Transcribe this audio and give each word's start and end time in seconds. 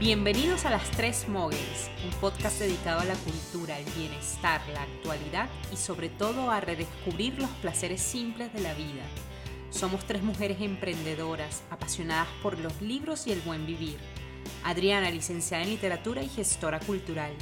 Bienvenidos 0.00 0.64
a 0.64 0.70
Las 0.70 0.90
Tres 0.92 1.28
Moguels, 1.28 1.90
un 2.06 2.20
podcast 2.22 2.58
dedicado 2.58 3.00
a 3.00 3.04
la 3.04 3.14
cultura, 3.16 3.78
el 3.78 3.84
bienestar, 3.92 4.62
la 4.72 4.84
actualidad 4.84 5.50
y 5.70 5.76
sobre 5.76 6.08
todo 6.08 6.50
a 6.50 6.58
redescubrir 6.58 7.38
los 7.38 7.50
placeres 7.60 8.00
simples 8.00 8.50
de 8.54 8.62
la 8.62 8.72
vida. 8.72 9.02
Somos 9.68 10.06
tres 10.06 10.22
mujeres 10.22 10.62
emprendedoras, 10.62 11.64
apasionadas 11.68 12.28
por 12.42 12.58
los 12.58 12.80
libros 12.80 13.26
y 13.26 13.32
el 13.32 13.42
buen 13.42 13.66
vivir. 13.66 13.98
Adriana, 14.64 15.10
licenciada 15.10 15.64
en 15.64 15.68
literatura 15.68 16.22
y 16.22 16.28
gestora 16.30 16.80
cultural. 16.80 17.32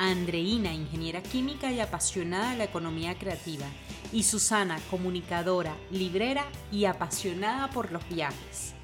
Andreina, 0.00 0.72
ingeniera 0.72 1.20
química 1.20 1.72
y 1.72 1.80
apasionada 1.80 2.52
de 2.52 2.58
la 2.58 2.64
economía 2.64 3.18
creativa. 3.18 3.66
Y 4.12 4.22
Susana, 4.22 4.78
comunicadora, 4.90 5.76
librera 5.90 6.44
y 6.70 6.84
apasionada 6.84 7.68
por 7.70 7.90
los 7.90 8.08
viajes. 8.08 8.74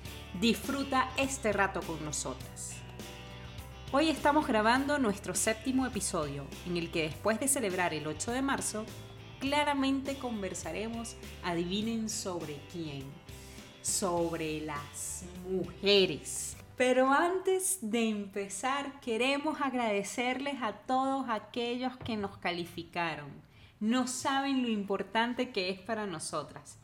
Disfruta 0.40 1.08
este 1.16 1.52
rato 1.52 1.82
con 1.82 2.04
nosotras. 2.04 2.72
Hoy 3.92 4.08
estamos 4.08 4.48
grabando 4.48 4.98
nuestro 4.98 5.36
séptimo 5.36 5.86
episodio, 5.86 6.46
en 6.66 6.76
el 6.76 6.90
que 6.90 7.02
después 7.02 7.38
de 7.38 7.46
celebrar 7.46 7.94
el 7.94 8.08
8 8.08 8.32
de 8.32 8.42
marzo, 8.42 8.84
claramente 9.38 10.16
conversaremos, 10.18 11.14
adivinen 11.44 12.08
sobre 12.08 12.58
quién, 12.72 13.04
sobre 13.82 14.62
las 14.62 15.22
mujeres. 15.48 16.53
Pero 16.76 17.12
antes 17.12 17.78
de 17.80 18.08
empezar, 18.08 19.00
queremos 19.00 19.60
agradecerles 19.60 20.60
a 20.60 20.72
todos 20.72 21.26
aquellos 21.28 21.96
que 21.98 22.16
nos 22.16 22.36
calificaron. 22.38 23.30
No 23.78 24.08
saben 24.08 24.62
lo 24.62 24.68
importante 24.68 25.50
que 25.50 25.70
es 25.70 25.78
para 25.78 26.06
nosotras. 26.06 26.78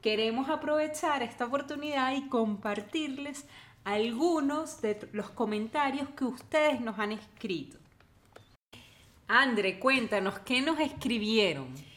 Queremos 0.00 0.48
aprovechar 0.48 1.22
esta 1.22 1.46
oportunidad 1.46 2.14
y 2.14 2.28
compartirles 2.28 3.46
algunos 3.84 4.80
de 4.80 5.08
los 5.12 5.30
comentarios 5.30 6.08
que 6.10 6.24
ustedes 6.24 6.80
nos 6.80 6.98
han 7.00 7.12
escrito. 7.12 7.78
Andre, 9.26 9.80
cuéntanos, 9.80 10.38
¿qué 10.40 10.60
nos 10.60 10.78
escribieron? 10.78 11.91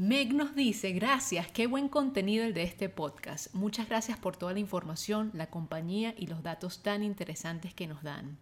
Meg 0.00 0.32
nos 0.32 0.54
dice, 0.54 0.92
gracias, 0.92 1.52
qué 1.52 1.66
buen 1.66 1.90
contenido 1.90 2.42
el 2.46 2.54
de 2.54 2.62
este 2.62 2.88
podcast. 2.88 3.54
Muchas 3.54 3.86
gracias 3.86 4.18
por 4.18 4.34
toda 4.34 4.54
la 4.54 4.58
información, 4.58 5.30
la 5.34 5.50
compañía 5.50 6.14
y 6.16 6.26
los 6.26 6.42
datos 6.42 6.82
tan 6.82 7.02
interesantes 7.02 7.74
que 7.74 7.86
nos 7.86 8.02
dan. 8.02 8.38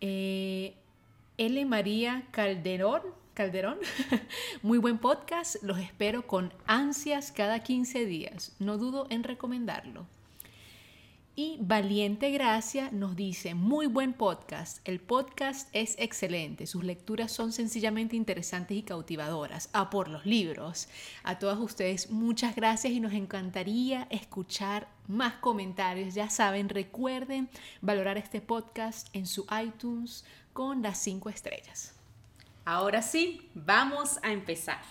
Eh, 0.00 0.76
L. 1.38 1.66
María 1.66 2.22
Calderón, 2.30 3.02
Calderón, 3.34 3.78
muy 4.62 4.78
buen 4.78 4.98
podcast, 4.98 5.56
los 5.64 5.80
espero 5.80 6.28
con 6.28 6.54
ansias 6.66 7.32
cada 7.32 7.64
15 7.64 8.06
días. 8.06 8.54
No 8.60 8.78
dudo 8.78 9.08
en 9.10 9.24
recomendarlo. 9.24 10.06
Y 11.42 11.56
Valiente 11.58 12.30
Gracia 12.32 12.90
nos 12.92 13.16
dice, 13.16 13.54
muy 13.54 13.86
buen 13.86 14.12
podcast, 14.12 14.86
el 14.86 15.00
podcast 15.00 15.70
es 15.72 15.94
excelente, 15.98 16.66
sus 16.66 16.84
lecturas 16.84 17.32
son 17.32 17.54
sencillamente 17.54 18.14
interesantes 18.14 18.76
y 18.76 18.82
cautivadoras. 18.82 19.70
A 19.72 19.88
por 19.88 20.08
los 20.08 20.26
libros. 20.26 20.90
A 21.22 21.38
todas 21.38 21.58
ustedes 21.58 22.10
muchas 22.10 22.54
gracias 22.54 22.92
y 22.92 23.00
nos 23.00 23.14
encantaría 23.14 24.06
escuchar 24.10 24.86
más 25.08 25.32
comentarios. 25.36 26.12
Ya 26.12 26.28
saben, 26.28 26.68
recuerden 26.68 27.48
valorar 27.80 28.18
este 28.18 28.42
podcast 28.42 29.08
en 29.14 29.26
su 29.26 29.46
iTunes 29.64 30.26
con 30.52 30.82
las 30.82 30.98
cinco 30.98 31.30
estrellas. 31.30 31.94
Ahora 32.66 33.00
sí, 33.00 33.48
vamos 33.54 34.18
a 34.22 34.30
empezar 34.30 34.82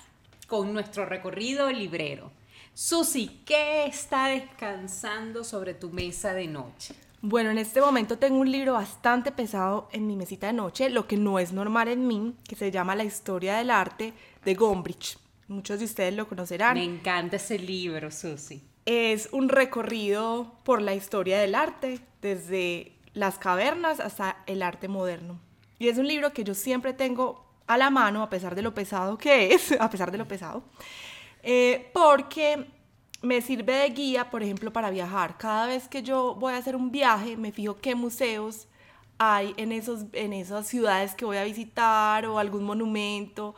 con 0.47 0.73
nuestro 0.73 1.05
recorrido 1.05 1.71
librero. 1.71 2.38
Susi, 2.81 3.41
¿qué 3.45 3.87
está 3.87 4.27
descansando 4.27 5.43
sobre 5.43 5.73
tu 5.73 5.89
mesa 5.89 6.33
de 6.33 6.47
noche? 6.47 6.95
Bueno, 7.21 7.49
en 7.49 7.57
este 7.57 7.81
momento 7.81 8.17
tengo 8.17 8.39
un 8.39 8.49
libro 8.49 8.71
bastante 8.71 9.33
pesado 9.33 9.89
en 9.91 10.07
mi 10.07 10.15
mesita 10.15 10.47
de 10.47 10.53
noche, 10.53 10.89
lo 10.89 11.05
que 11.05 11.17
no 11.17 11.39
es 11.39 11.51
normal 11.51 11.89
en 11.89 12.07
mí, 12.07 12.35
que 12.47 12.55
se 12.55 12.71
llama 12.71 12.95
La 12.95 13.03
historia 13.03 13.57
del 13.57 13.69
arte 13.69 14.13
de 14.45 14.55
Gombrich. 14.55 15.17
Muchos 15.49 15.79
de 15.79 15.83
ustedes 15.83 16.13
lo 16.13 16.29
conocerán. 16.29 16.75
Me 16.75 16.85
encanta 16.85 17.35
ese 17.35 17.59
libro, 17.59 18.11
Susi. 18.11 18.63
Es 18.85 19.27
un 19.33 19.49
recorrido 19.49 20.55
por 20.63 20.81
la 20.81 20.95
historia 20.95 21.37
del 21.41 21.55
arte, 21.55 21.99
desde 22.21 22.93
las 23.13 23.37
cavernas 23.39 23.99
hasta 23.99 24.37
el 24.47 24.61
arte 24.61 24.87
moderno. 24.87 25.37
Y 25.79 25.89
es 25.89 25.97
un 25.97 26.07
libro 26.07 26.31
que 26.31 26.45
yo 26.45 26.53
siempre 26.53 26.93
tengo 26.93 27.45
a 27.67 27.77
la 27.77 27.89
mano, 27.89 28.23
a 28.23 28.29
pesar 28.29 28.55
de 28.55 28.61
lo 28.61 28.73
pesado 28.73 29.17
que 29.17 29.53
es, 29.53 29.73
a 29.81 29.89
pesar 29.89 30.11
de 30.11 30.17
lo 30.17 30.29
pesado. 30.29 30.63
Eh, 31.43 31.89
porque 31.93 32.65
me 33.21 33.41
sirve 33.41 33.73
de 33.73 33.89
guía, 33.89 34.29
por 34.29 34.43
ejemplo, 34.43 34.71
para 34.71 34.89
viajar. 34.89 35.37
Cada 35.37 35.67
vez 35.67 35.87
que 35.87 36.03
yo 36.03 36.35
voy 36.35 36.53
a 36.53 36.57
hacer 36.57 36.75
un 36.75 36.91
viaje, 36.91 37.37
me 37.37 37.51
fijo 37.51 37.77
qué 37.77 37.95
museos 37.95 38.67
hay 39.17 39.53
en, 39.57 39.71
esos, 39.71 40.05
en 40.13 40.31
esas 40.33 40.67
ciudades 40.67 41.13
que 41.13 41.25
voy 41.25 41.37
a 41.37 41.43
visitar 41.43 42.25
o 42.25 42.39
algún 42.39 42.63
monumento. 42.63 43.55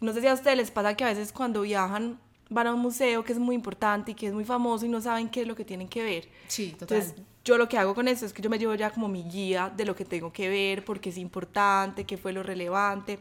No 0.00 0.12
sé 0.12 0.22
si 0.22 0.26
a 0.26 0.34
ustedes 0.34 0.56
les 0.56 0.70
pasa 0.70 0.96
que 0.96 1.04
a 1.04 1.08
veces 1.08 1.32
cuando 1.32 1.60
viajan 1.62 2.18
van 2.50 2.66
a 2.66 2.74
un 2.74 2.80
museo 2.80 3.24
que 3.24 3.32
es 3.32 3.38
muy 3.38 3.54
importante 3.54 4.12
y 4.12 4.14
que 4.14 4.26
es 4.26 4.32
muy 4.32 4.44
famoso 4.44 4.86
y 4.86 4.88
no 4.88 5.00
saben 5.00 5.28
qué 5.28 5.42
es 5.42 5.46
lo 5.46 5.54
que 5.54 5.64
tienen 5.64 5.88
que 5.88 6.02
ver. 6.02 6.28
Sí, 6.48 6.74
total. 6.78 6.98
Entonces, 6.98 7.24
yo 7.44 7.58
lo 7.58 7.68
que 7.68 7.76
hago 7.76 7.94
con 7.94 8.08
eso 8.08 8.24
es 8.24 8.32
que 8.32 8.40
yo 8.40 8.48
me 8.48 8.58
llevo 8.58 8.74
ya 8.74 8.90
como 8.90 9.08
mi 9.08 9.22
guía 9.24 9.72
de 9.74 9.84
lo 9.84 9.94
que 9.94 10.04
tengo 10.04 10.32
que 10.32 10.48
ver, 10.48 10.84
porque 10.84 11.10
es 11.10 11.18
importante, 11.18 12.04
qué 12.04 12.16
fue 12.16 12.32
lo 12.32 12.42
relevante. 12.42 13.18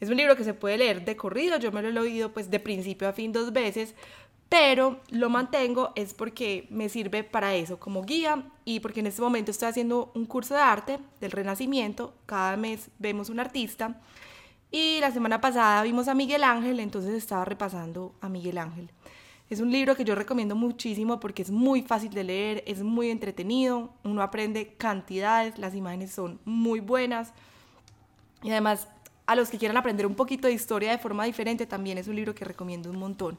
Es 0.00 0.10
un 0.10 0.16
libro 0.16 0.36
que 0.36 0.44
se 0.44 0.54
puede 0.54 0.76
leer 0.76 1.04
de 1.04 1.16
corrido, 1.16 1.58
yo 1.58 1.72
me 1.72 1.82
lo 1.82 1.88
he 1.88 1.92
leído 1.92 2.32
pues 2.32 2.50
de 2.50 2.60
principio 2.60 3.08
a 3.08 3.12
fin 3.12 3.32
dos 3.32 3.52
veces, 3.52 3.94
pero 4.48 5.00
lo 5.10 5.30
mantengo 5.30 5.92
es 5.96 6.14
porque 6.14 6.66
me 6.70 6.88
sirve 6.88 7.24
para 7.24 7.54
eso 7.54 7.80
como 7.80 8.02
guía 8.02 8.44
y 8.64 8.80
porque 8.80 9.00
en 9.00 9.06
este 9.06 9.22
momento 9.22 9.50
estoy 9.50 9.68
haciendo 9.68 10.12
un 10.14 10.26
curso 10.26 10.54
de 10.54 10.60
arte 10.60 10.98
del 11.20 11.32
Renacimiento, 11.32 12.14
cada 12.26 12.56
mes 12.56 12.90
vemos 12.98 13.30
un 13.30 13.40
artista 13.40 14.00
y 14.70 15.00
la 15.00 15.10
semana 15.10 15.40
pasada 15.40 15.82
vimos 15.82 16.08
a 16.08 16.14
Miguel 16.14 16.44
Ángel, 16.44 16.80
entonces 16.80 17.14
estaba 17.14 17.44
repasando 17.44 18.14
a 18.20 18.28
Miguel 18.28 18.58
Ángel. 18.58 18.90
Es 19.48 19.60
un 19.60 19.70
libro 19.70 19.94
que 19.94 20.04
yo 20.04 20.16
recomiendo 20.16 20.56
muchísimo 20.56 21.20
porque 21.20 21.42
es 21.42 21.50
muy 21.50 21.82
fácil 21.82 22.12
de 22.12 22.24
leer, 22.24 22.64
es 22.66 22.82
muy 22.82 23.10
entretenido, 23.10 23.90
uno 24.02 24.22
aprende 24.22 24.74
cantidades, 24.76 25.56
las 25.58 25.74
imágenes 25.74 26.10
son 26.10 26.40
muy 26.44 26.80
buenas 26.80 27.32
y 28.42 28.50
además 28.50 28.88
a 29.26 29.34
los 29.34 29.50
que 29.50 29.58
quieran 29.58 29.76
aprender 29.76 30.06
un 30.06 30.14
poquito 30.14 30.46
de 30.46 30.54
historia 30.54 30.90
de 30.90 30.98
forma 30.98 31.24
diferente, 31.24 31.66
también 31.66 31.98
es 31.98 32.06
un 32.06 32.16
libro 32.16 32.34
que 32.34 32.44
recomiendo 32.44 32.90
un 32.90 32.98
montón. 32.98 33.38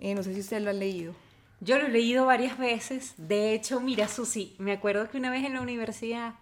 Eh, 0.00 0.14
no 0.14 0.22
sé 0.22 0.34
si 0.34 0.40
ustedes 0.40 0.62
lo 0.62 0.70
han 0.70 0.80
leído. 0.80 1.14
Yo 1.60 1.78
lo 1.78 1.86
he 1.86 1.90
leído 1.90 2.26
varias 2.26 2.58
veces. 2.58 3.14
De 3.16 3.54
hecho, 3.54 3.80
mira, 3.80 4.08
Susi, 4.08 4.54
me 4.58 4.72
acuerdo 4.72 5.08
que 5.08 5.16
una 5.16 5.30
vez 5.30 5.44
en 5.44 5.54
la 5.54 5.62
universidad, 5.62 6.34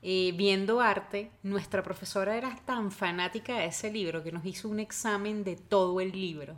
eh, 0.00 0.32
viendo 0.36 0.80
arte, 0.80 1.30
nuestra 1.42 1.82
profesora 1.82 2.36
era 2.36 2.54
tan 2.64 2.92
fanática 2.92 3.58
de 3.58 3.66
ese 3.66 3.92
libro 3.92 4.22
que 4.22 4.32
nos 4.32 4.46
hizo 4.46 4.68
un 4.68 4.78
examen 4.78 5.42
de 5.42 5.56
todo 5.56 6.00
el 6.00 6.12
libro. 6.12 6.56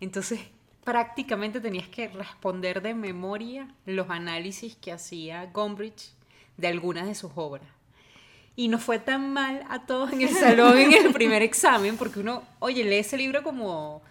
Entonces, 0.00 0.40
prácticamente 0.82 1.60
tenías 1.60 1.88
que 1.88 2.08
responder 2.08 2.80
de 2.80 2.94
memoria 2.94 3.74
los 3.84 4.08
análisis 4.08 4.76
que 4.76 4.92
hacía 4.92 5.46
Gombrich 5.52 6.14
de 6.56 6.68
algunas 6.68 7.06
de 7.06 7.14
sus 7.14 7.32
obras 7.34 7.68
y 8.60 8.68
nos 8.68 8.82
fue 8.82 8.98
tan 8.98 9.32
mal 9.32 9.64
a 9.70 9.86
todos 9.86 10.12
en 10.12 10.20
el 10.20 10.28
salón 10.28 10.76
en 10.76 10.92
el 10.92 11.14
primer 11.14 11.40
examen, 11.40 11.96
porque 11.96 12.20
uno, 12.20 12.42
oye, 12.58 12.84
lee 12.84 12.96
ese 12.96 13.16
libro 13.16 13.42
como, 13.42 14.02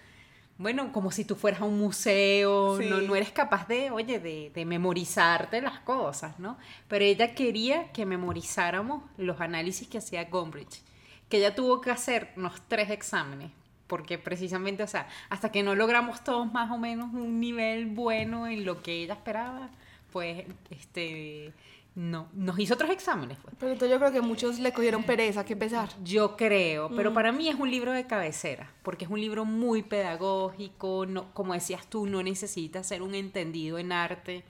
bueno, 0.57 0.91
como 0.91 1.11
si 1.11 1.23
tú 1.23 1.35
fueras 1.35 1.61
a 1.61 1.65
un 1.65 1.77
museo, 1.77 2.79
no, 2.81 2.99
no 2.99 3.15
eres 3.15 3.31
capaz 3.31 3.67
de, 3.67 3.91
oye, 3.91 4.19
de, 4.19 4.49
de, 4.51 4.65
memorizarte 4.65 5.61
las 5.61 5.81
cosas, 5.81 6.39
¿no? 6.39 6.57
Pero 6.87 7.05
ella 7.05 7.35
quería 7.35 7.91
que 7.91 8.07
memorizáramos 8.07 9.03
los 9.17 9.39
análisis 9.39 9.87
que 9.87 9.99
hacía 9.99 10.23
Gombrich, 10.23 10.81
que 11.29 11.37
ella 11.37 11.53
tuvo 11.53 11.79
que 11.79 11.91
hacer 11.91 12.31
unos 12.35 12.59
tres 12.67 12.89
exámenes, 12.89 13.51
porque 13.85 14.17
precisamente, 14.17 14.81
o 14.81 14.87
sea, 14.87 15.07
hasta 15.29 15.51
que 15.51 15.61
no 15.61 15.75
logramos 15.75 16.23
todos 16.23 16.51
más 16.51 16.71
o 16.71 16.79
menos 16.79 17.13
un 17.13 17.39
nivel 17.39 17.85
bueno 17.85 18.47
en 18.47 18.65
lo 18.65 18.81
que 18.81 19.03
ella 19.03 19.13
esperaba, 19.13 19.69
pues, 20.11 20.45
este 20.71 21.53
no, 21.99 22.29
nos 22.33 22.57
hizo 22.57 22.75
otros 22.75 22.89
exámenes. 22.91 23.37
Pues. 23.43 23.53
Pero 23.59 23.73
entonces 23.73 23.93
yo 23.93 23.99
creo 23.99 24.13
que 24.13 24.21
muchos 24.21 24.57
le 24.57 24.71
cogieron 24.71 25.03
pereza 25.03 25.43
que 25.43 25.51
empezar. 25.51 25.89
Yo 26.01 26.37
creo, 26.37 26.89
pero 26.95 27.11
mm. 27.11 27.13
para 27.13 27.33
mí 27.33 27.49
es 27.49 27.55
un 27.55 27.69
libro 27.69 27.91
de 27.91 28.07
cabecera, 28.07 28.71
porque 28.83 29.03
es 29.03 29.11
un 29.11 29.19
libro 29.19 29.43
muy 29.43 29.83
pedagógico, 29.83 31.05
no, 31.05 31.33
como 31.33 31.53
decías 31.53 31.85
tú, 31.87 32.05
no 32.05 32.23
necesitas 32.23 32.87
ser 32.87 33.01
un 33.01 33.15
entendido 33.15 33.77
en 33.79 33.91
arte 33.91 34.45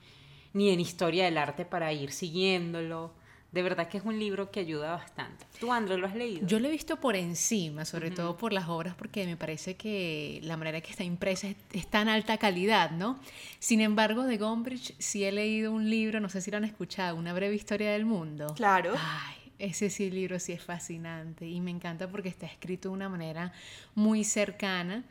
ni 0.54 0.70
en 0.70 0.80
historia 0.80 1.26
del 1.26 1.40
arte 1.40 1.66
para 1.66 1.92
ir 1.92 2.12
siguiéndolo. 2.12 3.12
De 3.52 3.64
verdad 3.64 3.88
que 3.88 3.98
es 3.98 4.06
un 4.06 4.20
libro 4.20 4.52
que 4.52 4.60
ayuda 4.60 4.92
bastante. 4.92 5.46
¿Tú, 5.60 5.74
André, 5.74 5.98
lo 5.98 6.06
has 6.06 6.16
leído? 6.16 6.46
Yo 6.46 6.60
lo 6.60 6.68
he 6.68 6.72
visto 6.72 6.98
por 6.98 7.16
encima, 7.16 7.84
sobre 7.84 8.12
todo 8.12 8.38
por 8.38 8.54
las 8.54 8.70
obras, 8.70 8.94
porque 8.96 9.26
me 9.26 9.38
parece 9.38 9.76
que 9.76 10.40
la 10.44 10.56
manera 10.56 10.82
que 10.82 10.92
está 10.92 11.04
impresa 11.04 11.48
es, 11.74 11.88
tan 11.88 12.10
alta 12.10 12.38
calidad, 12.38 12.92
¿no? 12.92 13.20
Sin 13.58 13.82
embargo, 13.82 14.26
de 14.26 14.38
Gombrich 14.38 14.94
sí 15.00 15.24
he 15.24 15.32
leído 15.32 15.72
un 15.72 15.90
libro, 15.90 16.20
no 16.20 16.30
sé 16.30 16.42
si 16.42 16.52
lo 16.52 16.58
han 16.58 16.64
escuchado, 16.64 17.16
Una 17.16 17.34
breve 17.34 17.56
historia 17.56 17.92
del 17.92 18.06
mundo. 18.06 18.54
Claro. 18.56 18.94
Ay, 18.96 19.52
Ese 19.58 19.90
sí, 19.90 20.12
libro 20.12 20.40
sí 20.40 20.52
es 20.52 20.62
fascinante 20.62 21.48
y 21.48 21.60
me 21.60 21.72
encanta 21.72 22.08
porque 22.08 22.30
está 22.30 22.46
escrito 22.46 22.90
de 22.90 22.94
una 22.94 23.10
manera 23.10 23.52
muy 23.96 24.24
cercana 24.24 25.04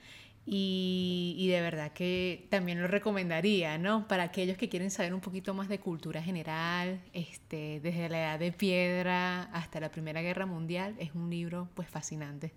y, 0.51 1.47
de 1.49 1.61
verdad 1.61 1.93
que 1.93 2.47
también 2.49 2.81
lo 2.81 2.89
recomendaría, 2.89 3.77
¿no? 3.77 4.09
Para 4.09 4.23
aquellos 4.23 4.57
que 4.57 4.71
quieren 4.71 4.91
saber 4.91 5.13
un 5.13 5.21
poquito 5.21 5.53
más 5.53 5.69
de 5.69 5.79
cultura 5.79 6.23
general, 6.23 7.01
este, 7.13 7.81
desde 7.81 8.09
la 8.09 8.19
edad 8.19 8.39
de 8.39 8.53
piedra 8.53 9.43
hasta 9.53 9.79
la 9.79 9.91
Primera 9.91 10.23
Guerra 10.23 10.47
Mundial, 10.47 10.95
es 10.99 11.15
un 11.15 11.29
libro 11.29 11.69
pues 11.75 11.89
fascinante. 11.89 12.53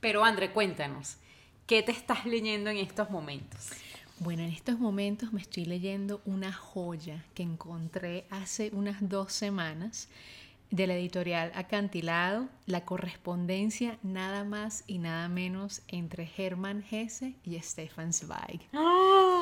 Pero 0.00 0.22
André, 0.22 0.52
cuéntanos, 0.52 1.16
¿qué 1.66 1.82
te 1.82 1.92
estás 1.92 2.26
leyendo 2.26 2.68
en 2.68 2.76
estos 2.76 3.08
momentos? 3.08 3.70
Bueno, 4.20 4.42
en 4.42 4.50
estos 4.50 4.78
momentos 4.78 5.32
me 5.32 5.40
estoy 5.40 5.64
leyendo 5.64 6.20
una 6.26 6.52
joya 6.52 7.24
que 7.32 7.42
encontré 7.42 8.26
hace 8.28 8.70
unas 8.74 8.96
dos 9.08 9.32
semanas 9.32 10.10
de 10.70 10.86
la 10.86 10.94
editorial 10.94 11.52
Acantilado, 11.54 12.48
la 12.66 12.84
correspondencia 12.84 13.98
nada 14.02 14.44
más 14.44 14.84
y 14.86 14.98
nada 14.98 15.28
menos 15.28 15.82
entre 15.88 16.30
Hermann 16.36 16.84
Hesse 16.90 17.34
y 17.42 17.58
Stefan 17.60 18.12
Zweig. 18.12 18.60
¡Ah! 18.72 19.37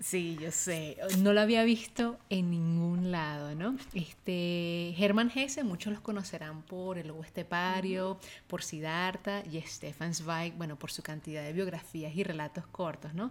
Sí, 0.00 0.38
yo 0.40 0.52
sé, 0.52 0.96
no 1.18 1.32
lo 1.32 1.40
había 1.40 1.64
visto 1.64 2.18
en 2.30 2.50
ningún 2.50 3.10
lado, 3.10 3.54
¿no? 3.56 3.76
Este, 3.94 4.94
Hermann 4.96 5.30
Hesse, 5.34 5.64
muchos 5.64 5.92
los 5.92 6.00
conocerán 6.00 6.62
por 6.62 6.98
El 6.98 7.08
Lobo 7.08 7.24
Estepario, 7.24 8.18
por 8.46 8.62
Siddhartha 8.62 9.42
y 9.50 9.60
Stefan 9.62 10.14
Zweig, 10.14 10.54
bueno, 10.56 10.78
por 10.78 10.92
su 10.92 11.02
cantidad 11.02 11.42
de 11.42 11.52
biografías 11.52 12.14
y 12.14 12.22
relatos 12.22 12.64
cortos, 12.68 13.12
¿no? 13.12 13.30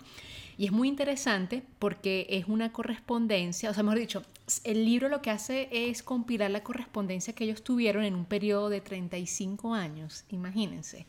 Y 0.58 0.66
es 0.66 0.74
muy 0.74 0.90
interesante 0.90 1.64
porque 1.80 2.28
es 2.30 2.48
una 2.48 2.74
correspondencia, 2.74 3.70
o 3.70 3.74
sea, 3.74 3.84
mejor 3.84 4.00
dicho, 4.00 4.24
el 4.66 4.84
libro 4.84 5.08
lo 5.08 5.22
que 5.22 5.32
hace 5.32 5.70
es 5.72 6.04
compilar 6.04 6.52
la 6.52 6.64
correspondencia 6.64 7.34
que 7.34 7.46
ellos 7.46 7.64
tuvieron 7.64 8.04
en 8.04 8.14
un 8.14 8.26
periodo 8.26 8.70
de 8.70 8.82
35 8.82 9.74
años, 9.74 10.26
imagínense. 10.30 11.08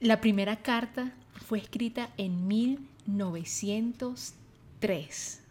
La 0.00 0.20
primera 0.22 0.56
carta 0.56 1.12
fue 1.46 1.58
escrita 1.58 2.08
en 2.16 2.48
1903 2.48 5.42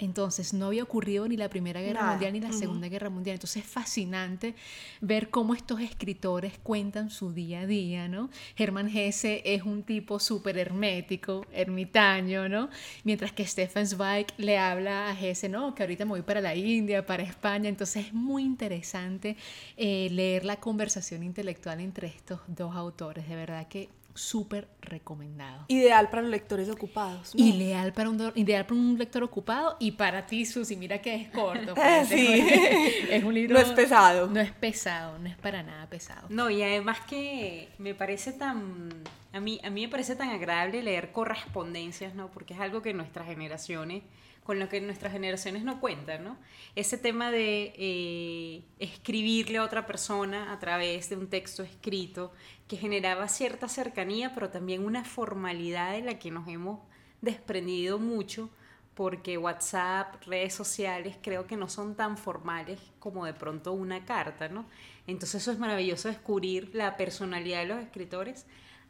entonces 0.00 0.52
no 0.54 0.66
había 0.66 0.82
ocurrido 0.82 1.28
ni 1.28 1.36
la 1.36 1.48
Primera 1.48 1.80
Guerra 1.80 2.10
Mundial 2.10 2.32
ni 2.32 2.40
la 2.40 2.52
Segunda 2.52 2.88
Guerra 2.88 3.10
Mundial. 3.10 3.34
Entonces 3.34 3.64
es 3.64 3.70
fascinante 3.70 4.54
ver 5.00 5.30
cómo 5.30 5.54
estos 5.54 5.80
escritores 5.80 6.58
cuentan 6.62 7.10
su 7.10 7.32
día 7.32 7.60
a 7.60 7.66
día, 7.66 8.08
¿no? 8.08 8.30
Hermann 8.56 8.88
Hesse 8.88 9.42
es 9.44 9.62
un 9.62 9.82
tipo 9.82 10.18
súper 10.18 10.58
hermético, 10.58 11.46
ermitaño, 11.52 12.48
¿no? 12.48 12.70
Mientras 13.04 13.32
que 13.32 13.46
Stefan 13.46 13.86
Zweig 13.86 14.26
le 14.36 14.58
habla 14.58 15.08
a 15.08 15.20
Hesse, 15.20 15.48
¿no? 15.48 15.74
Que 15.74 15.82
ahorita 15.82 16.04
me 16.04 16.12
voy 16.12 16.22
para 16.22 16.40
la 16.40 16.54
India, 16.54 17.04
para 17.04 17.22
España. 17.22 17.68
Entonces 17.68 18.06
es 18.06 18.12
muy 18.12 18.42
interesante 18.42 19.36
eh, 19.76 20.08
leer 20.10 20.44
la 20.44 20.56
conversación 20.56 21.22
intelectual 21.22 21.80
entre 21.80 22.08
estos 22.08 22.40
dos 22.46 22.74
autores. 22.74 23.28
De 23.28 23.36
verdad 23.36 23.68
que 23.68 23.88
súper 24.20 24.68
recomendado. 24.82 25.64
Ideal 25.68 26.10
para 26.10 26.22
los 26.22 26.30
lectores 26.30 26.68
ocupados. 26.68 27.32
Ideal, 27.34 27.92
para 27.92 28.10
un, 28.10 28.32
ideal 28.34 28.66
para 28.66 28.78
un 28.78 28.98
lector 28.98 29.22
ocupado 29.22 29.76
y 29.80 29.92
para 29.92 30.26
ti, 30.26 30.44
Susi, 30.44 30.76
mira 30.76 31.00
que 31.00 31.14
es 31.14 31.28
corto. 31.30 31.74
Pues, 31.80 32.08
sí. 32.08 32.46
es 33.10 33.24
un 33.24 33.32
libro... 33.32 33.54
No 33.54 33.60
es 33.60 33.70
pesado. 33.70 34.26
No 34.26 34.40
es 34.40 34.52
pesado, 34.52 35.18
no 35.18 35.28
es 35.28 35.36
para 35.36 35.62
nada 35.62 35.88
pesado. 35.88 36.26
No, 36.28 36.50
y 36.50 36.62
además 36.62 37.00
que 37.08 37.68
me 37.78 37.94
parece 37.94 38.32
tan... 38.32 38.90
A 39.32 39.40
mí, 39.40 39.60
a 39.64 39.70
mí 39.70 39.82
me 39.82 39.88
parece 39.88 40.16
tan 40.16 40.28
agradable 40.28 40.82
leer 40.82 41.12
correspondencias, 41.12 42.14
¿no? 42.14 42.30
Porque 42.30 42.52
es 42.54 42.60
algo 42.60 42.82
que 42.82 42.92
nuestras 42.92 43.26
generaciones 43.26 44.02
con 44.44 44.58
lo 44.58 44.68
que 44.68 44.80
nuestras 44.80 45.12
generaciones 45.12 45.64
no 45.64 45.80
cuentan, 45.80 46.24
¿no? 46.24 46.38
Ese 46.74 46.98
tema 46.98 47.30
de 47.30 47.72
eh, 47.76 48.64
escribirle 48.78 49.58
a 49.58 49.64
otra 49.64 49.86
persona 49.86 50.52
a 50.52 50.58
través 50.58 51.10
de 51.10 51.16
un 51.16 51.28
texto 51.28 51.62
escrito 51.62 52.32
que 52.66 52.76
generaba 52.76 53.28
cierta 53.28 53.68
cercanía, 53.68 54.32
pero 54.34 54.50
también 54.50 54.84
una 54.84 55.04
formalidad 55.04 55.92
de 55.92 56.02
la 56.02 56.18
que 56.18 56.30
nos 56.30 56.48
hemos 56.48 56.80
desprendido 57.20 57.98
mucho, 57.98 58.50
porque 58.94 59.38
WhatsApp, 59.38 60.22
redes 60.26 60.54
sociales, 60.54 61.16
creo 61.22 61.46
que 61.46 61.56
no 61.56 61.68
son 61.68 61.94
tan 61.94 62.16
formales 62.16 62.78
como 62.98 63.26
de 63.26 63.34
pronto 63.34 63.72
una 63.72 64.04
carta, 64.04 64.48
¿no? 64.48 64.66
Entonces 65.06 65.42
eso 65.42 65.52
es 65.52 65.58
maravilloso 65.58 66.08
descubrir 66.08 66.70
la 66.74 66.96
personalidad 66.96 67.60
de 67.60 67.66
los 67.66 67.80
escritores 67.80 68.46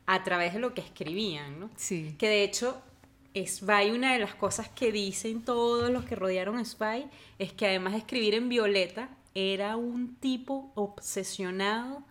a 0.07 0.25
través 0.25 0.55
de 0.55 0.59
lo 0.61 0.75
que 0.75 0.81
escribían, 0.81 1.61
¿no? 1.61 1.71
Sí. 1.77 2.17
Que 2.19 2.29
de 2.29 2.45
hecho 2.45 2.83
Spy, 3.37 3.91
una 3.91 4.13
de 4.13 4.19
las 4.19 4.35
cosas 4.35 4.69
que 4.69 4.91
dicen 4.93 5.43
todos 5.45 5.91
los 5.91 6.05
que 6.05 6.17
rodearon 6.17 6.59
a 6.59 6.65
Spy, 6.65 7.09
es 7.39 7.53
que 7.53 7.67
además 7.67 7.93
de 7.93 8.01
escribir 8.01 8.35
en 8.35 8.49
violeta, 8.49 9.09
era 9.35 9.77
un 9.77 10.17
tipo 10.17 10.73
obsesionado 10.75 12.03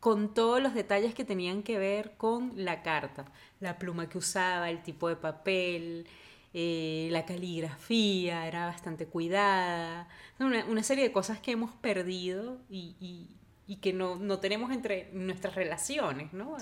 con 0.00 0.34
todos 0.34 0.62
los 0.62 0.74
detalles 0.74 1.14
que 1.14 1.24
tenían 1.24 1.62
que 1.62 1.78
ver 1.78 2.16
con 2.16 2.52
la 2.56 2.82
carta, 2.82 3.24
la 3.60 3.78
pluma 3.78 4.08
que 4.08 4.18
usaba, 4.18 4.70
el 4.70 4.82
tipo 4.82 5.08
de 5.08 5.16
papel, 5.16 6.06
eh, 6.52 7.08
la 7.10 7.24
caligrafía, 7.24 8.46
era 8.46 8.66
bastante 8.66 9.06
cuidada, 9.06 10.08
una, 10.38 10.82
serie 10.82 11.04
de 11.04 11.12
cosas 11.12 11.40
que 11.40 11.52
hemos 11.52 11.72
perdido 11.74 12.58
y 12.68 13.35
que 13.76 13.92
no, 13.92 14.14
no, 14.14 14.38
tenemos 14.38 14.70
entre 14.70 15.08
nuestras 15.12 15.56
relaciones, 15.56 16.32
¿no? 16.32 16.56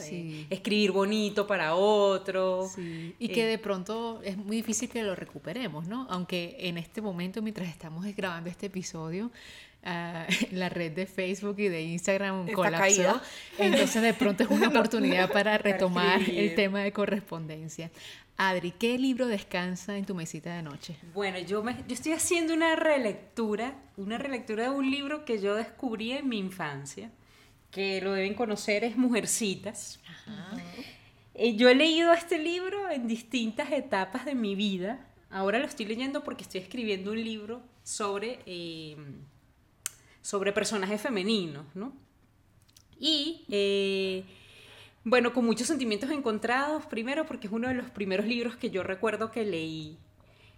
Escribir 0.49 0.91
bonito 0.91 1.47
para 1.47 1.75
otro. 1.75 2.71
Y 3.19 3.29
que 3.29 3.45
eh, 3.45 3.47
de 3.47 3.59
pronto 3.59 4.23
es 4.25 4.39
muy 4.39 4.57
difícil 4.57 4.89
que 4.89 5.03
lo 5.03 5.15
recuperemos, 5.15 5.87
¿no? 5.87 6.07
Aunque 6.09 6.57
en 6.61 6.79
este 6.79 7.03
momento, 7.03 7.43
mientras 7.43 7.69
estamos 7.69 8.07
grabando 8.17 8.49
este 8.49 8.67
episodio, 8.67 9.27
uh, 9.27 9.89
la 10.53 10.71
red 10.71 10.93
de 10.93 11.05
Facebook 11.05 11.57
y 11.59 11.69
de 11.69 11.83
Instagram 11.83 12.51
colapsó. 12.53 13.21
Entonces 13.59 14.01
de 14.01 14.15
pronto 14.15 14.43
es 14.45 14.49
una 14.49 14.69
oportunidad 14.75 15.31
para 15.31 15.59
retomar 15.59 16.23
el 16.23 16.55
tema 16.55 16.81
de 16.81 16.93
correspondencia. 16.93 17.91
Adri, 18.37 18.73
¿qué 18.73 18.99
libro 18.99 19.27
descansa 19.27 19.97
en 19.97 20.05
tu 20.05 20.15
mesita 20.15 20.57
de 20.57 20.63
noche? 20.63 20.97
Bueno, 21.15 21.39
yo, 21.39 21.63
me, 21.63 21.77
yo 21.87 21.95
estoy 21.95 22.13
haciendo 22.13 22.53
una 22.53 22.75
relectura, 22.75 23.81
una 23.97 24.19
relectura 24.19 24.65
de 24.65 24.71
un 24.71 24.91
libro 24.91 25.25
que 25.25 25.41
yo 25.41 25.55
descubrí 25.55 26.13
en 26.13 26.29
mi 26.29 26.39
infancia, 26.39 27.13
que 27.71 28.01
lo 28.01 28.13
deben 28.13 28.35
conocer, 28.35 28.83
es 28.83 28.97
Mujercitas. 28.97 30.01
Eh, 31.35 31.55
yo 31.55 31.69
he 31.69 31.77
leído 31.77 32.13
este 32.13 32.39
libro 32.39 32.91
en 32.91 33.07
distintas 33.07 33.71
etapas 33.71 34.25
de 34.25 34.35
mi 34.35 34.57
vida. 34.57 35.07
Ahora 35.31 35.61
lo 35.61 35.67
estoy 35.67 35.87
leyendo 35.87 36.25
porque 36.25 36.43
estoy 36.43 36.61
escribiendo 36.61 37.13
un 37.13 37.23
libro 37.23 37.63
sobre, 37.85 38.41
eh, 38.47 38.97
sobre 40.23 40.53
personajes 40.53 41.01
femeninos, 41.01 41.67
¿no? 41.75 41.93
Y... 42.99 43.45
Eh, 43.49 44.25
bueno, 45.05 45.35
con 45.35 45.45
muchos 45.45 45.69
sentimientos 45.69 46.11
encontrados. 46.11 46.87
Primero, 46.87 47.27
porque 47.27 47.47
es 47.47 47.53
uno 47.53 47.69
de 47.69 47.75
los 47.75 47.91
primeros 47.91 48.27
libros 48.27 48.57
que 48.57 48.71
yo 48.71 48.83
recuerdo 48.83 49.31
que 49.31 49.45
leí. 49.45 49.99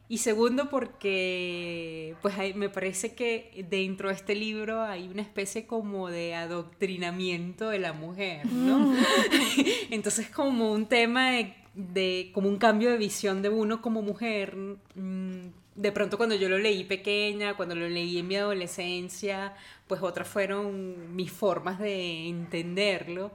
Y 0.08 0.18
segundo, 0.18 0.70
porque 0.70 2.14
pues 2.22 2.34
me 2.54 2.68
parece 2.68 3.14
que 3.14 3.66
dentro 3.68 4.08
de 4.08 4.14
este 4.14 4.36
libro 4.36 4.82
hay 4.82 5.08
una 5.08 5.22
especie 5.22 5.66
como 5.66 6.08
de 6.08 6.36
adoctrinamiento 6.36 7.70
de 7.70 7.80
la 7.80 7.92
mujer, 7.92 8.46
¿no? 8.46 8.78
Mm. 8.78 8.96
Entonces, 9.90 10.30
como 10.30 10.72
un 10.72 10.86
tema 10.86 11.32
de, 11.74 12.30
como 12.32 12.48
un 12.48 12.58
cambio 12.58 12.90
de 12.90 12.98
visión 12.98 13.42
de 13.42 13.48
uno 13.48 13.82
como 13.82 14.00
mujer. 14.00 14.56
Mm, 14.94 15.48
de 15.74 15.92
pronto 15.92 16.16
cuando 16.16 16.36
yo 16.36 16.48
lo 16.48 16.56
leí 16.56 16.84
pequeña, 16.84 17.54
cuando 17.54 17.74
lo 17.74 17.86
leí 17.88 18.18
en 18.18 18.28
mi 18.28 18.36
adolescencia, 18.36 19.54
pues 19.86 20.00
otras 20.02 20.26
fueron 20.26 21.14
mis 21.14 21.30
formas 21.30 21.78
de 21.78 22.28
entenderlo 22.28 23.32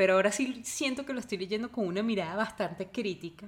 pero 0.00 0.14
ahora 0.14 0.32
sí 0.32 0.62
siento 0.64 1.04
que 1.04 1.12
lo 1.12 1.20
estoy 1.20 1.36
leyendo 1.36 1.70
con 1.70 1.86
una 1.86 2.02
mirada 2.02 2.34
bastante 2.34 2.86
crítica, 2.86 3.46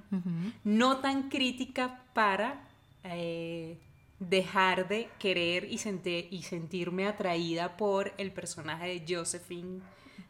no 0.63 0.97
tan 0.97 1.27
crítica 1.27 2.03
para 2.13 2.61
eh, 3.03 3.79
dejar 4.19 4.87
de 4.87 5.09
querer 5.17 5.63
y, 5.63 5.79
y 6.29 6.43
sentirme 6.43 7.07
atraída 7.07 7.75
por 7.75 8.13
el 8.19 8.31
personaje 8.31 8.99
de 8.99 9.15
Josephine 9.15 9.81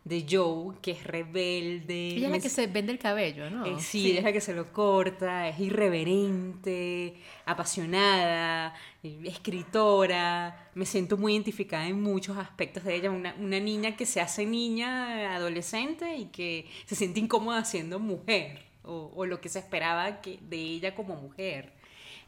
de 0.05 0.25
Joe, 0.29 0.75
que 0.81 0.91
es 0.91 1.03
rebelde. 1.03 2.15
Ella 2.15 2.27
es 2.27 2.31
la 2.31 2.39
que 2.39 2.49
se 2.49 2.67
vende 2.67 2.93
el 2.93 2.99
cabello, 2.99 3.49
¿no? 3.49 3.65
Eh, 3.65 3.79
sí, 3.79 4.17
es 4.17 4.23
la 4.23 4.31
que 4.31 4.39
se 4.39 4.53
lo 4.53 4.71
corta, 4.71 5.49
es 5.49 5.59
irreverente, 5.59 7.15
apasionada, 7.45 8.73
escritora. 9.03 10.69
Me 10.75 10.85
siento 10.85 11.17
muy 11.17 11.33
identificada 11.33 11.87
en 11.87 12.01
muchos 12.01 12.37
aspectos 12.37 12.83
de 12.83 12.95
ella. 12.95 13.11
Una, 13.11 13.35
una, 13.37 13.59
niña 13.59 13.95
que 13.95 14.05
se 14.05 14.21
hace 14.21 14.45
niña, 14.45 15.35
adolescente 15.35 16.15
y 16.15 16.25
que 16.25 16.67
se 16.85 16.95
siente 16.95 17.19
incómoda 17.19 17.65
siendo 17.65 17.99
mujer, 17.99 18.63
o, 18.83 19.11
o 19.15 19.25
lo 19.25 19.41
que 19.41 19.49
se 19.49 19.59
esperaba 19.59 20.21
que, 20.21 20.39
de 20.49 20.57
ella 20.57 20.95
como 20.95 21.15
mujer. 21.15 21.73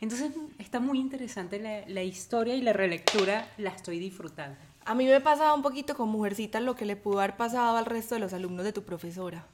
Entonces 0.01 0.31
está 0.59 0.79
muy 0.79 0.99
interesante 0.99 1.59
la, 1.59 1.87
la 1.87 2.03
historia 2.03 2.55
y 2.55 2.61
la 2.61 2.73
relectura 2.73 3.49
la 3.57 3.69
estoy 3.69 3.97
disfrutando. 3.97 4.57
A 4.83 4.93
mí 4.93 5.05
me 5.05 5.21
pasaba 5.21 5.53
un 5.53 5.63
poquito 5.63 5.95
con 5.95 6.09
Mujercitas 6.09 6.61
lo 6.61 6.75
que 6.75 6.85
le 6.85 6.95
pudo 6.95 7.19
haber 7.19 7.37
pasado 7.37 7.77
al 7.77 7.85
resto 7.85 8.15
de 8.15 8.21
los 8.21 8.33
alumnos 8.33 8.65
de 8.65 8.73
tu 8.73 8.83
profesora. 8.83 9.47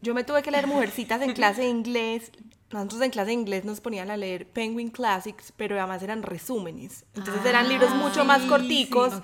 Yo 0.00 0.14
me 0.14 0.24
tuve 0.24 0.42
que 0.42 0.50
leer 0.50 0.66
Mujercitas 0.66 1.20
en 1.22 1.32
clase 1.34 1.62
de 1.62 1.68
inglés. 1.68 2.32
Nosotros 2.72 3.02
en 3.02 3.10
clase 3.10 3.28
de 3.28 3.34
inglés 3.34 3.64
nos 3.64 3.80
ponían 3.80 4.10
a 4.10 4.16
leer 4.16 4.46
Penguin 4.46 4.90
Classics, 4.90 5.52
pero 5.56 5.78
además 5.78 6.02
eran 6.02 6.22
resúmenes. 6.22 7.04
Entonces 7.14 7.44
eran 7.44 7.68
libros 7.68 7.94
mucho 7.94 8.24
más 8.24 8.42
corticos. 8.42 9.14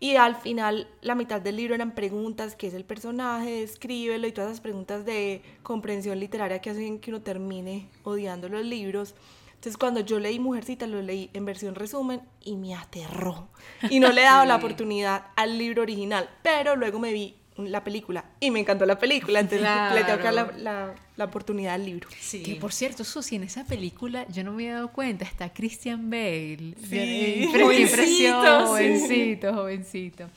Y 0.00 0.16
al 0.16 0.36
final, 0.36 0.88
la 1.00 1.14
mitad 1.14 1.40
del 1.40 1.56
libro 1.56 1.74
eran 1.74 1.94
preguntas, 1.94 2.56
qué 2.56 2.66
es 2.66 2.74
el 2.74 2.84
personaje, 2.84 3.60
descríbelo 3.60 4.26
y 4.26 4.32
todas 4.32 4.50
esas 4.50 4.60
preguntas 4.60 5.06
de 5.06 5.42
comprensión 5.62 6.18
literaria 6.20 6.60
que 6.60 6.70
hacen 6.70 6.98
que 6.98 7.10
uno 7.10 7.22
termine 7.22 7.88
odiando 8.02 8.48
los 8.48 8.64
libros. 8.64 9.14
Entonces, 9.54 9.78
cuando 9.78 10.00
yo 10.00 10.18
leí 10.18 10.38
Mujercita, 10.38 10.86
lo 10.86 11.00
leí 11.00 11.30
en 11.32 11.46
versión 11.46 11.74
resumen 11.74 12.20
y 12.42 12.56
me 12.56 12.74
aterró. 12.74 13.48
Y 13.88 13.98
no 13.98 14.12
le 14.12 14.20
he 14.20 14.24
dado 14.24 14.44
la 14.44 14.56
oportunidad 14.56 15.28
al 15.36 15.56
libro 15.56 15.80
original, 15.80 16.28
pero 16.42 16.76
luego 16.76 16.98
me 16.98 17.12
vi 17.14 17.36
la 17.56 17.84
película 17.84 18.24
y 18.40 18.50
me 18.50 18.60
encantó 18.60 18.84
la 18.84 18.98
película, 18.98 19.40
entonces 19.40 19.68
le 19.94 20.04
tengo 20.04 20.18
que 20.18 20.24
dar 20.24 20.58
la, 20.58 20.94
la, 21.16 21.24
oportunidad 21.24 21.74
al 21.74 21.84
libro. 21.84 22.08
Sí. 22.18 22.42
Que 22.42 22.56
por 22.56 22.72
cierto, 22.72 23.04
Susi, 23.04 23.36
en 23.36 23.44
esa 23.44 23.64
película 23.64 24.26
yo 24.28 24.42
no 24.42 24.52
me 24.52 24.66
he 24.66 24.70
dado 24.70 24.88
cuenta, 24.88 25.24
está 25.24 25.52
Christian 25.52 26.10
Bale. 26.10 26.74
Sí, 26.88 27.48
jovencito, 27.52 28.66
jovencito, 28.66 29.54
jovencito. 29.54 30.30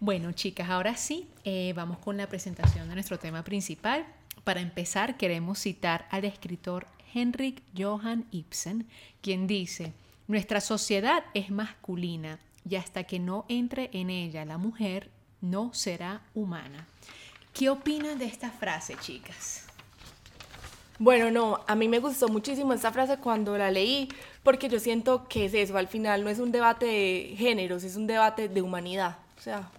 Bueno, 0.00 0.32
chicas, 0.32 0.68
ahora 0.68 0.96
sí, 0.96 1.28
eh, 1.44 1.72
vamos 1.74 1.98
con 1.98 2.16
la 2.16 2.28
presentación 2.28 2.88
de 2.88 2.94
nuestro 2.94 3.18
tema 3.18 3.42
principal. 3.42 4.06
Para 4.44 4.60
empezar, 4.60 5.16
queremos 5.16 5.58
citar 5.58 6.06
al 6.10 6.24
escritor 6.24 6.86
Henrik 7.14 7.62
Johan 7.76 8.24
Ibsen, 8.30 8.86
quien 9.20 9.46
dice, 9.46 9.92
nuestra 10.26 10.60
sociedad 10.60 11.24
es 11.34 11.50
masculina 11.50 12.38
y 12.68 12.76
hasta 12.76 13.04
que 13.04 13.18
no 13.18 13.44
entre 13.48 13.90
en 13.92 14.10
ella 14.10 14.44
la 14.44 14.58
mujer, 14.58 15.10
no 15.40 15.72
será 15.74 16.20
humana. 16.34 16.86
¿Qué 17.52 17.70
opinan 17.70 18.18
de 18.18 18.26
esta 18.26 18.50
frase, 18.50 18.96
chicas? 19.00 19.64
Bueno, 21.00 21.30
no, 21.30 21.60
a 21.66 21.76
mí 21.76 21.86
me 21.88 22.00
gustó 22.00 22.28
muchísimo 22.28 22.72
esta 22.72 22.90
frase 22.90 23.18
cuando 23.18 23.56
la 23.56 23.70
leí, 23.70 24.08
porque 24.42 24.68
yo 24.68 24.80
siento 24.80 25.28
que 25.28 25.44
es 25.44 25.54
eso, 25.54 25.76
al 25.78 25.86
final 25.86 26.24
no 26.24 26.30
es 26.30 26.40
un 26.40 26.50
debate 26.50 26.86
de 26.86 27.34
géneros, 27.36 27.84
es 27.84 27.94
un 27.94 28.06
debate 28.06 28.48
de 28.48 28.62
humanidad. 28.62 29.16
O 29.36 29.40
sea, 29.40 29.70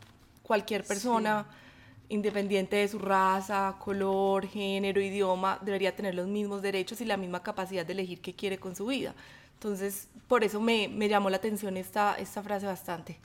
cualquier 0.44 0.86
persona, 0.86 1.46
independiente 2.08 2.78
de 2.78 2.88
su 2.88 3.00
raza, 3.00 3.76
color, 3.80 4.48
género, 4.48 5.02
idioma, 5.02 5.60
debería 5.62 5.94
tener 5.94 6.16
los 6.16 6.28
mismos 6.28 6.62
derechos 6.62 7.02
y 7.02 7.06
la 7.06 7.18
misma 7.18 7.44
capacidad 7.44 7.86
de 7.86 7.94
elegir 7.94 8.22
qué 8.22 8.34
quiere 8.34 8.58
con 8.58 8.76
su 8.76 8.86
vida. 8.86 9.14
Entonces, 9.56 10.08
por 10.30 10.46
eso 10.46 10.62
me, 10.62 10.88
me 10.88 11.10
llamó 11.10 11.30
la 11.30 11.38
atención 11.38 11.76
esta, 11.76 12.16
esta 12.16 12.42
frase 12.42 12.66
bastante. 12.66 13.20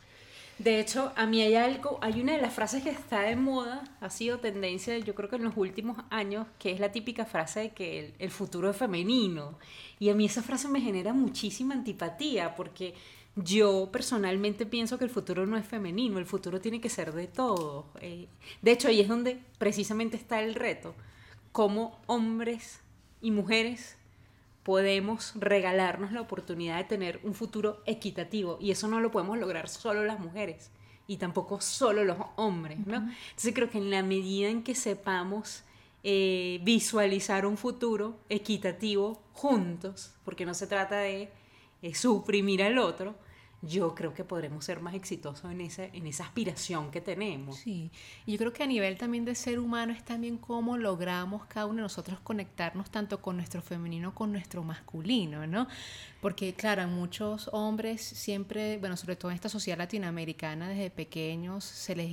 De 0.59 0.79
hecho, 0.79 1.13
a 1.17 1.27
mí 1.27 1.43
hay 1.43 1.57
algo, 1.57 1.99
hay 2.01 2.21
una 2.21 2.33
de 2.33 2.41
las 2.41 2.55
frases 2.55 2.85
que 2.85 2.91
está 2.91 3.23
de 3.23 3.35
moda, 3.35 3.83
ha 4.01 4.09
sido 4.09 4.39
tendencia, 4.39 4.97
yo 4.99 5.15
creo 5.15 5.29
que 5.29 5.37
en 5.37 5.43
los 5.43 5.57
últimos 5.57 5.99
años, 6.11 6.47
que 6.61 6.71
es 6.71 6.79
la 6.79 6.93
típica 6.93 7.25
frase 7.25 7.61
de 7.61 7.71
que 7.71 8.15
el, 8.19 8.31
futuro 8.31 8.71
es 8.71 8.77
femenino. 8.77 9.59
Y 9.99 10.11
a 10.11 10.15
mí 10.15 10.27
esa 10.27 10.43
frase 10.43 10.69
me 10.69 10.81
genera 10.81 11.13
muchísima 11.13 11.75
antipatía, 11.75 12.55
porque 12.55 12.95
yo 13.35 13.89
personalmente 13.91 14.65
pienso 14.65 14.97
que 14.97 15.05
el 15.05 15.11
futuro 15.11 15.45
no 15.45 15.57
es 15.57 15.67
femenino, 15.67 16.19
el 16.19 16.27
futuro 16.27 16.61
tiene 16.61 16.81
que 16.81 16.89
ser 16.89 17.13
de 17.13 17.27
todo. 17.27 17.87
Eh, 18.01 18.29
de 18.63 18.71
hecho, 18.71 18.87
ahí 18.87 19.01
es 19.01 19.09
donde 19.09 19.41
precisamente 19.59 20.17
está 20.17 20.41
el 20.41 20.55
reto, 20.55 20.95
cómo 21.51 22.01
hombres 22.07 22.81
y 23.21 23.33
mujeres 23.33 23.97
podemos 24.65 25.33
regalarnos 25.37 26.13
la 26.13 26.23
oportunidad 26.23 26.79
de 26.79 26.85
tener 26.85 27.21
un 27.23 27.35
futuro 27.35 27.83
equitativo 27.87 28.59
y 28.61 28.71
eso 28.71 28.89
no 28.89 29.01
lo 29.01 29.11
podemos 29.11 29.39
lograr 29.39 29.69
solo 29.69 30.05
las 30.05 30.19
mujeres 30.19 30.71
y 31.07 31.19
tampoco 31.19 31.61
solo 31.61 32.03
los 32.03 32.17
hombres, 32.37 32.79
¿no? 32.87 32.97
Entonces 32.97 33.55
creo 33.55 33.71
que 33.71 33.79
en 33.79 33.91
la 33.91 34.03
medida 34.03 34.49
en 34.49 34.63
que 34.63 34.75
sepamos 34.75 35.65
eh, 36.03 36.61
visualizar 36.63 37.47
un 37.47 37.57
futuro 37.57 38.19
equitativo 38.29 39.23
juntos, 39.33 40.15
porque 40.25 40.47
no 40.47 40.55
se 40.55 40.67
trata 40.67 40.99
de 40.99 41.31
eh, 41.83 41.95
suprimir 41.95 42.63
al 42.63 42.79
otro, 42.79 43.15
yo 43.67 43.95
creo 43.95 44.15
que 44.15 44.25
podremos 44.25 44.65
ser 44.65 44.81
más 44.81 44.95
exitosos 44.95 45.51
en, 45.51 45.61
esa, 45.61 45.85
en 45.85 46.07
esa 46.07 46.25
aspiración 46.25 46.91
que 46.91 47.01
tenemos. 47.01 47.57
Sí, 47.57 47.91
y 48.27 48.33
yo 48.33 48.39
creo 48.39 48.53
que 48.53 48.63
a 48.63 48.67
nivel 48.67 48.97
también 48.97 49.25
de 49.25 49.35
ser 49.35 49.59
humano 49.59 49.93
es 49.93 50.05
también 50.05 50.39
cómo 50.39 50.77
logramos 50.77 51.45
cada 51.47 51.67
uno 51.67 51.77
de 51.77 51.83
nosotros 51.83 52.21
conectarnos 52.21 52.91
tanto 52.91 53.21
con 53.21 53.37
nuestro 53.37 53.63
femenino 53.63 54.15
con 54.15 54.33
nuestro 54.33 54.63
masculino, 54.63 55.47
¿no? 55.47 55.67
Porque 56.21 56.55
claro, 56.55 56.87
muchos 56.89 57.49
hombres 57.53 58.03
siempre, 58.03 58.79
bueno, 58.79 58.97
sobre 58.97 59.17
todo 59.17 59.31
en 59.31 59.37
esta 59.37 59.49
sociedad 59.49 59.79
latinoamericana, 59.79 60.69
desde 60.69 60.91
pequeños 60.91 61.65
se 61.65 61.97
les 61.97 62.11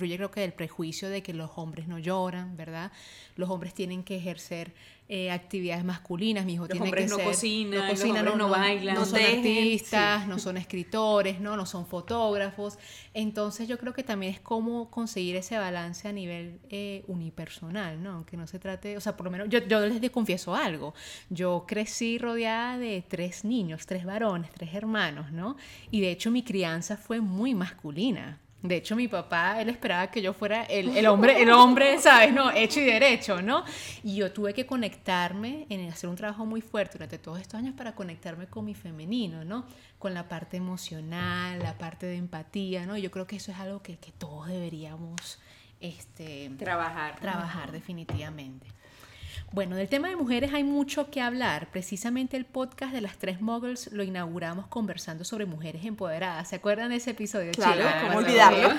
creo 0.00 0.30
que 0.30 0.44
el 0.44 0.52
prejuicio 0.52 1.08
de 1.08 1.22
que 1.22 1.32
los 1.32 1.50
hombres 1.56 1.88
no 1.88 1.98
lloran, 1.98 2.56
¿verdad? 2.56 2.92
Los 3.36 3.50
hombres 3.50 3.74
tienen 3.74 4.02
que 4.02 4.16
ejercer 4.16 4.72
eh, 5.06 5.30
actividades 5.30 5.84
masculinas, 5.84 6.46
mi 6.46 6.54
hijo 6.54 6.66
tiene 6.66 6.90
que 6.90 7.06
no 7.06 7.16
ser, 7.16 7.26
cocinan, 7.26 7.78
no 7.78 7.88
cocinan, 7.90 8.24
no, 8.24 8.36
no, 8.36 8.48
bailan, 8.48 8.94
no 8.94 9.04
son 9.04 9.20
artistas, 9.20 10.26
no 10.26 10.38
son 10.38 10.56
escritores, 10.56 11.40
no, 11.40 11.58
no 11.58 11.66
son 11.66 11.84
fotógrafos. 11.84 12.78
Entonces 13.12 13.68
yo 13.68 13.76
creo 13.76 13.92
que 13.92 14.02
también 14.02 14.32
es 14.32 14.40
cómo 14.40 14.90
conseguir 14.90 15.36
ese 15.36 15.58
balance 15.58 16.08
a 16.08 16.12
nivel 16.12 16.58
eh, 16.70 17.04
unipersonal, 17.06 18.02
¿no? 18.02 18.12
Aunque 18.12 18.38
no 18.38 18.46
se 18.46 18.58
trate, 18.58 18.96
o 18.96 19.00
sea, 19.00 19.14
por 19.14 19.26
lo 19.26 19.30
menos 19.30 19.50
yo, 19.50 19.58
yo 19.66 19.80
les 19.86 20.10
confieso 20.10 20.54
algo. 20.54 20.94
Yo 21.28 21.66
crecí 21.68 22.16
rodeada 22.16 22.78
de 22.78 23.04
tres 23.06 23.44
niños, 23.44 23.84
tres 23.84 24.06
varones, 24.06 24.50
tres 24.52 24.74
hermanos, 24.74 25.32
¿no? 25.32 25.58
Y 25.90 26.00
de 26.00 26.12
hecho 26.12 26.30
mi 26.30 26.42
crianza 26.42 26.96
fue 26.96 27.20
muy 27.20 27.54
masculina. 27.54 28.40
De 28.64 28.76
hecho, 28.76 28.96
mi 28.96 29.08
papá, 29.08 29.60
él 29.60 29.68
esperaba 29.68 30.06
que 30.10 30.22
yo 30.22 30.32
fuera 30.32 30.62
el, 30.62 31.06
hombre, 31.06 31.42
el 31.42 31.50
hombre, 31.50 31.98
¿sabes? 32.00 32.32
No, 32.32 32.50
hecho 32.50 32.80
y 32.80 32.84
derecho, 32.84 33.42
¿no? 33.42 33.62
Y 34.02 34.16
yo 34.16 34.32
tuve 34.32 34.54
que 34.54 34.64
conectarme, 34.64 35.66
en 35.68 35.86
hacer 35.90 36.08
un 36.08 36.16
trabajo 36.16 36.46
muy 36.46 36.62
fuerte 36.62 36.94
durante 36.94 37.18
todos 37.18 37.40
estos 37.42 37.58
años 37.58 37.74
para 37.76 37.94
conectarme 37.94 38.46
con 38.46 38.64
mi 38.64 38.74
femenino, 38.74 39.44
¿no? 39.44 39.66
Con 39.98 40.14
la 40.14 40.30
parte 40.30 40.56
emocional, 40.56 41.58
la 41.58 41.76
parte 41.76 42.06
de 42.06 42.16
empatía, 42.16 42.86
¿no? 42.86 42.96
Yo 42.96 43.10
creo 43.10 43.26
que 43.26 43.36
eso 43.36 43.52
es 43.52 43.58
algo 43.58 43.82
que, 43.82 43.98
que 43.98 44.12
todos 44.12 44.48
deberíamos 44.48 45.38
este, 45.80 46.50
trabajar. 46.58 47.20
Trabajar, 47.20 47.70
definitivamente. 47.70 48.66
Bueno, 49.54 49.76
del 49.76 49.88
tema 49.88 50.08
de 50.08 50.16
mujeres 50.16 50.52
hay 50.52 50.64
mucho 50.64 51.12
que 51.12 51.20
hablar. 51.20 51.70
Precisamente 51.70 52.36
el 52.36 52.44
podcast 52.44 52.92
de 52.92 53.00
las 53.00 53.18
tres 53.18 53.40
moguls 53.40 53.92
lo 53.92 54.02
inauguramos 54.02 54.66
conversando 54.66 55.22
sobre 55.22 55.46
mujeres 55.46 55.84
empoderadas. 55.84 56.48
¿Se 56.48 56.56
acuerdan 56.56 56.88
de 56.88 56.96
ese 56.96 57.12
episodio? 57.12 57.52
Claro, 57.52 57.84
¿cómo 58.02 58.18
olvidarlo? 58.18 58.70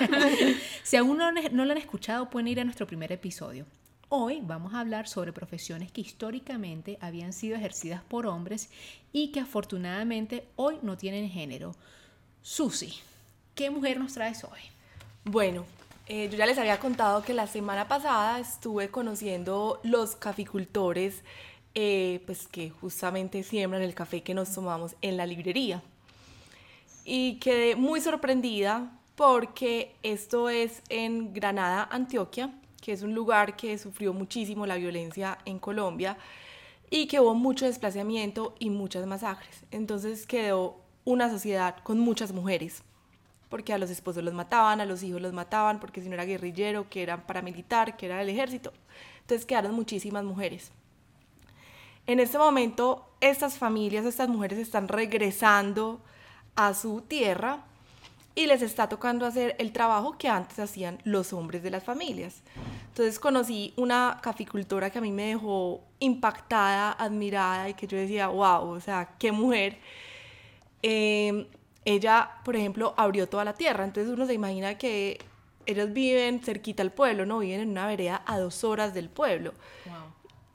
si 0.82 0.98
aún 0.98 1.16
no, 1.16 1.32
no 1.32 1.64
lo 1.64 1.72
han 1.72 1.78
escuchado, 1.78 2.28
pueden 2.28 2.48
ir 2.48 2.60
a 2.60 2.64
nuestro 2.64 2.86
primer 2.86 3.10
episodio. 3.10 3.64
Hoy 4.10 4.40
vamos 4.42 4.74
a 4.74 4.80
hablar 4.80 5.08
sobre 5.08 5.32
profesiones 5.32 5.90
que 5.90 6.02
históricamente 6.02 6.98
habían 7.00 7.32
sido 7.32 7.56
ejercidas 7.56 8.02
por 8.02 8.26
hombres 8.26 8.68
y 9.14 9.32
que 9.32 9.40
afortunadamente 9.40 10.46
hoy 10.56 10.76
no 10.82 10.98
tienen 10.98 11.30
género. 11.30 11.74
Susi, 12.42 12.92
¿qué 13.54 13.70
mujer 13.70 13.98
nos 13.98 14.12
traes 14.12 14.44
hoy? 14.44 14.60
Bueno, 15.24 15.64
eh, 16.08 16.28
yo 16.30 16.38
ya 16.38 16.46
les 16.46 16.56
había 16.58 16.78
contado 16.78 17.22
que 17.22 17.34
la 17.34 17.48
semana 17.48 17.88
pasada 17.88 18.38
estuve 18.38 18.90
conociendo 18.90 19.80
los 19.82 20.14
caficultores, 20.14 21.24
eh, 21.74 22.22
pues 22.26 22.46
que 22.46 22.70
justamente 22.70 23.42
siembran 23.42 23.82
el 23.82 23.94
café 23.94 24.22
que 24.22 24.32
nos 24.32 24.52
tomamos 24.54 24.94
en 25.02 25.16
la 25.16 25.26
librería. 25.26 25.82
Y 27.04 27.40
quedé 27.40 27.74
muy 27.74 28.00
sorprendida 28.00 28.92
porque 29.16 29.96
esto 30.04 30.48
es 30.48 30.80
en 30.90 31.32
Granada, 31.32 31.88
Antioquia, 31.90 32.52
que 32.80 32.92
es 32.92 33.02
un 33.02 33.12
lugar 33.12 33.56
que 33.56 33.76
sufrió 33.76 34.12
muchísimo 34.12 34.64
la 34.64 34.76
violencia 34.76 35.38
en 35.44 35.58
Colombia 35.58 36.18
y 36.88 37.08
que 37.08 37.18
hubo 37.18 37.34
mucho 37.34 37.66
desplazamiento 37.66 38.54
y 38.60 38.70
muchas 38.70 39.06
masacres. 39.06 39.64
Entonces 39.72 40.24
quedó 40.26 40.76
una 41.04 41.30
sociedad 41.30 41.76
con 41.82 41.98
muchas 41.98 42.32
mujeres 42.32 42.84
porque 43.48 43.72
a 43.72 43.78
los 43.78 43.90
esposos 43.90 44.24
los 44.24 44.34
mataban, 44.34 44.80
a 44.80 44.86
los 44.86 45.02
hijos 45.02 45.20
los 45.20 45.32
mataban, 45.32 45.80
porque 45.80 46.00
si 46.00 46.08
no 46.08 46.14
era 46.14 46.24
guerrillero, 46.24 46.88
que 46.88 47.02
era 47.02 47.26
paramilitar, 47.26 47.96
que 47.96 48.06
era 48.06 48.18
del 48.18 48.28
ejército. 48.28 48.72
Entonces 49.20 49.46
quedaron 49.46 49.74
muchísimas 49.74 50.24
mujeres. 50.24 50.72
En 52.06 52.20
este 52.20 52.38
momento, 52.38 53.08
estas 53.20 53.58
familias, 53.58 54.04
estas 54.04 54.28
mujeres 54.28 54.58
están 54.58 54.88
regresando 54.88 56.00
a 56.54 56.74
su 56.74 57.00
tierra 57.02 57.64
y 58.36 58.46
les 58.46 58.62
está 58.62 58.88
tocando 58.88 59.26
hacer 59.26 59.56
el 59.58 59.72
trabajo 59.72 60.16
que 60.18 60.28
antes 60.28 60.58
hacían 60.58 60.98
los 61.04 61.32
hombres 61.32 61.62
de 61.62 61.70
las 61.70 61.82
familias. 61.82 62.42
Entonces 62.88 63.18
conocí 63.18 63.72
una 63.76 64.20
caficultora 64.22 64.90
que 64.90 64.98
a 64.98 65.00
mí 65.00 65.10
me 65.10 65.28
dejó 65.28 65.82
impactada, 65.98 66.92
admirada 66.92 67.68
y 67.68 67.74
que 67.74 67.86
yo 67.86 67.96
decía, 67.96 68.28
wow, 68.28 68.68
o 68.68 68.80
sea, 68.80 69.16
qué 69.18 69.32
mujer. 69.32 69.78
Eh, 70.82 71.48
ella, 71.86 72.32
por 72.44 72.56
ejemplo, 72.56 72.92
abrió 72.98 73.28
toda 73.28 73.44
la 73.44 73.54
tierra. 73.54 73.84
Entonces 73.84 74.12
uno 74.12 74.26
se 74.26 74.34
imagina 74.34 74.76
que 74.76 75.18
ellos 75.64 75.92
viven 75.92 76.40
cerquita 76.40 76.82
al 76.82 76.92
pueblo, 76.92 77.24
¿no? 77.24 77.38
Viven 77.38 77.60
en 77.60 77.70
una 77.70 77.86
vereda 77.86 78.22
a 78.26 78.38
dos 78.38 78.64
horas 78.64 78.92
del 78.92 79.08
pueblo. 79.08 79.54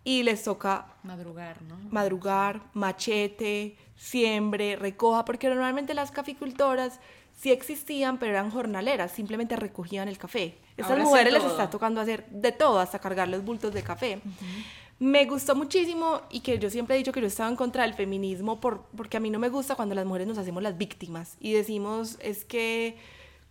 Y 0.03 0.23
les 0.23 0.43
toca 0.43 0.87
madrugar, 1.03 1.61
¿no? 1.61 1.77
Madrugar, 1.89 2.61
machete, 2.73 3.77
siembre, 3.95 4.75
recoja, 4.75 5.23
porque 5.23 5.47
normalmente 5.47 5.93
las 5.93 6.11
caficultoras 6.11 6.99
sí 7.37 7.51
existían, 7.51 8.17
pero 8.17 8.31
eran 8.31 8.51
jornaleras, 8.51 9.11
simplemente 9.11 9.55
recogían 9.55 10.07
el 10.07 10.17
café. 10.17 10.57
Estas 10.75 10.99
mujeres 10.99 11.31
les 11.31 11.43
está 11.43 11.69
tocando 11.69 12.01
hacer 12.01 12.25
de 12.29 12.51
todo, 12.51 12.79
hasta 12.79 12.99
cargar 12.99 13.27
los 13.27 13.43
bultos 13.43 13.73
de 13.73 13.83
café. 13.83 14.19
Me 15.01 15.25
gustó 15.25 15.55
muchísimo 15.55 16.21
y 16.29 16.41
que 16.41 16.59
yo 16.59 16.69
siempre 16.69 16.93
he 16.93 16.99
dicho 16.99 17.11
que 17.11 17.21
yo 17.21 17.25
estaba 17.25 17.49
en 17.49 17.55
contra 17.55 17.81
del 17.81 17.95
feminismo 17.95 18.59
por, 18.59 18.83
porque 18.95 19.17
a 19.17 19.19
mí 19.19 19.31
no 19.31 19.39
me 19.39 19.49
gusta 19.49 19.73
cuando 19.73 19.95
las 19.95 20.05
mujeres 20.05 20.27
nos 20.27 20.37
hacemos 20.37 20.61
las 20.61 20.77
víctimas 20.77 21.37
y 21.39 21.53
decimos 21.53 22.19
es 22.21 22.45
que 22.45 22.97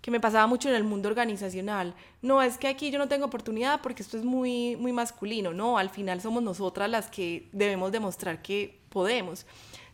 que 0.00 0.12
me 0.12 0.20
pasaba 0.20 0.46
mucho 0.46 0.68
en 0.68 0.76
el 0.76 0.84
mundo 0.84 1.08
organizacional. 1.08 1.92
No, 2.22 2.40
es 2.40 2.56
que 2.56 2.68
aquí 2.68 2.90
yo 2.92 2.98
no 2.98 3.08
tengo 3.08 3.26
oportunidad 3.26 3.82
porque 3.82 4.02
esto 4.02 4.16
es 4.16 4.24
muy, 4.24 4.76
muy 4.76 4.92
masculino. 4.92 5.52
No, 5.52 5.76
al 5.76 5.90
final 5.90 6.20
somos 6.20 6.42
nosotras 6.42 6.88
las 6.88 7.08
que 7.08 7.50
debemos 7.52 7.92
demostrar 7.92 8.40
que 8.40 8.80
podemos. 8.88 9.44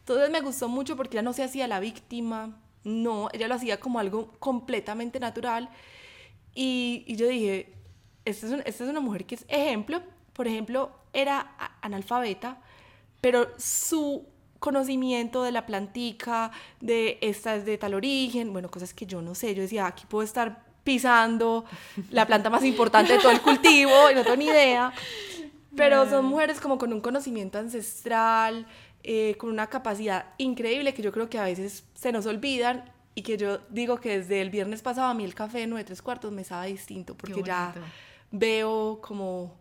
Entonces 0.01 0.31
me 0.31 0.43
gustó 0.43 0.69
mucho 0.69 0.95
porque 0.95 1.17
ella 1.17 1.23
no 1.23 1.33
se 1.33 1.43
hacía 1.43 1.67
la 1.67 1.81
víctima, 1.81 2.61
no, 2.85 3.31
ella 3.33 3.49
lo 3.49 3.55
hacía 3.55 3.81
como 3.81 3.99
algo 3.99 4.31
completamente 4.39 5.19
natural. 5.19 5.71
Y, 6.55 7.17
yo 7.17 7.27
dije, 7.27 7.73
esta 8.25 8.47
es, 8.47 8.53
esta 8.65 8.85
es 8.85 8.91
una 8.91 9.01
mujer 9.01 9.25
que 9.25 9.37
es 9.37 9.45
ejemplo. 9.49 10.03
Por 10.35 10.47
ejemplo, 10.47 10.93
era 11.17 11.55
analfabeta, 11.81 12.59
pero 13.21 13.49
su 13.59 14.27
conocimiento 14.59 15.43
de 15.43 15.53
la 15.53 15.67
plantica, 15.67 16.51
de 16.81 17.19
esta 17.21 17.57
es 17.57 17.65
de 17.65 17.79
tal 17.79 17.95
origen, 17.95 18.53
bueno, 18.53 18.71
cosas 18.71 18.95
que 18.95 19.07
yo 19.07 19.23
no 19.23 19.35
sé, 19.35 19.55
yo 19.55 19.63
decía, 19.63 19.87
aquí 19.87 20.05
puedo 20.07 20.23
estar 20.23 20.65
pisando 20.85 21.65
la 22.11 22.27
planta 22.27 22.51
más 22.51 22.65
importante 22.65 23.15
de 23.15 23.19
todo 23.19 23.33
el 23.33 23.41
cultivo 23.41 24.11
y 24.11 24.15
no 24.15 24.23
tengo 24.23 24.37
ni 24.37 24.47
idea, 24.47 24.93
pero 25.75 26.09
son 26.09 26.27
mujeres 26.27 26.61
como 26.61 26.79
con 26.79 26.93
un 26.93 27.01
conocimiento 27.01 27.59
ancestral, 27.59 28.67
eh, 29.03 29.37
con 29.39 29.51
una 29.51 29.69
capacidad 29.69 30.27
increíble 30.39 30.95
que 30.95 31.03
yo 31.03 31.13
creo 31.13 31.29
que 31.29 31.39
a 31.39 31.45
veces 31.45 31.85
se 31.95 32.13
nos 32.13 32.27
olvidan 32.27 32.85
y 33.15 33.23
que 33.23 33.37
yo 33.37 33.59
digo 33.71 33.99
que 33.99 34.19
desde 34.19 34.43
el 34.43 34.51
viernes 34.51 34.83
pasado 34.83 35.09
a 35.09 35.15
mí 35.15 35.25
el 35.25 35.35
café 35.35 35.61
de 35.61 35.67
9 35.67 35.85
tres 35.85 36.03
cuartos 36.03 36.33
me 36.33 36.43
estaba 36.43 36.65
distinto 36.65 37.17
porque 37.17 37.43
ya 37.43 37.75
veo 38.31 39.01
como 39.01 39.55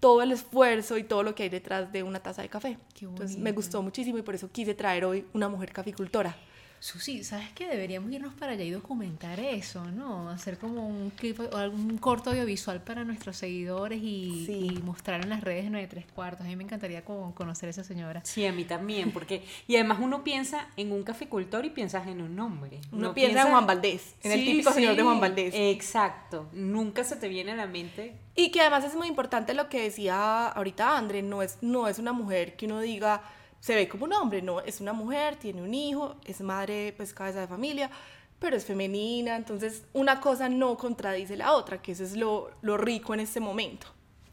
todo 0.00 0.22
el 0.22 0.32
esfuerzo 0.32 0.98
y 0.98 1.04
todo 1.04 1.22
lo 1.22 1.34
que 1.34 1.44
hay 1.44 1.48
detrás 1.48 1.92
de 1.92 2.02
una 2.02 2.20
taza 2.20 2.42
de 2.42 2.48
café. 2.48 2.78
Entonces 3.00 3.38
me 3.38 3.52
gustó 3.52 3.82
muchísimo 3.82 4.18
y 4.18 4.22
por 4.22 4.34
eso 4.34 4.50
quise 4.50 4.74
traer 4.74 5.04
hoy 5.04 5.24
una 5.32 5.48
mujer 5.48 5.72
caficultora. 5.72 6.36
Susi, 6.78 7.24
¿sabes 7.24 7.48
qué? 7.54 7.68
Deberíamos 7.68 8.12
irnos 8.12 8.34
para 8.34 8.52
allá 8.52 8.64
y 8.64 8.70
documentar 8.70 9.40
eso, 9.40 9.84
¿no? 9.86 10.28
Hacer 10.30 10.58
como 10.58 10.86
un 10.86 11.10
clip 11.10 11.40
o 11.40 11.56
algún 11.56 11.96
corto 11.98 12.30
audiovisual 12.30 12.82
para 12.82 13.04
nuestros 13.04 13.36
seguidores 13.36 14.00
y, 14.02 14.80
mostrar 14.84 15.22
en 15.22 15.30
las 15.30 15.40
redes 15.40 15.64
de 15.64 15.70
9 15.70 15.86
tres 15.88 16.06
cuartos. 16.14 16.46
A 16.46 16.48
mí 16.48 16.56
me 16.56 16.64
encantaría 16.64 17.02
conocer 17.04 17.68
a 17.68 17.70
esa 17.70 17.82
señora. 17.82 18.20
Sí, 18.24 18.46
a 18.46 18.52
mí 18.52 18.64
también, 18.64 19.10
porque... 19.10 19.44
Y 19.66 19.76
además 19.76 19.98
uno 20.00 20.22
piensa 20.22 20.68
en 20.76 20.92
un 20.92 21.02
caficultor 21.02 21.64
y 21.64 21.70
piensas 21.70 22.06
en 22.06 22.20
un 22.20 22.36
nombre. 22.36 22.80
Uno, 22.92 23.14
piensa, 23.14 23.42
en 23.42 23.48
Juan 23.48 23.66
Valdés, 23.66 24.14
en 24.22 24.32
el 24.32 24.44
típico 24.44 24.72
señor 24.72 24.96
de 24.96 25.02
Juan 25.02 25.18
Valdés. 25.18 25.54
Exacto, 25.54 26.48
nunca 26.52 27.04
se 27.04 27.16
te 27.16 27.28
viene 27.28 27.52
a 27.52 27.56
la 27.56 27.66
mente. 27.66 28.14
Y 28.34 28.50
que 28.50 28.60
además 28.60 28.84
es 28.84 28.94
muy 28.94 29.08
importante 29.08 29.54
lo 29.54 29.68
que 29.68 29.82
decía 29.82 30.48
ahorita 30.48 30.98
André, 30.98 31.22
no 31.22 31.42
es, 31.42 31.58
no 31.62 31.88
es 31.88 31.98
una 31.98 32.12
mujer 32.12 32.54
que 32.56 32.66
uno 32.66 32.80
diga 32.80 33.22
se 33.60 33.74
ve 33.74 33.88
como 33.88 34.04
un 34.04 34.12
hombre, 34.12 34.42
no, 34.42 34.60
es 34.60 34.80
una 34.80 34.92
mujer, 34.92 35.36
tiene 35.36 35.62
un 35.62 35.74
hijo, 35.74 36.16
es 36.24 36.40
madre, 36.40 36.94
pues 36.96 37.12
cabeza 37.12 37.40
de 37.40 37.48
familia, 37.48 37.90
pero 38.38 38.56
es 38.56 38.64
femenina, 38.64 39.36
entonces 39.36 39.84
una 39.92 40.20
cosa 40.20 40.48
no 40.48 40.76
contradice 40.76 41.36
la 41.36 41.52
otra, 41.54 41.80
que 41.80 41.92
eso 41.92 42.04
es 42.04 42.16
lo, 42.16 42.50
lo 42.62 42.76
rico 42.76 43.14
en 43.14 43.20
este 43.20 43.40
momento. 43.40 43.86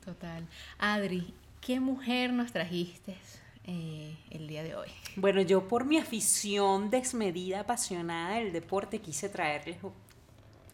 Total. 0.04 0.48
Adri, 0.78 1.34
¿qué 1.62 1.80
mujer 1.80 2.34
nos 2.34 2.52
trajiste 2.52 3.16
eh, 3.66 4.18
el 4.30 4.48
día 4.48 4.64
de 4.64 4.76
hoy? 4.76 4.90
Bueno, 5.16 5.42
yo 5.42 5.68
por 5.68 5.86
mi 5.86 5.98
afición 5.98 6.90
desmedida, 6.90 7.62
apasionada 7.62 8.36
del 8.36 8.52
deporte, 8.52 9.00
quise 9.00 9.30
traerles 9.30 9.78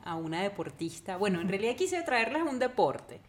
a 0.04 0.16
una 0.16 0.42
deportista, 0.42 1.18
bueno, 1.18 1.40
en 1.42 1.50
realidad 1.50 1.76
quise 1.76 2.02
traerles 2.02 2.42
un 2.42 2.58
deporte 2.58 3.20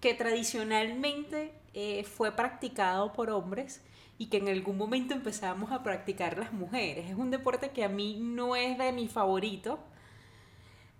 que 0.00 0.14
tradicionalmente 0.14 1.52
eh, 1.74 2.04
fue 2.04 2.32
practicado 2.32 3.12
por 3.12 3.30
hombres, 3.30 3.80
y 4.20 4.26
que 4.26 4.36
en 4.36 4.50
algún 4.50 4.76
momento 4.76 5.14
empezamos 5.14 5.72
a 5.72 5.82
practicar 5.82 6.36
las 6.36 6.52
mujeres. 6.52 7.08
Es 7.08 7.16
un 7.16 7.30
deporte 7.30 7.70
que 7.70 7.84
a 7.84 7.88
mí 7.88 8.18
no 8.20 8.54
es 8.54 8.76
de 8.76 8.92
mi 8.92 9.08
favorito, 9.08 9.78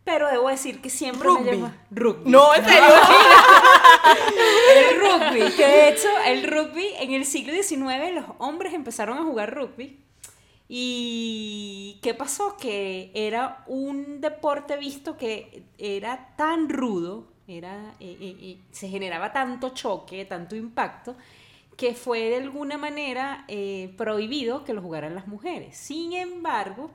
pero 0.04 0.26
debo 0.30 0.48
decir 0.48 0.80
que 0.80 0.88
siempre 0.88 1.28
rugby. 1.28 1.44
me 1.44 1.56
llama 1.56 1.76
rugby. 1.90 2.30
No, 2.30 2.54
en 2.54 2.64
serio. 2.64 2.88
el 4.74 5.00
rugby, 5.00 5.54
que 5.54 5.66
de 5.66 5.88
hecho 5.90 6.08
el 6.24 6.50
rugby 6.50 6.86
en 6.98 7.12
el 7.12 7.26
siglo 7.26 7.52
XIX 7.52 8.14
los 8.14 8.24
hombres 8.38 8.72
empezaron 8.72 9.18
a 9.18 9.22
jugar 9.22 9.54
rugby. 9.54 10.02
¿Y 10.66 11.98
qué 12.00 12.14
pasó? 12.14 12.56
Que 12.56 13.10
era 13.12 13.64
un 13.66 14.22
deporte 14.22 14.78
visto 14.78 15.18
que 15.18 15.64
era 15.76 16.32
tan 16.38 16.70
rudo, 16.70 17.26
era, 17.46 17.96
eh, 18.00 18.16
eh, 18.18 18.36
eh, 18.40 18.58
se 18.70 18.88
generaba 18.88 19.30
tanto 19.30 19.74
choque, 19.74 20.24
tanto 20.24 20.56
impacto, 20.56 21.16
que 21.80 21.94
fue 21.94 22.28
de 22.28 22.36
alguna 22.36 22.76
manera 22.76 23.46
eh, 23.48 23.94
prohibido 23.96 24.64
que 24.64 24.74
lo 24.74 24.82
jugaran 24.82 25.14
las 25.14 25.26
mujeres. 25.26 25.78
Sin 25.78 26.12
embargo, 26.12 26.90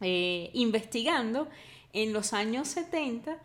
eh, 0.00 0.50
investigando, 0.52 1.48
en 1.92 2.12
los 2.12 2.32
años 2.32 2.66
70, 2.66 3.38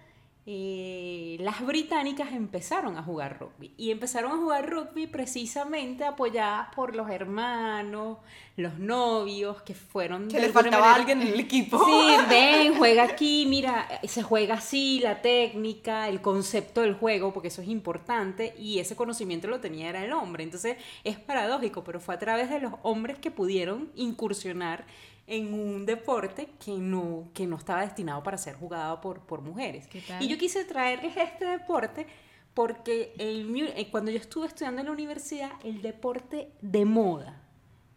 eh, 0.46 1.38
las 1.42 1.64
británicas 1.66 2.32
empezaron 2.32 2.98
a 2.98 3.04
jugar 3.04 3.38
rugby. 3.40 3.72
Y 3.78 3.92
empezaron 3.92 4.32
a 4.32 4.38
jugar 4.38 4.70
rugby 4.70 5.06
precisamente 5.06 6.06
apoyadas 6.06 6.74
por 6.74 6.96
los 6.96 7.10
hermanos, 7.10 8.18
los 8.56 8.80
novios, 8.80 9.62
que 9.62 9.74
fueron... 9.74 10.28
Que 10.28 10.40
les 10.40 10.52
faltaba 10.52 10.96
alguien 10.96 11.22
en 11.22 11.28
el 11.28 11.40
equipo. 11.40 11.84
Sí, 11.86 12.16
ven, 12.30 12.76
juega 12.76 13.04
aquí, 13.04 13.46
mira, 13.48 13.88
se 14.04 14.24
juega 14.24 14.56
así, 14.56 15.00
la 15.00 15.22
técnica, 15.22 16.08
el 16.10 16.22
concepto 16.22 16.82
del 16.82 16.96
juego, 16.96 17.32
porque 17.32 17.50
eso 17.50 17.62
es 17.62 17.68
importante, 17.68 18.56
y 18.58 18.80
ese 18.80 18.96
conocimiento 18.96 19.48
lo 19.48 19.60
tenía 19.60 19.90
era 19.90 20.04
el 20.04 20.14
hombre. 20.14 20.44
Entonces 20.44 20.78
es 21.04 21.20
paradójico, 21.20 21.84
pero 21.84 22.00
fue 22.00 22.16
a 22.16 22.20
través 22.20 22.50
de 22.50 22.60
los 22.60 22.74
hombres 22.82 23.20
que 23.20 23.30
pudieron 23.30 23.92
incursionar 23.96 24.86
en 25.30 25.54
un 25.54 25.86
deporte 25.86 26.50
que 26.64 26.72
no, 26.72 27.30
que 27.36 27.46
no 27.46 27.56
estaba 27.56 27.82
destinado 27.82 28.24
para 28.24 28.38
ser 28.38 28.56
jugado 28.56 29.00
por, 29.00 29.22
por 29.22 29.42
mujeres. 29.42 29.88
Y 30.20 30.28
yo 30.28 30.38
quise 30.40 30.66
traerles 30.66 31.16
este 31.16 31.46
deporte 31.46 32.08
porque 32.56 33.14
eh, 33.20 33.88
cuando 33.92 34.10
yo 34.10 34.18
estuve 34.18 34.48
estudiando 34.48 34.82
en 34.82 34.88
la 34.88 34.92
universidad, 34.92 35.52
el 35.64 35.84
deporte 35.84 36.52
de 36.62 36.84
moda, 36.84 37.44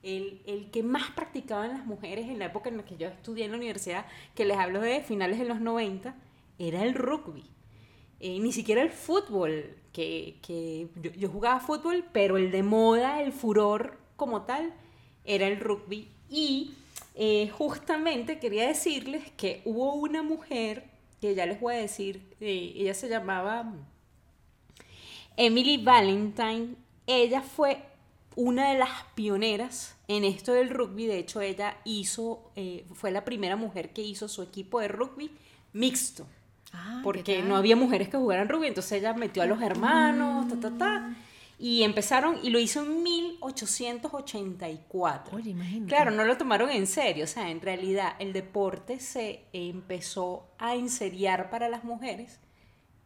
el, 0.02 0.42
el, 0.46 0.70
que 0.70 0.82
más 0.82 1.10
practicaban 1.12 1.70
las 1.70 1.86
mujeres 1.86 2.28
en 2.28 2.38
la 2.38 2.46
época 2.46 2.68
en 2.68 2.76
la 2.76 2.84
que 2.84 2.98
yo 2.98 3.08
estudié 3.08 3.46
en 3.46 3.52
la 3.52 3.56
universidad, 3.56 4.04
que 4.34 4.44
les 4.44 4.58
hablo 4.58 4.82
de 4.82 5.00
finales 5.00 5.38
de 5.38 5.46
los 5.46 5.60
90, 5.60 6.14
era 6.58 6.82
el 6.82 6.94
rugby. 6.94 7.44
Eh, 8.20 8.38
ni 8.40 8.52
siquiera 8.52 8.82
el 8.82 8.90
fútbol, 8.90 9.74
que, 9.92 10.38
que 10.42 10.88
yo, 11.00 11.10
yo, 11.12 11.28
jugaba 11.30 11.60
fútbol, 11.60 12.04
pero 12.12 12.36
el 12.36 12.50
de 12.50 12.62
moda, 12.62 13.22
el 13.22 13.32
furor 13.32 13.98
como 14.16 14.42
tal, 14.42 14.74
era 15.24 15.46
el 15.46 15.58
rugby. 15.58 16.08
Y 16.28 16.74
eh, 17.14 17.50
justamente 17.50 18.38
quería 18.38 18.66
decirles 18.66 19.30
que 19.36 19.62
hubo 19.64 19.94
una 19.94 20.22
mujer, 20.22 20.84
que 21.20 21.34
ya 21.34 21.46
les 21.46 21.60
voy 21.60 21.74
a 21.74 21.78
decir, 21.78 22.22
eh, 22.40 22.72
ella 22.76 22.94
se 22.94 23.08
llamaba 23.08 23.72
Emily 25.36 25.76
Valentine, 25.76 26.76
ella 27.06 27.42
fue 27.42 27.84
una 28.34 28.70
de 28.70 28.78
las 28.78 28.90
pioneras 29.14 29.96
en 30.08 30.24
esto 30.24 30.52
del 30.52 30.70
rugby, 30.70 31.06
de 31.06 31.18
hecho 31.18 31.40
ella 31.40 31.76
hizo, 31.84 32.50
eh, 32.56 32.86
fue 32.94 33.10
la 33.10 33.24
primera 33.24 33.56
mujer 33.56 33.92
que 33.92 34.02
hizo 34.02 34.28
su 34.28 34.42
equipo 34.42 34.80
de 34.80 34.88
rugby 34.88 35.30
mixto. 35.72 36.26
Ah, 36.74 37.02
porque 37.04 37.42
no 37.42 37.56
había 37.56 37.76
mujeres 37.76 38.08
que 38.08 38.16
jugaran 38.16 38.48
rugby, 38.48 38.68
entonces 38.68 38.92
ella 38.92 39.12
metió 39.12 39.42
a 39.42 39.46
los 39.46 39.60
hermanos, 39.60 40.48
ta, 40.48 40.58
ta, 40.58 40.78
ta. 40.78 41.16
Y 41.58 41.82
empezaron, 41.82 42.38
y 42.42 42.48
lo 42.48 42.58
hizo 42.58 42.82
en 42.82 43.02
1884. 43.46 45.36
Oye, 45.36 45.50
imagínate. 45.50 45.88
Claro, 45.88 46.10
no 46.10 46.24
lo 46.24 46.36
tomaron 46.36 46.70
en 46.70 46.86
serio. 46.86 47.24
O 47.24 47.28
sea, 47.28 47.50
en 47.50 47.60
realidad 47.60 48.14
el 48.18 48.32
deporte 48.32 48.98
se 49.00 49.44
empezó 49.52 50.48
a 50.58 50.74
enseriar 50.74 51.50
para 51.50 51.68
las 51.68 51.84
mujeres 51.84 52.40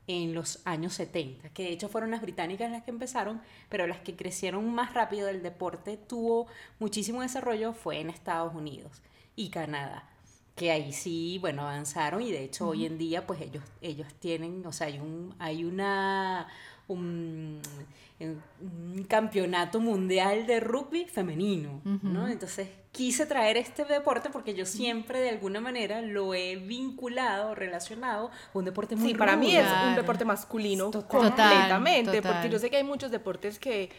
en 0.06 0.34
los 0.34 0.60
años 0.64 0.94
70, 0.94 1.48
que 1.50 1.64
de 1.64 1.70
hecho 1.70 1.88
fueron 1.88 2.12
las 2.12 2.22
británicas 2.22 2.70
las 2.70 2.84
que 2.84 2.92
empezaron, 2.92 3.42
pero 3.68 3.86
las 3.86 4.00
que 4.00 4.14
crecieron 4.14 4.72
más 4.72 4.94
rápido 4.94 5.28
el 5.28 5.42
deporte 5.42 5.96
tuvo 5.96 6.46
muchísimo 6.78 7.22
desarrollo 7.22 7.72
fue 7.72 7.98
en 8.00 8.10
Estados 8.10 8.54
Unidos 8.54 9.02
y 9.34 9.50
Canadá 9.50 10.08
que 10.56 10.70
ahí 10.72 10.90
sí, 10.92 11.36
bueno, 11.38 11.62
avanzaron 11.62 12.22
y 12.22 12.32
de 12.32 12.42
hecho 12.42 12.68
hoy 12.68 12.86
en 12.86 12.96
día 12.96 13.26
pues 13.26 13.42
ellos, 13.42 13.62
ellos 13.82 14.08
tienen, 14.18 14.64
o 14.66 14.72
sea, 14.72 14.86
hay, 14.86 14.98
un, 14.98 15.34
hay 15.38 15.64
una, 15.64 16.48
un, 16.88 17.60
un 18.18 19.04
campeonato 19.08 19.80
mundial 19.80 20.46
de 20.46 20.60
rugby 20.60 21.04
femenino, 21.06 21.80
¿no? 22.02 22.28
Entonces 22.28 22.68
quise 22.92 23.26
traer 23.26 23.58
este 23.58 23.84
deporte 23.84 24.30
porque 24.30 24.54
yo 24.54 24.64
siempre 24.64 25.20
de 25.20 25.28
alguna 25.28 25.60
manera 25.60 26.00
lo 26.00 26.32
he 26.32 26.56
vinculado, 26.56 27.54
relacionado 27.54 28.30
con 28.52 28.60
un 28.60 28.64
deporte 28.64 28.96
muy 28.96 29.10
Sí, 29.10 29.14
para 29.14 29.36
mí 29.36 29.54
es 29.54 29.66
un 29.86 29.94
deporte 29.94 30.24
masculino 30.24 30.90
completamente, 30.90 32.22
porque 32.22 32.48
yo 32.48 32.58
sé 32.58 32.70
que 32.70 32.76
hay 32.78 32.84
muchos 32.84 33.10
deportes 33.10 33.58
que 33.58 33.90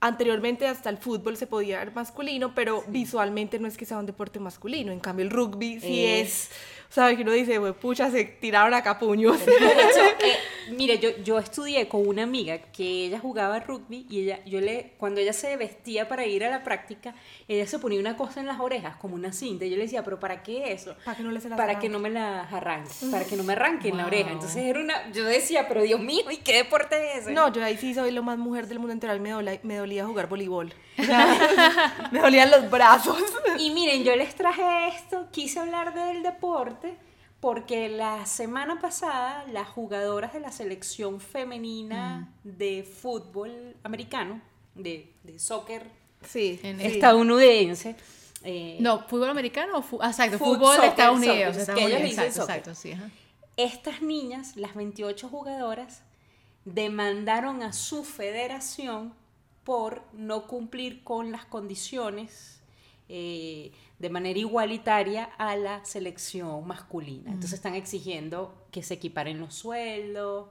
anteriormente 0.00 0.66
hasta 0.66 0.90
el 0.90 0.96
fútbol 0.96 1.36
se 1.36 1.46
podía 1.46 1.78
ver 1.78 1.94
masculino, 1.94 2.54
pero 2.54 2.82
visualmente 2.88 3.58
no 3.58 3.68
es 3.68 3.76
que 3.76 3.84
sea 3.84 3.98
un 3.98 4.06
deporte 4.06 4.40
masculino. 4.40 4.92
En 4.92 5.00
cambio, 5.00 5.24
el 5.24 5.30
rugby 5.30 5.78
sí 5.78 6.04
es, 6.04 6.50
¿sabes? 6.88 7.16
Que 7.16 7.22
uno 7.22 7.32
dice, 7.32 7.60
pucha, 7.74 8.10
se 8.10 8.24
tiraron 8.24 8.74
a 8.74 8.82
capuños. 8.82 9.44
De 9.44 9.52
hecho, 9.52 9.60
eh, 10.24 10.36
Mire, 10.70 10.98
yo, 10.98 11.10
yo 11.24 11.38
estudié 11.38 11.88
con 11.88 12.06
una 12.06 12.22
amiga 12.24 12.58
que 12.72 13.06
ella 13.06 13.18
jugaba 13.18 13.60
rugby 13.60 14.06
y 14.08 14.20
ella, 14.22 14.40
yo 14.44 14.60
le, 14.60 14.92
cuando 14.98 15.20
ella 15.20 15.32
se 15.32 15.56
vestía 15.56 16.08
para 16.08 16.26
ir 16.26 16.44
a 16.44 16.50
la 16.50 16.62
práctica, 16.64 17.14
ella 17.48 17.66
se 17.66 17.78
ponía 17.78 18.00
una 18.00 18.16
cosa 18.16 18.40
en 18.40 18.46
las 18.46 18.60
orejas, 18.60 18.96
como 18.96 19.14
una 19.14 19.32
cinta. 19.32 19.64
Y 19.64 19.70
yo 19.70 19.76
le 19.76 19.82
decía, 19.82 20.02
¿pero 20.04 20.18
para 20.20 20.42
qué 20.42 20.72
eso? 20.72 20.94
Para 21.04 21.16
que 21.16 21.22
no 21.22 21.30
le 21.30 21.40
se 21.40 21.48
las 21.48 21.56
Para 21.58 21.78
que 21.78 21.88
no 21.88 21.98
me 21.98 22.10
las 22.10 22.52
arranque, 22.52 22.90
para 23.10 23.24
que 23.24 23.36
no 23.36 23.42
me 23.44 23.52
arranque 23.54 23.88
en 23.88 23.96
la 23.96 24.06
oreja. 24.06 24.24
Wow. 24.30 24.32
Entonces 24.34 24.62
era 24.64 24.80
una, 24.80 25.10
yo 25.12 25.24
decía, 25.24 25.68
pero 25.68 25.82
Dios 25.82 26.00
mío, 26.00 26.24
¿y 26.30 26.38
qué 26.38 26.56
deporte 26.56 26.96
es 27.12 27.22
ese? 27.22 27.32
No, 27.32 27.52
yo 27.52 27.64
ahí 27.64 27.76
sí 27.76 27.94
soy 27.94 28.10
lo 28.10 28.22
más 28.22 28.38
mujer 28.38 28.66
del 28.66 28.78
mundo 28.78 28.92
entero. 28.92 29.18
Me, 29.20 29.30
dola- 29.30 29.58
me 29.62 29.76
dolía 29.76 30.04
jugar 30.06 30.28
voleibol. 30.28 30.72
me 32.12 32.20
dolían 32.20 32.50
los 32.50 32.70
brazos. 32.70 33.18
Y 33.58 33.70
miren, 33.70 34.04
yo 34.04 34.14
les 34.16 34.34
traje 34.34 34.88
esto, 34.88 35.26
quise 35.30 35.58
hablar 35.60 35.94
del 35.94 36.22
deporte 36.22 36.94
porque 37.40 37.88
la 37.88 38.26
semana 38.26 38.80
pasada 38.80 39.44
las 39.50 39.68
jugadoras 39.68 40.32
de 40.32 40.40
la 40.40 40.52
selección 40.52 41.20
femenina 41.20 42.32
de 42.44 42.82
fútbol 42.82 43.76
americano, 43.82 44.40
de, 44.74 45.12
de 45.24 45.38
soccer 45.38 46.00
Sí. 46.26 46.60
Estadounidense, 46.62 47.96
eh, 48.44 48.76
No, 48.80 49.00
fútbol 49.08 49.30
americano 49.30 49.78
o 49.78 50.02
ah, 50.02 50.08
exacto, 50.08 50.38
fútbol 50.38 50.80
de 50.80 50.86
Estados 50.88 51.18
Unidos. 51.18 51.56
Estados 51.56 51.82
Unidos, 51.82 52.02
exacto, 52.02 52.40
exacto, 52.42 52.74
sí. 52.74 52.92
ajá. 52.92 53.10
estas 53.56 54.02
niñas, 54.02 54.56
las 54.56 54.74
28 54.74 55.28
jugadoras, 55.28 56.02
demandaron 56.64 57.62
a 57.62 57.72
su 57.72 58.04
federación 58.04 59.14
por 59.64 60.02
no 60.12 60.46
cumplir 60.46 61.02
con 61.04 61.32
las 61.32 61.44
condiciones 61.44 62.59
eh, 63.12 63.72
de 63.98 64.08
manera 64.08 64.38
igualitaria 64.38 65.24
a 65.36 65.56
la 65.56 65.84
selección 65.84 66.66
masculina. 66.66 67.30
Entonces 67.30 67.54
están 67.54 67.74
exigiendo 67.74 68.54
que 68.70 68.82
se 68.82 68.94
equiparen 68.94 69.40
los 69.40 69.54
sueldos, 69.54 70.48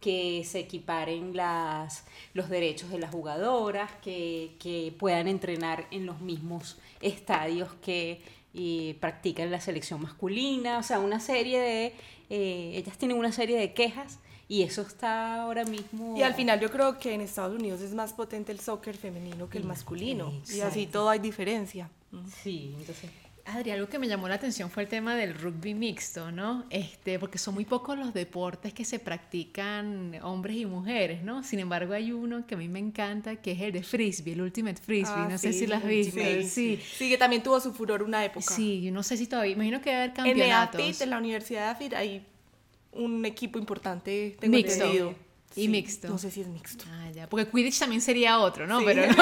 que 0.00 0.42
se 0.44 0.58
equiparen 0.60 1.36
las, 1.36 2.04
los 2.34 2.48
derechos 2.48 2.90
de 2.90 2.98
las 2.98 3.12
jugadoras, 3.12 3.92
que, 4.02 4.56
que 4.58 4.92
puedan 4.98 5.28
entrenar 5.28 5.86
en 5.90 6.04
los 6.04 6.20
mismos 6.20 6.78
estadios 7.00 7.72
que 7.82 8.22
eh, 8.54 8.96
practican 8.98 9.50
la 9.50 9.60
selección 9.60 10.02
masculina, 10.02 10.78
o 10.78 10.82
sea, 10.82 10.98
una 10.98 11.20
serie 11.20 11.60
de, 11.60 11.94
eh, 12.28 12.72
ellas 12.74 12.98
tienen 12.98 13.16
una 13.16 13.30
serie 13.30 13.56
de 13.56 13.72
quejas 13.72 14.18
y 14.48 14.62
eso 14.62 14.82
está 14.82 15.42
ahora 15.42 15.64
mismo... 15.64 16.16
Y 16.16 16.22
al 16.22 16.34
final 16.34 16.58
yo 16.58 16.72
creo 16.72 16.98
que 16.98 17.14
en 17.14 17.20
Estados 17.20 17.54
Unidos 17.54 17.80
es 17.82 17.94
más 17.94 18.12
potente 18.12 18.50
el 18.50 18.58
soccer 18.58 18.96
femenino 18.96 19.48
que 19.48 19.58
el 19.58 19.64
masculino. 19.64 20.32
Y 20.52 20.60
así 20.60 20.86
todo 20.86 21.08
hay 21.08 21.20
diferencia. 21.20 21.88
Sí, 22.42 22.74
entonces... 22.78 23.10
Adri, 23.46 23.70
algo 23.72 23.88
que 23.88 23.98
me 23.98 24.06
llamó 24.06 24.28
la 24.28 24.34
atención 24.34 24.70
fue 24.70 24.84
el 24.84 24.88
tema 24.88 25.16
del 25.16 25.34
rugby 25.34 25.74
mixto, 25.74 26.30
¿no? 26.30 26.66
Este, 26.70 27.18
porque 27.18 27.38
son 27.38 27.54
muy 27.54 27.64
pocos 27.64 27.98
los 27.98 28.12
deportes 28.14 28.72
que 28.72 28.84
se 28.84 28.98
practican 29.00 30.14
hombres 30.22 30.56
y 30.56 30.66
mujeres, 30.66 31.22
¿no? 31.24 31.42
Sin 31.42 31.58
embargo, 31.58 31.94
hay 31.94 32.12
uno 32.12 32.46
que 32.46 32.54
a 32.54 32.58
mí 32.58 32.68
me 32.68 32.78
encanta, 32.78 33.36
que 33.36 33.52
es 33.52 33.60
el 33.60 33.72
de 33.72 33.82
frisbee, 33.82 34.34
el 34.34 34.42
ultimate 34.42 34.80
frisbee. 34.80 35.14
Ah, 35.16 35.28
no 35.28 35.38
sé 35.38 35.52
si 35.52 35.66
lo 35.66 35.74
has 35.76 35.84
visto. 35.84 36.20
Sí, 36.20 36.44
Sí. 36.48 36.80
sí, 36.96 37.08
que 37.08 37.18
también 37.18 37.42
tuvo 37.42 37.58
su 37.60 37.72
furor 37.72 38.02
una 38.02 38.24
época. 38.24 38.54
Sí, 38.54 38.82
yo 38.82 38.92
no 38.92 39.02
sé 39.02 39.16
si 39.16 39.26
todavía, 39.26 39.52
imagino 39.54 39.80
que 39.80 39.90
va 39.90 39.96
a 39.96 39.98
haber 40.04 40.10
En 40.10 40.16
campeonatos. 40.16 40.80
EAFIT, 40.80 41.00
en 41.00 41.10
la 41.10 41.18
Universidad 41.18 41.60
de 41.64 41.68
AFIT, 41.70 41.94
hay 41.94 42.26
un 42.92 43.24
equipo 43.24 43.58
importante, 43.58 44.36
tengo 44.38 44.54
Mixto. 44.56 44.74
entendido. 44.84 45.14
Y 45.56 45.68
mixto. 45.68 46.08
No 46.08 46.18
sé 46.18 46.30
si 46.30 46.42
es 46.42 46.46
mixto. 46.46 46.84
Ah, 46.88 47.10
ya, 47.10 47.28
porque 47.28 47.48
Quidditch 47.50 47.78
también 47.78 48.00
sería 48.00 48.38
otro, 48.38 48.66
¿no? 48.66 48.78
Sí. 48.80 48.84
Pero, 48.86 49.06
no 49.08 49.16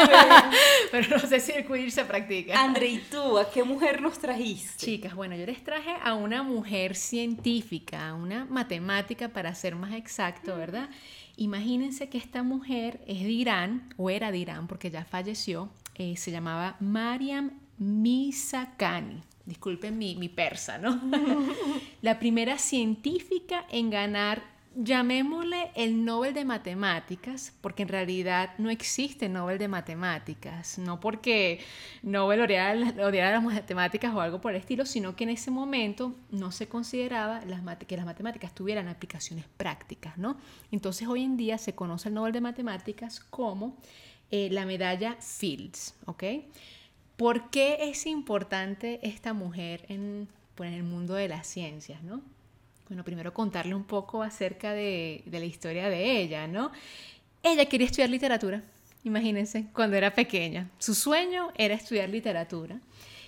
pero 0.90 1.16
no 1.16 1.18
sé 1.20 1.40
si 1.40 1.52
el 1.52 1.66
Quidditch 1.66 1.92
se 1.92 2.04
practica. 2.04 2.62
André, 2.62 2.88
¿y 2.88 2.98
tú 2.98 3.38
a 3.38 3.50
qué 3.50 3.64
mujer 3.64 4.02
nos 4.02 4.18
trajiste? 4.18 4.76
Chicas, 4.76 5.14
bueno, 5.14 5.36
yo 5.36 5.46
les 5.46 5.64
traje 5.64 5.94
a 6.02 6.14
una 6.14 6.42
mujer 6.42 6.96
científica, 6.96 8.08
a 8.08 8.14
una 8.14 8.44
matemática 8.44 9.28
para 9.30 9.54
ser 9.54 9.74
más 9.74 9.94
exacto, 9.94 10.56
¿verdad? 10.56 10.90
Imagínense 11.36 12.08
que 12.08 12.18
esta 12.18 12.42
mujer 12.42 13.00
es 13.06 13.22
de 13.22 13.30
Irán, 13.30 13.94
o 13.96 14.10
era 14.10 14.32
de 14.32 14.38
Irán 14.38 14.66
porque 14.66 14.90
ya 14.90 15.04
falleció, 15.04 15.70
eh, 15.94 16.16
se 16.16 16.30
llamaba 16.30 16.76
Mariam 16.80 17.52
Misakani. 17.78 19.22
Disculpen 19.46 19.96
mi, 19.96 20.16
mi 20.16 20.28
persa, 20.28 20.78
¿no? 20.78 21.00
La 22.02 22.18
primera 22.18 22.58
científica 22.58 23.64
en 23.70 23.88
ganar, 23.88 24.42
llamémosle 24.74 25.70
el 25.74 26.04
Nobel 26.04 26.34
de 26.34 26.44
Matemáticas, 26.44 27.52
porque 27.60 27.82
en 27.82 27.88
realidad 27.88 28.50
no 28.58 28.70
existe 28.70 29.28
Nobel 29.28 29.58
de 29.58 29.68
Matemáticas, 29.68 30.78
no 30.78 31.00
porque 31.00 31.60
Nobel 32.02 32.40
odiara, 32.40 32.94
odiara 33.06 33.32
las 33.32 33.42
matemáticas 33.42 34.14
o 34.14 34.20
algo 34.20 34.40
por 34.40 34.52
el 34.52 34.60
estilo, 34.60 34.86
sino 34.86 35.16
que 35.16 35.24
en 35.24 35.30
ese 35.30 35.50
momento 35.50 36.14
no 36.30 36.52
se 36.52 36.68
consideraba 36.68 37.40
que 37.86 37.96
las 37.96 38.06
matemáticas 38.06 38.54
tuvieran 38.54 38.88
aplicaciones 38.88 39.46
prácticas, 39.56 40.16
¿no? 40.18 40.36
Entonces 40.70 41.08
hoy 41.08 41.24
en 41.24 41.36
día 41.36 41.58
se 41.58 41.74
conoce 41.74 42.08
el 42.08 42.14
Nobel 42.14 42.32
de 42.32 42.40
Matemáticas 42.40 43.20
como 43.20 43.76
eh, 44.30 44.48
la 44.50 44.66
medalla 44.66 45.16
Fields, 45.20 45.94
¿ok? 46.06 46.24
¿Por 47.16 47.50
qué 47.50 47.90
es 47.90 48.06
importante 48.06 49.00
esta 49.02 49.32
mujer 49.32 49.84
en, 49.88 50.28
pues, 50.54 50.68
en 50.68 50.74
el 50.74 50.84
mundo 50.84 51.14
de 51.14 51.28
las 51.28 51.46
ciencias, 51.46 52.02
no? 52.02 52.22
Bueno, 52.88 53.04
primero 53.04 53.34
contarle 53.34 53.74
un 53.74 53.84
poco 53.84 54.22
acerca 54.22 54.72
de, 54.72 55.22
de 55.26 55.38
la 55.40 55.44
historia 55.44 55.88
de 55.88 56.20
ella, 56.20 56.46
¿no? 56.46 56.72
Ella 57.42 57.66
quería 57.66 57.86
estudiar 57.86 58.10
literatura, 58.10 58.62
imagínense, 59.04 59.66
cuando 59.72 59.96
era 59.96 60.14
pequeña. 60.14 60.70
Su 60.78 60.94
sueño 60.94 61.50
era 61.54 61.74
estudiar 61.74 62.08
literatura. 62.08 62.80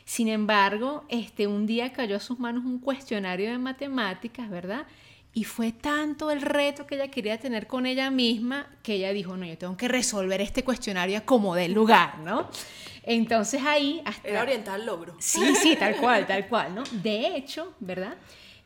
Sin 0.04 0.28
embargo, 0.28 1.04
este, 1.08 1.46
un 1.46 1.66
día 1.66 1.92
cayó 1.92 2.16
a 2.16 2.20
sus 2.20 2.38
manos 2.38 2.64
un 2.64 2.78
cuestionario 2.80 3.50
de 3.50 3.58
matemáticas, 3.58 4.50
¿verdad? 4.50 4.86
Y 5.32 5.44
fue 5.44 5.70
tanto 5.70 6.32
el 6.32 6.40
reto 6.40 6.86
que 6.86 6.96
ella 6.96 7.08
quería 7.08 7.38
tener 7.38 7.68
con 7.68 7.86
ella 7.86 8.10
misma 8.10 8.66
que 8.82 8.94
ella 8.94 9.12
dijo, 9.12 9.36
no, 9.36 9.46
yo 9.46 9.56
tengo 9.56 9.76
que 9.76 9.86
resolver 9.86 10.40
este 10.40 10.64
cuestionario 10.64 11.24
como 11.24 11.54
del 11.54 11.72
lugar, 11.72 12.18
¿no? 12.18 12.48
Entonces 13.04 13.62
ahí... 13.64 14.02
Hasta... 14.04 14.28
Era 14.28 14.42
orientada 14.42 14.74
al 14.74 14.86
logro. 14.86 15.14
Sí, 15.20 15.54
sí, 15.54 15.76
tal 15.76 15.96
cual, 15.96 16.26
tal 16.26 16.48
cual, 16.48 16.74
¿no? 16.74 16.82
De 16.90 17.36
hecho, 17.36 17.74
¿verdad? 17.78 18.16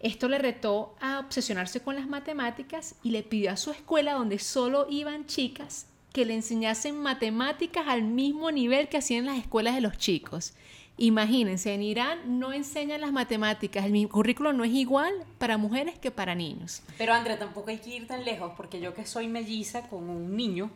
Esto 0.04 0.28
le 0.28 0.36
retó 0.36 0.94
a 1.00 1.18
obsesionarse 1.18 1.80
con 1.80 1.94
las 1.94 2.06
matemáticas 2.06 2.96
y 3.02 3.10
le 3.10 3.22
pidió 3.22 3.50
a 3.50 3.56
su 3.56 3.70
escuela, 3.70 4.12
donde 4.12 4.38
solo 4.38 4.86
iban 4.90 5.24
chicas, 5.24 5.86
que 6.12 6.26
le 6.26 6.34
enseñasen 6.34 6.94
matemáticas 6.94 7.88
al 7.88 8.02
mismo 8.02 8.50
nivel 8.50 8.90
que 8.90 8.98
hacían 8.98 9.24
las 9.24 9.38
escuelas 9.38 9.74
de 9.74 9.80
los 9.80 9.96
chicos. 9.96 10.52
Imagínense, 10.98 11.72
en 11.72 11.82
Irán 11.82 12.38
no 12.38 12.52
enseñan 12.52 13.00
las 13.00 13.12
matemáticas, 13.12 13.86
el 13.86 14.08
currículo 14.10 14.52
no 14.52 14.64
es 14.64 14.72
igual 14.72 15.10
para 15.38 15.56
mujeres 15.56 15.98
que 15.98 16.10
para 16.10 16.34
niños. 16.34 16.82
Pero 16.98 17.14
Andrea, 17.14 17.38
tampoco 17.38 17.70
hay 17.70 17.78
que 17.78 17.96
ir 17.96 18.06
tan 18.06 18.26
lejos, 18.26 18.52
porque 18.58 18.80
yo 18.80 18.92
que 18.92 19.06
soy 19.06 19.26
melliza 19.26 19.88
con 19.88 20.10
un 20.10 20.36
niño, 20.36 20.70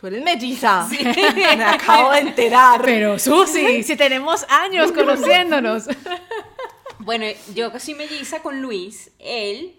Tú 0.00 0.06
eres 0.06 0.24
melliza. 0.24 0.88
Me 1.56 1.64
acabo 1.64 2.12
de 2.12 2.20
enterar. 2.20 2.80
Pero 2.82 3.18
Susi, 3.18 3.82
si 3.84 3.96
tenemos 3.96 4.46
años 4.48 4.92
conociéndonos. 4.94 5.88
Bueno, 7.02 7.24
yo 7.54 7.72
que 7.72 7.80
soy 7.80 7.94
melliza 7.94 8.42
con 8.42 8.60
Luis, 8.60 9.10
él 9.18 9.74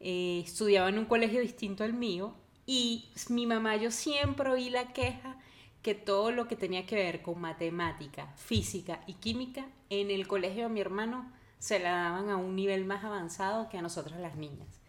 eh, 0.00 0.42
estudiaba 0.44 0.88
en 0.88 0.98
un 0.98 1.04
colegio 1.04 1.40
distinto 1.40 1.84
al 1.84 1.92
mío 1.92 2.34
y 2.66 3.10
mi 3.28 3.46
mamá 3.46 3.76
yo 3.76 3.92
siempre 3.92 4.50
oí 4.50 4.70
la 4.70 4.92
queja 4.92 5.38
que 5.82 5.94
todo 5.94 6.32
lo 6.32 6.48
que 6.48 6.56
tenía 6.56 6.84
que 6.84 6.96
ver 6.96 7.22
con 7.22 7.40
matemática, 7.40 8.26
física 8.34 9.04
y 9.06 9.14
química 9.14 9.66
en 9.88 10.10
el 10.10 10.26
colegio 10.26 10.64
de 10.64 10.68
mi 10.70 10.80
hermano 10.80 11.30
se 11.60 11.78
la 11.78 11.92
daban 11.92 12.28
a 12.28 12.36
un 12.38 12.56
nivel 12.56 12.84
más 12.84 13.04
avanzado 13.04 13.68
que 13.68 13.78
a 13.78 13.82
nosotras 13.82 14.18
las 14.18 14.34
niñas. 14.34 14.80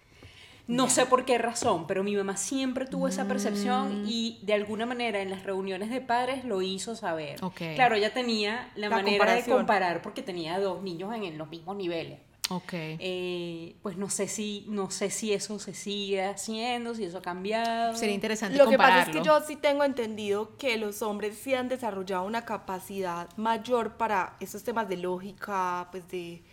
No 0.67 0.89
sé 0.89 1.06
por 1.06 1.25
qué 1.25 1.38
razón, 1.38 1.86
pero 1.88 2.04
mi 2.04 2.15
mamá 2.15 2.38
siempre 2.38 2.86
tuvo 2.86 3.08
esa 3.08 3.25
percepción 3.28 4.04
Mm. 4.04 4.06
y 4.08 4.39
de 4.43 4.54
alguna 4.54 4.86
manera 4.86 5.21
en 5.21 5.30
las 5.30 5.43
reuniones 5.43 5.89
de 5.89 6.01
padres 6.01 6.43
lo 6.43 6.62
hizo 6.62 6.95
saber. 6.95 7.43
Ok. 7.43 7.62
Claro, 7.75 7.95
ella 7.95 8.13
tenía 8.13 8.71
la, 8.75 8.89
La 8.89 8.95
manera 8.97 9.34
de 9.36 9.43
comparar 9.43 10.01
porque 10.01 10.21
tenía 10.23 10.60
dos 10.60 10.82
niños 10.82 11.13
en, 11.13 11.23
en 11.23 11.38
los 11.38 11.49
mismos 11.49 11.75
niveles. 11.75 12.19
Ok. 12.49 12.73
Eh, 12.73 13.75
pues 13.82 13.97
no 13.97 14.08
sé 14.10 14.28
si 14.28 14.65
no 14.67 14.91
sé 14.91 15.10
si 15.10 15.34
eso 15.34 15.58
se 15.58 15.73
sigue 15.73 16.23
haciendo, 16.23 16.93
si 16.93 17.04
eso 17.04 17.17
ha 17.17 17.21
cambiado. 17.21 17.95
Sería 17.95 18.13
interesante 18.13 18.56
Lo 18.58 18.69
que 18.69 18.78
pasa 18.78 19.01
es 19.04 19.10
que 19.10 19.23
yo 19.23 19.41
sí 19.41 19.56
tengo 19.56 19.84
entendido 19.84 20.56
que 20.58 20.78
los 20.78 21.01
hombres 21.01 21.38
sí 21.38 21.54
han 21.56 21.69
desarrollado 21.69 22.23
una 22.23 22.45
capacidad 22.45 23.30
mayor 23.38 23.97
para 23.97 24.36
esos 24.39 24.63
temas 24.63 24.88
de 24.89 24.97
lógica, 24.97 25.88
pues 25.91 26.08
de, 26.10 26.43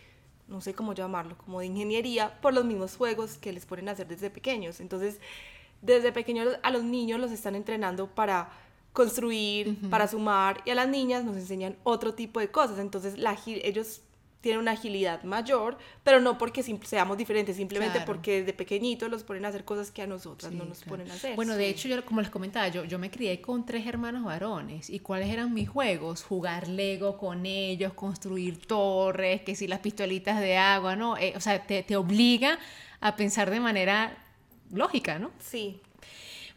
no 0.53 0.61
sé 0.61 0.75
cómo 0.75 0.93
llamarlo, 0.93 1.37
como 1.39 1.61
de 1.61 1.67
ingeniería, 1.67 2.41
por 2.41 2.55
los 2.55 2.65
mismos 2.65 2.97
juegos 2.97 3.39
que 3.39 3.53
les 3.53 3.67
ponen 3.67 3.89
a 3.89 3.93
hacer 3.93 4.07
desde 4.07 4.31
pequeños. 4.31 4.79
Entonces, 4.81 5.19
desde 5.81 6.13
pequeños 6.13 6.57
a 6.63 6.71
los 6.71 6.85
niños 6.85 7.19
los 7.19 7.33
están 7.33 7.55
entrenando 7.57 8.07
para 8.07 8.51
construir, 8.93 9.79
para 9.89 10.07
sumar, 10.07 10.61
y 10.67 10.71
a 10.71 10.75
las 10.75 10.89
niñas 10.89 11.25
nos 11.25 11.37
enseñan 11.37 11.77
otro 11.83 12.15
tipo 12.15 12.39
de 12.39 12.51
cosas. 12.51 12.79
Entonces, 12.79 13.19
la, 13.19 13.37
ellos 13.47 14.03
tienen 14.43 14.61
una 14.61 14.73
agilidad 14.73 15.23
mayor, 15.23 15.79
pero 16.05 16.21
no 16.21 16.37
porque 16.37 16.63
seamos 16.63 17.17
diferentes, 17.17 17.57
simplemente 17.57 17.95
Claro. 17.99 18.07
porque 18.13 18.41
desde 18.41 18.53
pequeñitos 18.53 19.09
los 19.11 19.23
ponen 19.23 19.47
a 19.47 19.49
hacer 19.49 19.65
cosas 19.65 19.91
que 19.91 20.03
a 20.03 20.07
nosotras 20.07 20.53
Sí, 20.53 20.59
no 20.59 20.65
nos 20.67 20.79
claro. 20.81 20.91
ponen 20.91 21.11
a 21.11 21.15
hacer. 21.15 21.37
Bueno, 21.37 21.55
de 21.57 21.69
hecho, 21.69 21.89
yo 21.89 22.05
como 22.05 22.21
les 22.21 22.29
comentaba, 22.29 22.69
yo, 22.69 22.85
yo 22.85 22.99
me 22.99 23.11
crié 23.11 23.41
con 23.41 23.65
tres 23.65 23.87
hermanos 23.87 24.25
varones. 24.25 24.91
¿Y 24.91 24.99
cuáles 24.99 25.31
eran 25.31 25.55
mis 25.55 25.69
juegos? 25.69 26.23
Jugar 26.25 26.69
Lego 26.69 27.17
con 27.17 27.47
ellos, 27.47 27.95
construir 27.95 28.67
torres, 28.67 29.43
que 29.43 29.55
si 29.55 29.67
las 29.67 29.79
pistolitas 29.79 30.41
de 30.41 30.57
agua, 30.59 30.97
¿no? 30.97 31.17
Eh, 31.17 31.33
o 31.37 31.41
sea, 31.41 31.63
te, 31.67 31.83
te 31.83 31.97
obliga 31.97 32.59
a 33.01 33.17
pensar 33.17 33.51
de 33.51 33.61
manera 33.61 34.17
lógica, 34.73 35.19
¿no? 35.19 35.31
Sí. 35.39 35.81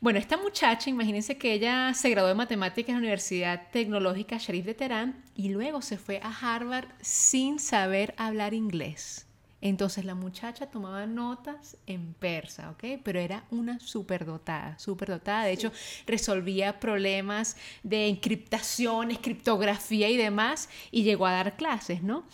Bueno, 0.06 0.20
esta 0.20 0.38
muchacha, 0.38 0.92
imagínense 0.92 1.36
que 1.36 1.52
ella 1.52 1.92
se 1.96 2.12
graduó 2.12 2.28
de 2.28 2.36
matemáticas 2.36 2.90
en 2.90 2.98
la 2.98 3.00
Universidad 3.00 3.72
Tecnológica 3.72 4.38
Sharif 4.38 4.64
de 4.64 4.76
Teherán 4.76 5.24
y 5.36 5.50
luego 5.50 5.82
se 5.82 5.98
fue 5.98 6.20
a 6.22 6.30
Harvard 6.30 6.86
sin 7.02 7.58
saber 7.58 8.14
hablar 8.16 8.54
inglés. 8.54 9.26
Entonces 9.62 10.06
la 10.06 10.14
muchacha 10.14 10.68
tomaba 10.68 11.08
notas 11.08 11.78
en 11.88 12.14
persa, 12.14 12.70
¿ok? 12.70 13.02
Pero 13.04 13.20
era 13.20 13.46
una 13.50 13.80
superdotada, 13.80 14.78
superdotada. 14.78 15.46
De 15.46 15.54
hecho, 15.54 15.72
resolvía 16.06 16.80
problemas 16.80 17.58
de 17.82 18.08
encriptación, 18.08 19.10
criptografía 19.16 20.08
y 20.08 20.18
demás 20.18 20.70
y 20.92 21.02
llegó 21.02 21.26
a 21.26 21.32
dar 21.32 21.56
clases, 21.58 22.04
¿no? 22.04 22.28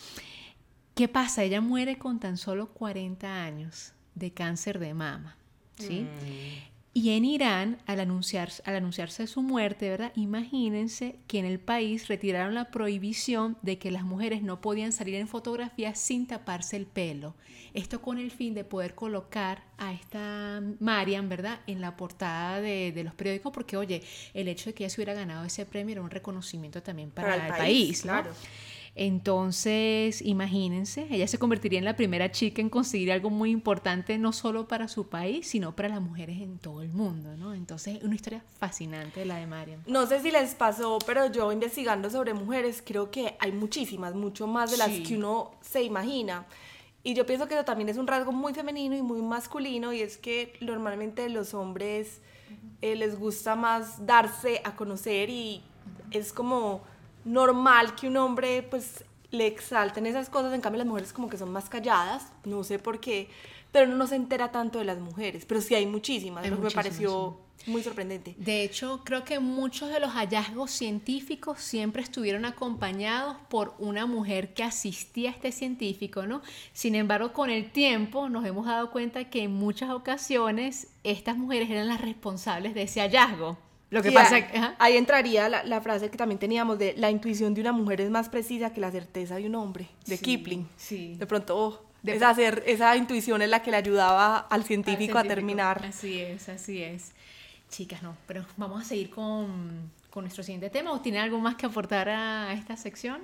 ¿Qué 0.94 1.08
pasa? 1.08 1.44
Ella 1.44 1.62
muere 1.62 1.98
con 1.98 2.20
tan 2.20 2.36
solo 2.36 2.74
40 2.74 3.44
años 3.46 3.94
de 4.14 4.34
cáncer 4.34 4.78
de 4.78 4.94
mama, 4.94 5.38
¿sí? 5.78 6.02
Mm. 6.02 6.71
Y 6.94 7.12
en 7.12 7.24
Irán, 7.24 7.78
al, 7.86 8.02
anunciarse, 8.02 8.62
al 8.66 8.76
anunciarse 8.76 9.26
su 9.26 9.42
muerte, 9.42 9.90
¿verdad? 9.90 10.12
Imagínense 10.16 11.20
que 11.26 11.40
en 11.40 11.46
el 11.46 11.58
país 11.58 12.10
retiraron 12.10 12.54
la 12.54 12.70
prohibición 12.70 13.58
de 13.62 13.78
que 13.78 13.92
las 13.92 14.04
mujeres 14.04 14.42
no 14.42 14.60
podían 14.60 14.92
salir 14.92 15.16
en 15.16 15.30
fotografías 15.30 15.98
sin 15.98 16.28
taparse 16.28 16.76
el 16.76 16.86
pelo. 16.86 17.34
Esto 17.74 18.02
con 18.02 18.18
el 18.18 18.30
fin 18.30 18.54
de 18.54 18.66
poder 18.66 18.94
colocar 18.94 19.64
a 19.78 19.94
esta 19.94 20.62
Marian, 20.82 21.30
¿verdad? 21.30 21.62
En 21.66 21.80
la 21.80 21.96
portada 21.96 22.60
de, 22.60 22.92
de 22.92 23.04
los 23.06 23.14
periódicos, 23.14 23.54
porque, 23.54 23.78
oye, 23.78 24.04
el 24.34 24.50
hecho 24.50 24.70
de 24.70 24.74
que 24.74 24.84
ella 24.84 24.90
se 24.90 25.00
hubiera 25.00 25.14
ganado 25.14 25.46
ese 25.46 25.66
premio 25.66 25.94
era 25.94 26.02
un 26.02 26.10
reconocimiento 26.10 26.84
también 26.84 27.10
para, 27.10 27.48
el, 27.48 27.54
país, 27.54 28.04
¿no? 28.04 28.12
claro. 28.12 28.34
Entonces, 28.94 30.22
imagínense, 30.22 31.08
ella 31.10 31.28
se 31.28 31.38
convertiría 31.40 31.80
en 31.80 31.86
la 31.86 31.96
primera 31.96 32.32
chica 32.32 32.62
en 32.62 32.70
conseguir 32.70 33.12
algo 33.12 33.30
muy 33.30 33.50
importante, 33.50 34.18
no 34.18 34.34
solo 34.34 34.68
para 34.68 34.88
su 34.88 35.08
país, 35.08 35.48
sino 35.48 35.76
para 35.76 35.90
las 35.90 36.02
mujeres 36.02 36.42
en 36.42 36.58
todo 36.58 36.82
el 36.82 36.90
mundo, 36.90 37.38
¿no? 37.38 37.54
Entonces, 37.54 38.04
una 38.04 38.16
historia 38.16 38.44
fascinante 38.60 39.24
la 39.26 39.38
de 39.38 39.48
Mariam. 39.48 39.82
No 39.88 40.06
sé 40.08 40.20
si 40.22 40.30
les 40.30 40.56
pasó, 40.56 41.00
pero 41.06 41.32
yo 41.32 41.52
investigando 41.52 42.10
sobre 42.10 42.34
mujeres, 42.34 42.84
creo 42.86 43.12
que 43.12 43.36
hay 43.40 43.52
muchísimas, 43.54 44.14
mucho 44.14 44.46
más 44.46 44.72
de 44.72 44.78
las 44.78 44.92
Sí. 44.92 45.04
que 45.04 45.16
uno 45.18 45.52
se 45.62 45.84
imagina. 45.84 46.46
Y 47.04 47.14
yo 47.14 47.26
pienso 47.26 47.48
que 47.48 47.56
eso 47.56 47.64
también 47.66 47.90
es 47.90 47.98
un 47.98 48.08
rasgo 48.08 48.32
muy 48.32 48.54
femenino 48.54 48.96
y 48.96 49.02
muy 49.02 49.22
masculino, 49.22 49.94
y 49.94 50.02
es 50.02 50.18
que 50.18 50.54
normalmente 50.62 51.30
los 51.30 51.54
hombres 51.54 52.22
eh, 52.82 52.96
les 52.96 53.18
gusta 53.18 53.56
más 53.56 54.06
darse 54.06 54.62
a 54.64 54.76
conocer 54.76 55.30
y 55.30 55.62
es 56.12 56.34
como 56.34 56.82
normal 57.26 57.96
que 57.96 58.08
un 58.08 58.18
hombre 58.18 58.64
pues 58.64 59.04
le 59.32 59.48
exalten 59.48 60.06
esas 60.06 60.30
cosas, 60.30 60.54
en 60.54 60.62
cambio 60.62 60.80
las 60.80 60.88
mujeres 60.88 61.14
como 61.14 61.30
que 61.30 61.38
son 61.38 61.52
más 61.52 61.70
calladas, 61.70 62.32
no 62.44 62.64
sé 62.64 62.80
por 62.80 63.00
qué, 63.00 63.30
pero 63.72 63.88
no 63.88 64.06
se 64.08 64.16
entera 64.16 64.52
tanto 64.52 64.80
de 64.80 64.86
las 64.86 65.00
mujeres, 65.00 65.46
pero 65.46 65.62
sí 65.62 65.76
hay 65.76 65.86
muchísimas, 65.86 66.44
Hay 66.44 66.50
lo 66.50 66.58
que 66.58 66.64
me 66.64 66.72
pareció 66.72 67.38
muy 67.68 67.84
sorprendente. 67.84 68.36
De 68.38 68.64
hecho, 68.64 69.02
creo 69.04 69.24
que 69.24 69.40
muchos 69.40 69.90
de 69.90 70.00
los 70.00 70.12
hallazgos 70.12 70.72
científicos 70.72 71.60
siempre 71.60 72.02
estuvieron 72.02 72.46
acompañados 72.46 73.38
por 73.50 73.76
una 73.80 74.06
mujer 74.06 74.54
que 74.54 74.64
asistía 74.64 75.30
a 75.30 75.34
este 75.34 75.52
científico, 75.52 76.26
¿no? 76.26 76.42
Sin 76.74 76.96
embargo, 76.96 77.34
con 77.34 77.50
el 77.50 77.72
tiempo 77.72 78.30
nos 78.30 78.46
hemos 78.46 78.66
dado 78.66 78.92
cuenta 78.92 79.30
que 79.30 79.44
en 79.44 79.54
muchas 79.54 79.92
ocasiones 79.92 80.88
estas 81.04 81.38
mujeres 81.38 81.70
eran 81.70 81.88
las 81.88 82.02
responsables 82.02 82.74
de 82.74 82.84
ese 82.84 83.00
hallazgo. 83.00 83.58
Lo 83.92 84.02
que 84.02 84.12
pasa 84.12 84.36
ahí, 84.38 84.46
ahí 84.80 84.98
entraría 84.98 85.48
la, 85.50 85.64
la 85.64 85.80
frase 85.82 86.10
que 86.10 86.18
también 86.18 86.40
teníamos 86.40 86.80
de 86.80 86.94
la 86.98 87.12
intuición 87.12 87.54
de 87.54 87.62
una 87.62 87.72
mujer 87.74 88.02
es 88.02 88.10
más 88.10 88.30
precisa 88.30 88.74
que 88.74 88.82
la 88.82 88.90
certeza 88.90 89.36
de 89.36 89.46
un 89.46 89.54
hombre, 89.56 89.90
de 90.08 90.18
Sí, 90.18 90.24
Kipling. 90.24 90.68
sí. 90.78 91.16
De 91.20 91.28
pronto, 91.28 91.56
oh, 91.58 91.86
De 92.02 92.16
esa, 92.16 92.96
intuición 92.96 93.42
es 93.44 93.50
la 93.50 93.62
que 93.62 93.70
le 93.70 93.78
ayudaba 93.78 94.38
al 94.40 94.62
Al 94.62 94.64
científico 94.64 95.18
a 95.18 95.24
terminar. 95.24 95.86
Así 95.86 96.20
es, 96.20 96.48
así 96.50 96.82
es. 96.82 97.12
Chicas, 97.70 98.02
no, 98.02 98.16
pero 98.28 98.46
vamos 98.58 98.82
a 98.82 98.86
seguir 98.86 99.10
con, 99.10 99.92
con 100.10 100.24
nuestro 100.24 100.44
siguiente 100.44 100.70
tema. 100.70 100.92
¿O 100.94 101.02
tienen 101.02 101.22
algo 101.22 101.38
más 101.40 101.56
que 101.56 101.66
aportar 101.66 102.10
a 102.10 102.54
esta 102.54 102.76
sección? 102.78 103.20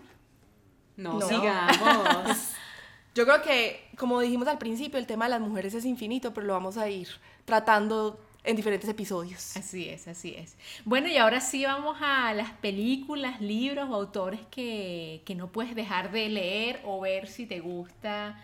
No, 0.98 1.20
No. 1.20 1.28
sigamos. 1.28 2.38
Yo 3.16 3.26
creo 3.26 3.42
que, 3.42 3.90
como 3.98 4.20
dijimos 4.22 4.48
al 4.48 4.58
principio, 4.60 5.00
el 5.00 5.08
tema 5.08 5.26
de 5.26 5.32
las 5.32 5.42
mujeres 5.42 5.74
es 5.74 5.86
infinito, 5.86 6.34
pero 6.34 6.46
lo 6.46 6.54
vamos 6.54 6.78
a 6.78 6.88
ir 6.90 7.08
tratando 7.46 8.20
en 8.48 8.56
diferentes 8.56 8.90
episodios. 8.90 9.58
Así 9.58 9.90
es, 9.90 10.08
así 10.08 10.34
es. 10.36 10.58
Bueno, 10.86 11.08
y 11.08 11.18
ahora 11.18 11.42
sí 11.42 11.66
vamos 11.66 11.98
a 12.02 12.34
las 12.34 12.52
películas, 12.52 13.42
libros 13.42 13.90
o 13.90 13.96
autores 13.96 14.40
que, 14.50 15.22
que 15.26 15.36
no 15.36 15.52
puedes 15.52 15.76
dejar 15.76 16.12
de 16.12 16.30
leer 16.30 16.82
o 16.86 17.02
ver 17.02 17.28
si 17.28 17.46
te 17.46 17.60
gusta 17.60 18.42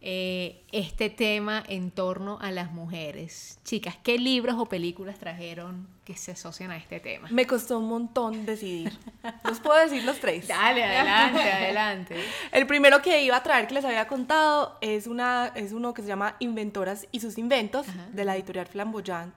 eh, 0.00 0.62
este 0.70 1.10
tema 1.10 1.62
en 1.68 1.90
torno 1.90 2.38
a 2.40 2.50
las 2.52 2.70
mujeres. 2.72 3.58
Chicas, 3.64 3.96
¿qué 4.02 4.16
libros 4.18 4.54
o 4.58 4.66
películas 4.66 5.18
trajeron 5.18 5.88
que 6.04 6.16
se 6.16 6.30
asocian 6.32 6.70
a 6.70 6.76
este 6.76 7.00
tema? 7.00 7.28
Me 7.32 7.46
costó 7.46 7.78
un 7.80 7.88
montón 7.88 8.46
decidir. 8.46 8.96
¿Los 9.44 9.58
puedo 9.60 9.78
decir 9.80 10.04
los 10.04 10.20
tres? 10.20 10.46
Dale, 10.48 10.84
adelante, 10.84 11.40
adelante. 11.52 12.16
El 12.52 12.66
primero 12.68 13.02
que 13.02 13.22
iba 13.22 13.36
a 13.36 13.42
traer 13.42 13.66
que 13.66 13.74
les 13.74 13.84
había 13.84 14.06
contado 14.06 14.78
es, 14.80 15.06
una, 15.08 15.52
es 15.56 15.72
uno 15.72 15.92
que 15.94 16.02
se 16.02 16.08
llama 16.08 16.36
Inventoras 16.38 17.06
y 17.10 17.18
sus 17.20 17.36
inventos, 17.36 17.88
Ajá. 17.88 18.06
de 18.12 18.24
la 18.24 18.36
editorial 18.36 18.66
Flamboyant 18.66 19.36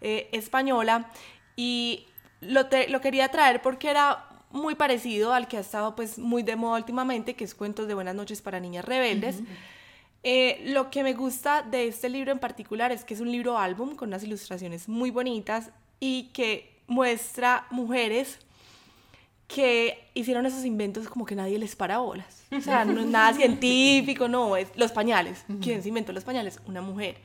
eh, 0.00 0.30
española. 0.32 1.10
Y 1.56 2.06
lo, 2.40 2.66
te- 2.66 2.88
lo 2.88 3.02
quería 3.02 3.28
traer 3.28 3.60
porque 3.60 3.90
era 3.90 4.24
muy 4.50 4.74
parecido 4.76 5.34
al 5.34 5.46
que 5.46 5.58
ha 5.58 5.60
estado 5.60 5.94
pues 5.94 6.18
muy 6.18 6.42
de 6.42 6.56
moda 6.56 6.78
últimamente, 6.78 7.34
que 7.36 7.44
es 7.44 7.54
Cuentos 7.54 7.86
de 7.86 7.92
Buenas 7.94 8.14
noches 8.14 8.40
para 8.40 8.58
Niñas 8.60 8.84
Rebeldes. 8.86 9.40
Eh, 10.22 10.62
lo 10.66 10.90
que 10.90 11.02
me 11.02 11.14
gusta 11.14 11.62
de 11.62 11.88
este 11.88 12.08
libro 12.08 12.30
en 12.30 12.38
particular 12.38 12.92
es 12.92 13.04
que 13.04 13.14
es 13.14 13.20
un 13.20 13.32
libro 13.32 13.58
álbum 13.58 13.96
con 13.96 14.08
unas 14.08 14.22
ilustraciones 14.22 14.88
muy 14.88 15.10
bonitas 15.10 15.70
y 15.98 16.24
que 16.32 16.80
muestra 16.86 17.66
mujeres 17.70 18.38
que 19.46 20.08
hicieron 20.14 20.46
esos 20.46 20.64
inventos 20.64 21.08
como 21.08 21.24
que 21.24 21.34
nadie 21.34 21.58
les 21.58 21.74
para 21.74 21.98
bolas. 21.98 22.44
O 22.56 22.60
sea, 22.60 22.84
no 22.84 23.00
es 23.00 23.06
nada 23.06 23.32
científico, 23.36 24.28
no, 24.28 24.56
es 24.56 24.68
los 24.76 24.92
pañales. 24.92 25.44
¿Quién 25.60 25.82
se 25.82 25.88
inventó 25.88 26.12
los 26.12 26.24
pañales? 26.24 26.60
Una 26.66 26.82
mujer. 26.82 27.16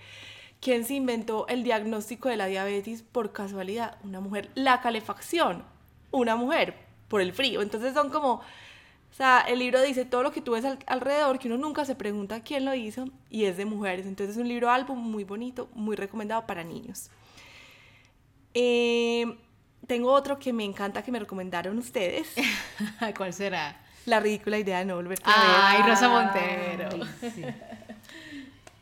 ¿Quién 0.60 0.86
se 0.86 0.96
inventó 0.96 1.48
el 1.48 1.64
diagnóstico 1.64 2.30
de 2.30 2.38
la 2.38 2.48
diabetes 2.48 3.04
por 3.04 3.32
casualidad? 3.32 3.98
Una 4.04 4.22
mujer. 4.22 4.50
La 4.56 4.82
calefacción, 4.82 5.64
una 6.12 6.36
mujer, 6.36 6.76
por 7.08 7.22
el 7.22 7.34
frío. 7.34 7.62
Entonces 7.62 7.94
son 7.94 8.10
como, 8.10 8.42
o 9.16 9.18
sea, 9.18 9.40
el 9.48 9.60
libro 9.60 9.82
dice 9.82 10.04
todo 10.04 10.24
lo 10.24 10.34
que 10.34 10.42
tú 10.42 10.52
ves 10.52 10.66
al- 10.66 10.78
alrededor, 10.88 11.40
que 11.40 11.48
uno 11.48 11.56
nunca 11.58 11.86
se 11.86 11.96
pregunta 11.96 12.42
quién 12.42 12.66
lo 12.66 12.74
hizo, 12.76 13.08
y 13.30 13.46
es 13.46 13.56
de 13.56 13.64
mujeres. 13.64 14.06
Entonces 14.08 14.36
es 14.36 14.42
un 14.42 14.50
libro 14.50 14.70
álbum 14.70 15.00
muy 15.00 15.24
bonito, 15.24 15.70
muy 15.74 15.96
recomendado 15.96 16.46
para 16.46 16.66
niños. 16.66 17.10
Eh, 18.54 19.38
tengo 19.88 20.12
otro 20.12 20.38
que 20.38 20.52
me 20.52 20.64
encanta 20.66 21.02
que 21.02 21.12
me 21.14 21.20
recomendaron 21.20 21.78
ustedes. 21.78 22.34
¿Cuál 23.18 23.32
será? 23.34 23.82
La 24.06 24.20
ridícula 24.20 24.58
idea 24.60 24.80
de 24.80 24.86
no 24.86 24.96
volverte 24.96 25.24
a 25.26 25.42
ver. 25.42 25.56
Ay, 25.62 25.90
Rosa 25.90 26.10
Montero. 26.10 26.90
Ay, 27.22 27.32
sí. 27.36 27.42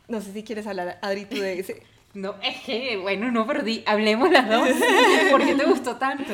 No 0.08 0.20
sé 0.20 0.32
si 0.32 0.42
quieres 0.42 0.66
hablar, 0.66 0.98
Adri, 1.00 1.26
tú 1.26 1.36
de 1.36 1.60
ese. 1.60 1.82
No, 2.12 2.34
es 2.42 2.60
que, 2.62 2.96
bueno, 2.96 3.30
no 3.30 3.46
perdí. 3.46 3.84
Hablemos 3.86 4.30
las 4.30 4.48
dos. 4.48 4.68
¿Por 5.30 5.44
qué 5.44 5.54
te 5.54 5.64
gustó 5.64 5.96
tanto? 5.96 6.32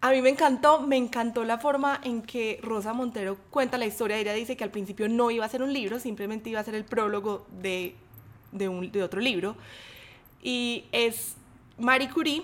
A 0.00 0.10
mí 0.10 0.20
me 0.20 0.28
encantó, 0.28 0.80
me 0.80 0.96
encantó 0.96 1.44
la 1.44 1.58
forma 1.58 2.00
en 2.04 2.22
que 2.22 2.60
Rosa 2.62 2.92
Montero 2.92 3.38
cuenta 3.50 3.78
la 3.78 3.86
historia. 3.86 4.18
Ella 4.18 4.34
dice 4.34 4.56
que 4.56 4.64
al 4.64 4.70
principio 4.70 5.08
no 5.08 5.30
iba 5.30 5.44
a 5.44 5.48
ser 5.48 5.62
un 5.62 5.72
libro, 5.72 5.98
simplemente 5.98 6.50
iba 6.50 6.60
a 6.60 6.64
ser 6.64 6.74
el 6.74 6.84
prólogo 6.84 7.46
de, 7.60 7.94
de, 8.52 9.02
otro 9.02 9.20
libro. 9.20 9.56
Y 10.42 10.84
es 10.92 11.36
Marie 11.78 12.10
Curie, 12.10 12.42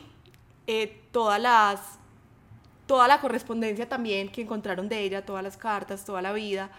eh, 0.66 1.02
todas 1.12 1.40
las, 1.40 1.80
toda 2.86 3.06
la 3.06 3.20
correspondencia 3.20 3.88
también 3.88 4.30
que 4.30 4.40
encontraron 4.42 4.88
de 4.88 5.00
ella, 5.00 5.24
todas 5.24 5.44
las 5.44 5.56
cartas, 5.56 6.04
toda 6.04 6.22
la 6.22 6.32
vida. 6.32 6.70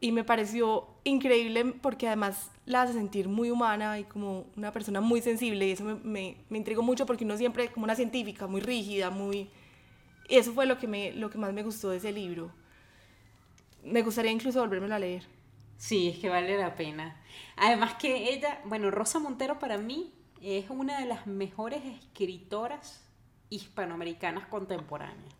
Y 0.00 0.12
me 0.12 0.24
pareció 0.24 0.86
increíble 1.04 1.64
porque 1.80 2.08
además 2.08 2.50
la 2.66 2.82
hace 2.82 2.94
sentir 2.94 3.28
muy 3.28 3.50
humana 3.50 3.98
y 3.98 4.04
como 4.04 4.46
una 4.56 4.72
persona 4.72 5.00
muy 5.00 5.22
sensible. 5.22 5.68
Y 5.68 5.70
eso 5.70 5.84
me, 5.84 5.94
me, 5.94 6.36
me 6.48 6.58
intrigó 6.58 6.82
mucho 6.82 7.06
porque 7.06 7.24
uno 7.24 7.36
siempre, 7.36 7.68
como 7.68 7.84
una 7.84 7.94
científica, 7.94 8.48
muy 8.48 8.60
rígida, 8.60 9.08
muy... 9.10 9.48
Y 10.30 10.36
eso 10.36 10.52
fue 10.52 10.64
lo 10.64 10.78
que, 10.78 10.86
me, 10.86 11.12
lo 11.12 11.28
que 11.28 11.38
más 11.38 11.52
me 11.52 11.64
gustó 11.64 11.90
de 11.90 11.96
ese 11.96 12.12
libro. 12.12 12.52
Me 13.82 14.02
gustaría 14.02 14.30
incluso 14.30 14.60
volvérmelo 14.60 14.94
a 14.94 15.00
leer. 15.00 15.24
Sí, 15.76 16.08
es 16.08 16.18
que 16.18 16.28
vale 16.28 16.56
la 16.56 16.76
pena. 16.76 17.20
Además 17.56 17.94
que 17.94 18.32
ella, 18.32 18.60
bueno, 18.64 18.92
Rosa 18.92 19.18
Montero 19.18 19.58
para 19.58 19.76
mí 19.76 20.12
es 20.40 20.70
una 20.70 21.00
de 21.00 21.06
las 21.06 21.26
mejores 21.26 21.84
escritoras 21.84 23.02
hispanoamericanas 23.48 24.46
contemporáneas. 24.46 25.34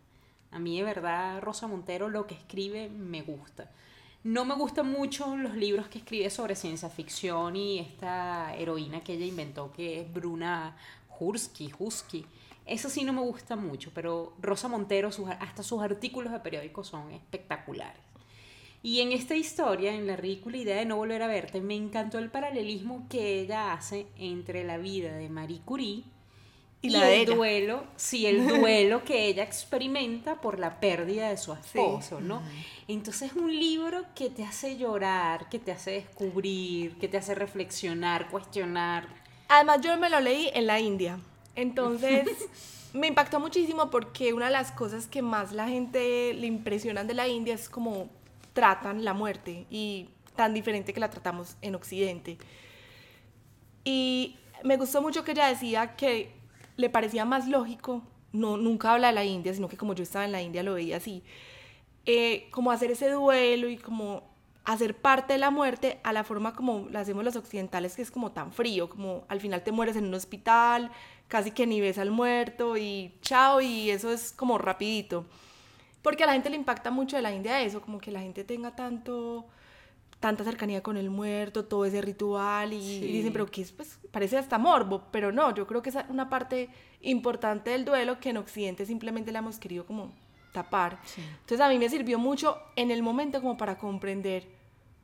A 0.50 0.59
mí 0.59 0.76
de 0.76 0.85
verdad 0.85 1.40
Rosa 1.40 1.68
Montero 1.68 2.09
lo 2.09 2.26
que 2.26 2.35
escribe 2.35 2.88
me 2.88 3.22
gusta. 3.22 3.70
No 4.24 4.44
me 4.44 4.55
gustan 4.55 4.90
mucho 4.90 5.37
los 5.37 5.55
libros 5.55 5.87
que 5.88 5.98
escribe 5.98 6.29
sobre 6.31 6.57
ciencia 6.57 6.90
ficción 6.90 7.55
y 7.55 7.79
esta 7.79 8.57
heroína 8.57 9.05
que 9.05 9.14
ella 9.14 9.24
inventó 9.24 9.72
que 9.72 10.00
es 10.00 10.12
Bruna 10.12 10.76
Hursky, 11.18 11.72
Husky. 11.79 12.26
Eso 12.71 12.89
sí 12.89 13.05
no 13.05 13.13
me 13.13 13.21
gusta 13.21 13.57
mucho, 13.57 13.91
pero 13.95 14.33
Rosa 14.41 14.69
Montero, 14.69 15.11
sus- 15.13 15.29
hasta 15.29 15.63
sus 15.63 15.83
artículos 15.83 16.33
de 16.33 16.41
periódico 16.41 16.85
son 16.85 17.11
espectaculares. 17.13 18.01
Y 18.83 19.01
en 19.01 19.13
esta 19.13 19.35
historia, 19.37 19.93
en 19.93 20.07
la 20.07 20.17
ridícula 20.17 20.57
idea 20.57 20.77
de 20.77 20.87
no 20.87 20.97
volver 20.97 21.23
a 21.23 21.27
verte, 21.27 21.61
me 21.61 21.75
encantó 21.75 22.19
el 22.19 22.31
paralelismo 22.31 23.07
que 23.11 23.41
ella 23.41 23.73
hace 23.75 24.07
entre 24.17 24.65
la 24.65 24.79
vida 24.79 25.13
de 25.15 25.29
Marie 25.29 25.61
Curie 25.67 26.05
y, 26.83 26.91
el 26.95 27.27
duelo, 27.37 27.85
sí, 27.97 28.25
el 28.25 28.47
duelo 28.49 29.05
que 29.05 29.27
ella 29.27 29.43
experimenta 29.43 30.41
por 30.41 30.59
la 30.59 30.81
pérdida 30.81 31.29
de 31.29 31.37
su 31.37 31.53
esposo, 31.53 32.21
¿no? 32.23 32.41
Entonces 32.89 33.33
es 33.33 33.37
un 33.37 33.55
libro 33.55 34.07
que 34.15 34.31
te 34.31 34.45
hace 34.45 34.79
llorar, 34.79 35.51
que 35.51 35.59
te 35.59 35.73
hace 35.73 35.91
descubrir, 35.91 36.97
que 36.99 37.07
te 37.09 37.19
hace 37.19 37.35
reflexionar, 37.35 38.31
cuestionar. 38.31 39.07
Además 39.49 39.81
yo 39.83 39.95
me 39.99 40.09
lo 40.09 40.21
leí 40.21 40.49
en 40.55 40.67
la 40.67 40.81
India, 40.81 41.19
entonces 41.55 42.29
me 42.93 43.07
impactó 43.07 43.41
muchísimo 43.41 43.91
porque 43.91 44.33
una 44.33 44.47
de 44.47 44.53
las 44.53 44.73
cosas 44.73 45.07
que 45.07 45.23
más 45.23 45.53
la 45.53 45.69
gente 45.69 46.35
le 46.35 46.47
impresionan 46.47 47.07
de 47.07 47.15
la 47.15 47.29
India 47.29 47.55
es 47.55 47.69
cómo 47.69 48.09
tratan 48.53 49.05
la 49.05 49.15
muerte 49.15 49.67
y 49.71 50.09
tan 50.37 50.55
diferente 50.55 50.93
que 50.93 51.01
la 51.01 51.11
tratamos 51.11 51.57
en 51.63 51.75
Occidente. 51.75 52.39
Y 53.85 54.37
me 54.65 54.77
gustó 54.77 55.03
mucho 55.03 55.25
que 55.25 55.33
ella 55.33 55.47
decía 55.47 55.97
que 55.97 56.33
le 56.77 56.91
parecía 56.91 57.25
más 57.25 57.49
lógico, 57.49 58.03
no, 58.33 58.57
nunca 58.57 58.93
habla 58.93 59.09
de 59.09 59.15
la 59.15 59.25
India, 59.25 59.53
sino 59.55 59.69
que 59.69 59.77
como 59.77 59.95
yo 59.95 60.03
estaba 60.03 60.25
en 60.25 60.33
la 60.33 60.43
India 60.43 60.63
lo 60.63 60.75
veía 60.75 60.97
así, 60.97 61.23
eh, 62.07 62.49
como 62.51 62.71
hacer 62.71 62.91
ese 62.91 63.11
duelo 63.11 63.69
y 63.69 63.77
como 63.77 64.30
hacer 64.73 64.97
parte 64.97 65.33
de 65.33 65.39
la 65.39 65.51
muerte 65.51 66.01
a 66.03 66.13
la 66.13 66.25
forma 66.25 66.55
como 66.55 66.89
la 66.91 67.01
hacemos 67.01 67.25
los 67.25 67.37
occidentales, 67.37 67.97
que 67.97 68.03
es 68.03 68.11
como 68.11 68.33
tan 68.33 68.53
frío, 68.53 68.89
como 68.89 69.25
al 69.29 69.41
final 69.41 69.63
te 69.63 69.73
mueres 69.73 69.97
en 69.97 70.07
un 70.07 70.15
hospital, 70.15 70.91
casi 71.29 71.51
que 71.51 71.67
ni 71.67 71.81
ves 71.81 71.99
al 71.99 72.11
muerto 72.11 72.77
y 72.77 73.15
chao, 73.23 73.61
y 73.61 73.91
eso 73.91 74.13
es 74.13 74.33
como 74.33 74.59
rapidito. 74.59 75.27
Porque 76.03 76.25
a 76.25 76.27
la 76.27 76.33
gente 76.33 76.51
le 76.51 76.57
impacta 76.57 76.91
mucho 76.91 77.17
de 77.17 77.23
la 77.23 77.33
India 77.33 77.61
eso, 77.63 77.81
como 77.81 77.99
que 77.99 78.11
la 78.11 78.21
gente 78.21 78.45
tenga 78.45 78.75
tanto 78.75 79.47
tanta 80.21 80.45
cercanía 80.45 80.83
con 80.83 80.99
el 80.99 81.09
muerto, 81.09 81.65
todo 81.65 81.87
ese 81.87 82.03
ritual 82.03 82.75
y, 82.75 83.01
dicen, 83.01 83.33
pero 83.33 83.47
que 83.47 83.63
es, 83.63 83.73
pues 83.73 83.99
parece 84.13 84.37
hasta 84.37 84.59
morbo, 84.59 85.05
pero 85.11 85.33
no, 85.33 85.55
yo 85.55 85.67
creo 85.67 85.81
que 85.81 85.89
es 85.89 85.97
una 86.11 86.29
parte 86.29 86.69
importante 87.01 87.71
del 87.71 87.87
duelo 87.87 88.21
que 88.21 88.29
en 88.29 88.37
Occidente 88.37 88.85
simplemente 88.85 89.33
la 89.33 89.39
hemos 89.39 89.59
querido 89.59 89.87
como 89.87 90.13
tapar. 90.53 91.01
Entonces 91.17 91.61
a 91.61 91.71
mí 91.71 91.79
me 91.79 91.89
sirvió 91.89 92.19
mucho 92.19 92.59
en 92.77 92.91
el 92.91 93.03
momento 93.03 93.41
como 93.41 93.57
para 93.57 93.79
comprender 93.79 94.60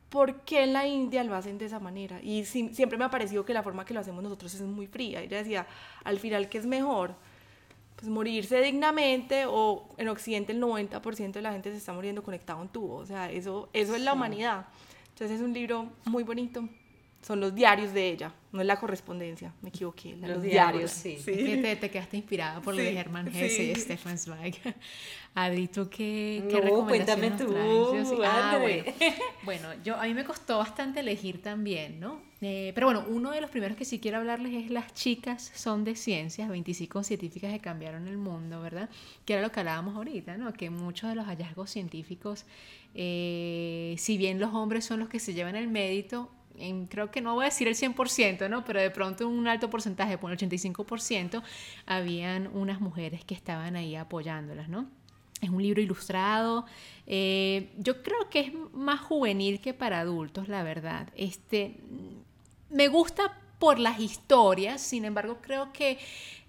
por 0.09 0.41
qué 0.41 0.63
en 0.63 0.73
la 0.73 0.87
India 0.87 1.23
lo 1.23 1.35
hacen 1.35 1.57
de 1.57 1.65
esa 1.65 1.79
manera. 1.79 2.19
Y 2.21 2.45
siempre 2.45 2.97
me 2.97 3.05
ha 3.05 3.09
parecido 3.09 3.45
que 3.45 3.53
la 3.53 3.63
forma 3.63 3.85
que 3.85 3.93
lo 3.93 3.99
hacemos 3.99 4.23
nosotros 4.23 4.53
es 4.53 4.61
muy 4.61 4.87
fría. 4.87 5.21
Ella 5.21 5.37
decía, 5.37 5.67
al 6.03 6.19
final, 6.19 6.49
¿qué 6.49 6.57
es 6.57 6.65
mejor? 6.65 7.15
Pues 7.95 8.09
morirse 8.09 8.61
dignamente 8.61 9.45
o 9.47 9.89
en 9.97 10.07
Occidente 10.07 10.51
el 10.53 10.61
90% 10.61 11.31
de 11.31 11.41
la 11.41 11.51
gente 11.51 11.71
se 11.71 11.77
está 11.77 11.93
muriendo 11.93 12.23
conectado 12.23 12.59
a 12.59 12.61
un 12.61 12.69
tubo. 12.69 12.95
O 12.95 13.05
sea, 13.05 13.29
eso, 13.31 13.69
eso 13.73 13.95
es 13.95 14.01
la 14.01 14.13
humanidad. 14.13 14.67
Entonces 15.09 15.39
es 15.39 15.43
un 15.43 15.53
libro 15.53 15.89
muy 16.05 16.23
bonito. 16.23 16.67
Son 17.21 17.39
los 17.41 17.53
diarios 17.53 17.93
de 17.93 18.09
ella, 18.09 18.31
no 18.51 18.61
es 18.61 18.67
la 18.67 18.79
correspondencia, 18.79 19.51
me 19.61 19.69
equivoqué. 19.69 20.15
Los, 20.15 20.41
diarios, 20.41 20.91
sí. 20.91 21.17
te, 21.25 21.75
te, 21.75 21.89
quedaste 21.89 22.17
inspirada 22.17 22.61
por 22.61 22.75
lo 22.75 22.81
de 22.81 22.95
Hermann 22.95 23.27
Hesse 23.27 23.59
y 23.59 23.75
Stefan 23.75 24.17
Zweig. 24.17 24.55
Adri, 25.35 25.67
¿tú 25.67 25.89
qué, 25.89 26.43
qué 26.49 26.61
no, 26.61 26.85
cuéntame 26.85 27.31
tú, 27.31 27.53
ah, 28.25 28.57
bueno. 28.59 28.83
bueno, 29.43 29.69
yo, 29.83 29.95
a 29.95 30.03
mí 30.03 30.13
me 30.13 30.23
costó 30.23 30.57
bastante 30.59 31.01
elegir 31.01 31.41
también, 31.41 31.99
¿no? 31.99 32.21
Eh, 32.41 32.71
pero 32.75 32.87
bueno, 32.87 33.03
uno 33.07 33.31
de 33.31 33.41
los 33.41 33.49
primeros 33.49 33.75
que 33.77 33.85
sí 33.85 33.99
quiero 33.99 34.19
hablarles 34.19 34.53
es 34.53 34.71
Las 34.71 34.93
chicas 34.93 35.51
son 35.55 35.83
de 35.83 35.95
ciencias, 35.95 36.49
25 36.49 37.03
científicas 37.03 37.51
que 37.51 37.59
cambiaron 37.59 38.07
el 38.07 38.17
mundo, 38.17 38.61
¿verdad? 38.61 38.89
Que 39.25 39.33
era 39.33 39.41
lo 39.41 39.51
que 39.51 39.59
hablábamos 39.59 39.95
ahorita, 39.95 40.37
¿no? 40.37 40.53
Que 40.53 40.69
muchos 40.69 41.09
de 41.09 41.15
los 41.15 41.25
hallazgos 41.25 41.71
científicos 41.71 42.45
eh, 42.99 43.93
si 43.99 44.17
bien 44.17 44.39
los 44.39 44.55
hombres 44.55 44.83
son 44.83 44.99
los 44.99 45.07
que 45.07 45.19
se 45.19 45.35
llevan 45.35 45.55
el 45.55 45.67
mérito, 45.67 46.31
creo 46.89 47.11
que 47.11 47.21
no 47.21 47.35
voy 47.35 47.43
a 47.43 47.45
decir 47.45 47.67
el 47.67 47.75
100%, 47.75 48.49
¿no? 48.49 48.63
pero 48.65 48.81
de 48.81 48.89
pronto 48.91 49.27
un 49.27 49.47
alto 49.47 49.69
porcentaje, 49.69 50.17
por 50.17 50.31
el 50.31 50.37
85%, 50.37 51.43
habían 51.85 52.47
unas 52.55 52.81
mujeres 52.81 53.23
que 53.23 53.33
estaban 53.33 53.75
ahí 53.75 53.95
apoyándolas, 53.95 54.69
¿no? 54.69 54.87
Es 55.41 55.49
un 55.49 55.61
libro 55.61 55.81
ilustrado. 55.81 56.65
Eh, 57.05 57.69
yo 57.77 58.01
creo 58.01 58.29
que 58.29 58.39
es 58.39 58.51
más 58.73 58.99
juvenil 58.99 59.61
que 59.61 59.73
para 59.73 59.99
adultos, 59.99 60.47
la 60.47 60.63
verdad. 60.63 61.09
Este, 61.15 61.75
me 62.69 62.87
gusta 62.87 63.39
por 63.59 63.79
las 63.79 63.99
historias, 63.99 64.81
sin 64.81 65.05
embargo, 65.05 65.39
creo 65.41 65.71
que 65.73 65.97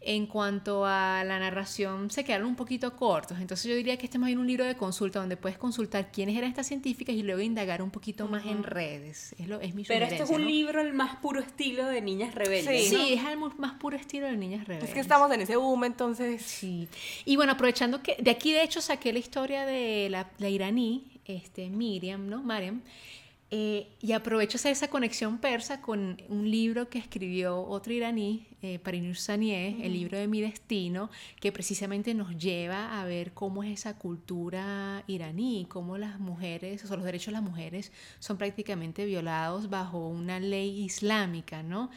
en 0.00 0.26
cuanto 0.26 0.84
a 0.86 1.24
la 1.24 1.38
narración 1.38 2.10
se 2.10 2.24
quedaron 2.24 2.48
un 2.48 2.56
poquito 2.56 2.94
cortos. 2.94 3.38
Entonces 3.40 3.68
yo 3.68 3.74
diría 3.74 3.96
que 3.96 4.06
este 4.06 4.16
es 4.16 4.20
más 4.20 4.28
bien 4.28 4.38
un 4.38 4.46
libro 4.46 4.64
de 4.64 4.76
consulta 4.76 5.18
donde 5.18 5.36
puedes 5.36 5.58
consultar 5.58 6.12
quiénes 6.12 6.36
eran 6.36 6.48
estas 6.48 6.68
científicas 6.68 7.14
y 7.16 7.22
luego 7.22 7.40
indagar 7.40 7.82
un 7.82 7.90
poquito 7.90 8.28
más 8.28 8.46
en 8.46 8.62
redes. 8.62 9.34
Es, 9.38 9.48
lo, 9.48 9.60
es 9.60 9.74
mi 9.74 9.84
Pero 9.84 10.06
este 10.06 10.22
es 10.22 10.30
un 10.30 10.46
libro 10.46 10.80
el 10.80 10.92
más 10.92 11.16
puro 11.16 11.40
estilo 11.40 11.86
de 11.86 12.00
Niñas 12.00 12.34
Rebeldes. 12.34 12.88
Sí, 12.88 12.96
sí 12.96 13.14
es 13.14 13.24
el 13.24 13.38
más 13.58 13.72
puro 13.74 13.96
estilo 13.96 14.26
de 14.26 14.36
Niñas 14.36 14.66
Rebeldes. 14.66 14.90
Es 14.90 14.94
que 14.94 15.00
estamos 15.00 15.30
en 15.32 15.40
ese 15.40 15.56
boom 15.56 15.84
entonces. 15.84 16.42
Sí. 16.42 16.88
Y 17.24 17.36
bueno, 17.36 17.52
aprovechando 17.52 18.02
que 18.02 18.16
de 18.20 18.30
aquí 18.30 18.52
de 18.52 18.62
hecho 18.62 18.80
saqué 18.80 19.12
la 19.12 19.18
historia 19.18 19.66
de 19.66 20.08
la, 20.10 20.30
la 20.38 20.48
iraní, 20.48 21.20
este, 21.24 21.68
Miriam, 21.70 22.28
¿no? 22.28 22.42
Mariam. 22.42 22.82
Eh, 23.50 23.88
y 24.02 24.12
aprovecho 24.12 24.58
esa 24.62 24.88
conexión 24.88 25.38
persa 25.38 25.80
con 25.80 26.20
un 26.28 26.50
libro 26.50 26.90
que 26.90 26.98
escribió 26.98 27.62
otro 27.62 27.94
iraní, 27.94 28.46
eh, 28.60 28.78
Parinur 28.78 29.16
Sanier, 29.16 29.74
el 29.80 29.94
libro 29.94 30.18
de 30.18 30.28
Mi 30.28 30.42
Destino, 30.42 31.08
que 31.40 31.50
precisamente 31.50 32.12
nos 32.12 32.36
lleva 32.36 33.00
a 33.00 33.06
ver 33.06 33.32
cómo 33.32 33.64
es 33.64 33.70
esa 33.70 33.96
cultura 33.96 35.02
iraní, 35.06 35.66
cómo 35.70 35.96
las 35.96 36.20
mujeres, 36.20 36.84
o 36.84 36.88
sea, 36.88 36.96
los 36.96 37.06
derechos 37.06 37.28
de 37.28 37.32
las 37.32 37.42
mujeres 37.42 37.90
son 38.18 38.36
prácticamente 38.36 39.06
violados 39.06 39.70
bajo 39.70 40.08
una 40.08 40.40
ley 40.40 40.82
islámica, 40.82 41.62
¿no? 41.62 41.90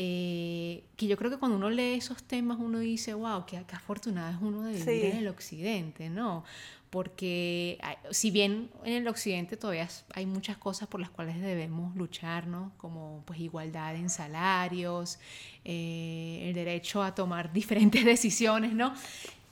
Eh, 0.00 0.84
que 0.96 1.08
yo 1.08 1.16
creo 1.16 1.28
que 1.28 1.38
cuando 1.38 1.56
uno 1.56 1.70
lee 1.70 1.94
esos 1.94 2.22
temas 2.22 2.58
uno 2.60 2.78
dice, 2.78 3.14
wow, 3.14 3.44
qué, 3.46 3.56
afortunado 3.56 4.30
es 4.30 4.40
uno 4.40 4.62
de 4.62 4.74
vivir 4.74 5.04
en 5.06 5.16
el 5.16 5.28
occidente, 5.28 6.08
¿no? 6.08 6.44
Porque 6.90 7.78
si 8.10 8.30
bien 8.30 8.70
en 8.84 8.94
el 8.94 9.08
occidente 9.08 9.56
todavía 9.56 9.88
hay 10.14 10.26
muchas 10.26 10.56
cosas 10.56 10.88
por 10.88 11.00
las 11.00 11.10
cuales 11.10 11.40
debemos 11.40 11.94
luchar, 11.96 12.46
¿no? 12.46 12.72
como 12.76 13.22
pues 13.26 13.40
igualdad 13.40 13.94
en 13.96 14.10
salarios, 14.10 15.18
eh, 15.64 16.44
el 16.48 16.54
derecho 16.54 17.02
a 17.02 17.14
tomar 17.14 17.52
diferentes 17.52 18.04
decisiones, 18.04 18.72
¿no? 18.72 18.94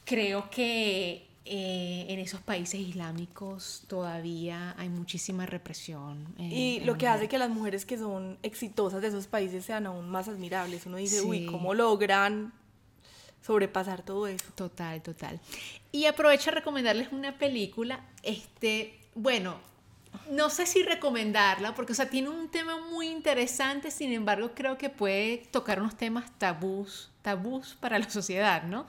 creo 0.06 0.48
que 0.48 1.26
eh, 1.44 2.06
en 2.08 2.18
esos 2.18 2.40
países 2.40 2.80
islámicos 2.80 3.84
todavía 3.86 4.74
hay 4.78 4.88
muchísima 4.88 5.44
represión. 5.44 6.26
y 6.38 6.80
lo 6.80 6.96
que 6.96 7.06
hace 7.06 7.28
que 7.28 7.38
las 7.38 7.50
mujeres 7.50 7.84
que 7.84 7.98
son 7.98 8.38
exitosas 8.42 9.02
de 9.02 9.08
esos 9.08 9.26
países 9.26 9.64
sean 9.64 9.86
aún 9.86 10.08
más 10.08 10.28
admirables. 10.28 10.86
Uno 10.86 10.96
dice, 10.96 11.20
uy, 11.22 11.46
¿cómo 11.46 11.74
logran 11.74 12.52
sobrepasar 13.46 14.02
todo 14.02 14.26
eso. 14.26 14.44
Total, 14.54 15.00
total. 15.02 15.40
Y 15.92 16.06
aprovecho 16.06 16.50
a 16.50 16.54
recomendarles 16.54 17.12
una 17.12 17.38
película, 17.38 18.00
este, 18.22 18.98
bueno, 19.14 19.56
no 20.30 20.50
sé 20.50 20.66
si 20.66 20.82
recomendarla, 20.82 21.74
porque, 21.74 21.92
o 21.92 21.94
sea, 21.94 22.10
tiene 22.10 22.28
un 22.28 22.48
tema 22.48 22.78
muy 22.90 23.08
interesante, 23.08 23.90
sin 23.90 24.12
embargo, 24.12 24.50
creo 24.54 24.76
que 24.76 24.90
puede 24.90 25.38
tocar 25.50 25.80
unos 25.80 25.96
temas 25.96 26.30
tabús, 26.38 27.10
tabús 27.22 27.76
para 27.78 27.98
la 27.98 28.10
sociedad, 28.10 28.64
¿no? 28.64 28.86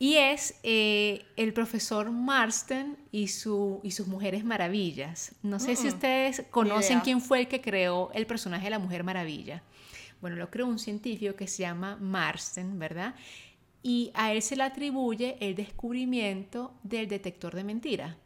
Y 0.00 0.14
es 0.14 0.54
eh, 0.62 1.24
el 1.36 1.52
profesor 1.52 2.10
Marston 2.10 2.96
y, 3.10 3.28
su, 3.28 3.80
y 3.82 3.90
sus 3.90 4.06
mujeres 4.06 4.44
maravillas. 4.44 5.32
No 5.42 5.58
sé 5.58 5.74
si 5.74 5.86
mm, 5.86 5.88
ustedes 5.88 6.42
conocen 6.50 7.00
quién 7.00 7.20
fue 7.20 7.40
el 7.40 7.48
que 7.48 7.60
creó 7.60 8.12
el 8.14 8.26
personaje 8.26 8.64
de 8.64 8.70
la 8.70 8.78
Mujer 8.78 9.02
Maravilla. 9.02 9.62
Bueno, 10.20 10.36
lo 10.36 10.50
creó 10.50 10.66
un 10.66 10.78
científico 10.78 11.34
que 11.34 11.48
se 11.48 11.62
llama 11.62 11.96
Marston, 11.96 12.78
¿verdad? 12.78 13.14
Y 13.82 14.10
a 14.14 14.32
él 14.32 14.42
se 14.42 14.56
le 14.56 14.64
atribuye 14.64 15.36
el 15.40 15.54
descubrimiento 15.54 16.72
del 16.82 17.08
detector 17.08 17.54
de 17.54 17.64
mentiras, 17.64 18.16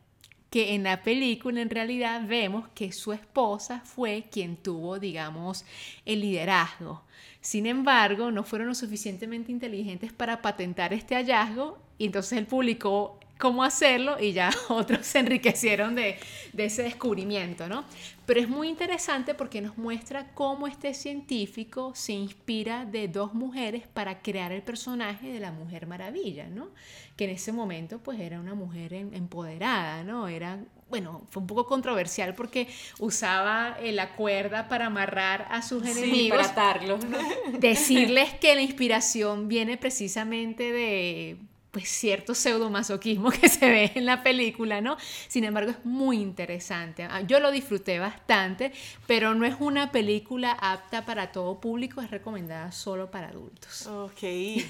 que 0.50 0.74
en 0.74 0.84
la 0.84 1.02
película 1.02 1.60
en 1.60 1.70
realidad 1.70 2.26
vemos 2.26 2.68
que 2.74 2.92
su 2.92 3.12
esposa 3.12 3.80
fue 3.84 4.24
quien 4.30 4.56
tuvo, 4.56 4.98
digamos, 4.98 5.64
el 6.04 6.20
liderazgo. 6.20 7.02
Sin 7.40 7.66
embargo, 7.66 8.30
no 8.30 8.44
fueron 8.44 8.68
lo 8.68 8.74
suficientemente 8.74 9.50
inteligentes 9.50 10.12
para 10.12 10.42
patentar 10.42 10.92
este 10.92 11.14
hallazgo 11.14 11.78
y 11.98 12.06
entonces 12.06 12.38
él 12.38 12.46
publicó 12.46 13.18
cómo 13.42 13.64
hacerlo 13.64 14.18
y 14.20 14.32
ya 14.32 14.52
otros 14.68 15.04
se 15.04 15.18
enriquecieron 15.18 15.96
de, 15.96 16.16
ese 16.56 16.84
descubrimiento, 16.84 17.68
¿no? 17.68 17.84
Pero 18.24 18.38
es 18.38 18.48
muy 18.48 18.68
interesante 18.68 19.34
porque 19.34 19.60
nos 19.60 19.76
muestra 19.76 20.28
cómo 20.32 20.68
este 20.68 20.94
científico 20.94 21.90
se 21.96 22.12
inspira 22.12 22.84
de 22.84 23.08
dos 23.08 23.34
mujeres 23.34 23.88
para 23.92 24.22
crear 24.22 24.52
el 24.52 24.62
personaje 24.62 25.32
de 25.32 25.40
la 25.40 25.50
Mujer 25.50 25.88
Maravilla, 25.88 26.46
¿no? 26.46 26.68
Que 27.16 27.24
en 27.24 27.30
ese 27.30 27.50
momento 27.50 27.98
pues 27.98 28.20
era 28.20 28.38
una 28.38 28.54
mujer 28.54 28.94
empoderada, 28.94 30.04
¿no? 30.04 30.28
Era 30.28 30.60
bueno, 30.88 31.22
fue 31.30 31.40
un 31.40 31.46
poco 31.48 31.66
controversial 31.66 32.36
porque 32.36 32.68
usaba 33.00 33.76
eh, 33.80 33.90
la 33.90 34.14
cuerda 34.14 34.68
para 34.68 34.86
amarrar 34.86 35.48
a 35.50 35.62
sus 35.62 35.84
enemigos. 35.84 36.38
para 36.38 36.52
atarlos, 36.52 37.04
¿no? 37.06 37.18
Decirles 37.58 38.34
que 38.34 38.54
la 38.54 38.60
inspiración 38.60 39.48
viene 39.48 39.78
precisamente 39.78 40.70
de 40.70 41.38
pues 41.72 41.88
cierto 41.88 42.34
pseudomasoquismo 42.34 43.30
que 43.40 43.48
se 43.48 43.68
ve 43.68 43.90
en 43.94 44.06
la 44.06 44.22
película, 44.22 44.80
¿no? 44.80 44.96
Sin 45.26 45.42
embargo, 45.44 45.72
es 45.72 45.84
muy 45.84 46.18
interesante. 46.18 47.04
Ah, 47.04 47.22
yo 47.22 47.40
lo 47.40 47.50
disfruté 47.50 47.98
bastante, 47.98 48.72
pero 49.06 49.34
no 49.34 49.44
es 49.46 49.56
una 49.58 49.90
película 49.90 50.52
apta 50.52 51.04
para 51.04 51.32
todo 51.32 51.60
público, 51.60 52.00
es 52.02 52.10
recomendada 52.10 52.70
solo 52.72 53.10
para 53.10 53.28
adultos. 53.28 53.86
Ok. 53.86 54.22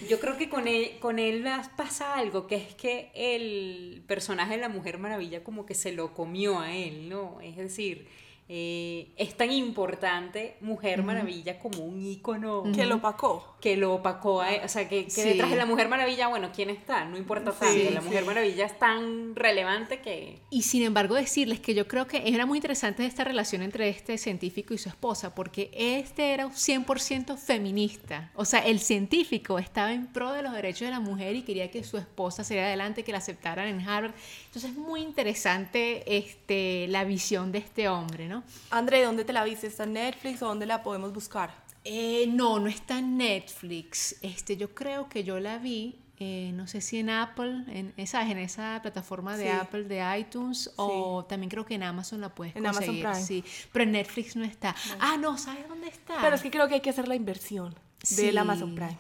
Yo 0.09 0.21
creo 0.21 0.39
que 0.39 0.49
con 0.49 0.69
él, 0.69 0.93
con 1.01 1.19
él 1.19 1.45
pasa 1.77 2.15
algo, 2.15 2.47
que 2.47 2.57
es 2.57 2.75
que 2.77 3.11
el 3.15 4.03
personaje 4.07 4.55
de 4.55 4.61
la 4.61 4.69
Mujer 4.69 4.99
Maravilla 4.99 5.43
como 5.43 5.67
que 5.67 5.75
se 5.75 5.93
lo 5.93 6.15
comió 6.15 6.61
a 6.61 6.73
él, 6.73 7.09
¿no? 7.09 7.41
Es 7.41 7.57
decir, 7.57 8.07
eh, 8.49 9.13
es 9.17 9.37
tan 9.37 9.51
importante 9.51 10.57
Mujer 10.61 11.03
Maravilla 11.03 11.59
como 11.59 11.85
un 11.85 12.03
ícono. 12.03 12.65
Que 12.75 12.85
lo 12.85 12.97
opacó. 12.97 13.57
Que 13.61 13.77
lo 13.77 13.95
opacó, 13.95 14.43
a, 14.43 14.49
o 14.65 14.69
sea, 14.69 14.89
que, 14.89 15.05
detrás 15.05 15.51
de 15.51 15.57
la 15.57 15.67
Mujer 15.67 15.89
Maravilla, 15.89 16.29
bueno, 16.29 16.51
¿quién 16.55 16.69
está? 16.69 17.05
No 17.05 17.17
importa 17.17 17.53
tanto, 17.53 17.91
la 17.91 18.01
Mujer 18.01 18.25
Maravilla 18.25 18.67
es 18.67 18.79
tan 18.79 19.37
relevante 19.37 20.01
que... 20.01 20.41
Y 20.51 20.63
sin 20.63 20.83
embargo 20.83 21.15
decirles 21.15 21.61
que 21.61 21.75
yo 21.75 21.87
creo 21.87 22.07
que 22.07 22.23
era 22.27 22.45
muy 22.45 22.59
interesante 22.59 23.07
esta 23.07 23.25
relación 23.25 23.63
entre 23.63 23.89
este 23.89 24.19
científico 24.19 24.75
y 24.75 24.79
su 24.79 24.89
esposa, 24.89 25.35
porque 25.35 25.71
este 25.75 26.33
era 26.33 26.47
un 26.47 26.53
100% 26.53 27.37
feminista, 27.39 28.33
o 28.35 28.45
sea, 28.45 28.61
el 28.61 28.81
científico 28.81 29.59
estaba 29.59 29.93
en 29.93 30.09
pro 30.09 30.33
de 30.33 30.43
los 30.43 30.53
derechos 30.53 30.87
de 30.87 30.91
la 30.91 31.01
mujer 31.01 31.37
y 31.37 31.43
quería 31.43 31.71
que 31.71 31.85
su 31.85 31.99
esposa 31.99 32.45
saliera 32.45 32.69
adelante, 32.69 33.05
que 33.05 33.13
la 33.13 33.19
aceptaran 33.19 33.69
en 33.69 33.81
Harvard. 33.81 34.15
Entonces 34.47 34.73
es 34.73 34.77
muy 34.77 35.01
interesante 35.01 36.17
este, 36.17 36.87
la 36.89 37.05
visión 37.05 37.53
de 37.53 37.59
este 37.59 37.89
hombre, 37.89 38.29
¿no? 38.29 38.32
André, 38.71 39.03
¿dónde 39.05 39.25
te 39.25 39.33
la 39.33 39.45
viste? 39.45 39.67
¿Está 39.67 39.85
en 39.85 39.95
Netflix 39.95 40.43
o 40.43 40.47
dónde 40.47 40.67
la 40.67 40.83
podemos 40.83 41.13
buscar? 41.13 41.51
Eh, 41.85 42.27
no, 42.29 42.61
no 42.61 42.69
está 42.69 42.99
en 42.99 43.17
Netflix. 43.17 44.17
Este, 44.23 44.57
yo 44.57 44.75
creo 44.75 45.09
que 45.09 45.25
yo 45.25 45.41
la 45.41 45.59
vi, 45.59 45.99
eh, 46.19 46.53
no 46.55 46.69
sé 46.69 46.81
si 46.81 46.99
en 46.99 47.11
Apple, 47.11 47.65
en 47.67 47.93
esa, 47.97 48.23
en 48.31 48.39
esa 48.39 48.79
plataforma 48.83 49.37
de 49.37 49.51
Apple, 49.51 49.85
de 49.85 50.03
iTunes, 50.19 50.71
o 50.77 51.25
también 51.25 51.51
creo 51.51 51.67
que 51.67 51.75
en 51.75 51.83
Amazon 51.83 52.21
la 52.21 52.29
puedes 52.29 52.55
en 52.55 52.63
conseguir. 52.63 53.05
Amazon 53.07 53.27
Prime. 53.27 53.27
Sí, 53.27 53.45
pero 53.73 53.83
en 53.85 53.93
Netflix 53.93 54.37
no 54.37 54.45
está. 54.45 54.77
Ah, 55.01 55.17
no, 55.19 55.37
¿sabes 55.37 55.69
dónde 55.69 55.89
está? 55.89 56.15
Pero 56.21 56.37
es 56.37 56.43
que 56.43 56.51
creo 56.51 56.69
que 56.69 56.75
hay 56.75 56.81
que 56.81 56.91
hacer 56.91 57.09
la 57.09 57.17
inversión 57.17 57.75
del 58.17 58.39
Amazon 58.39 58.75
Prime. 58.75 58.99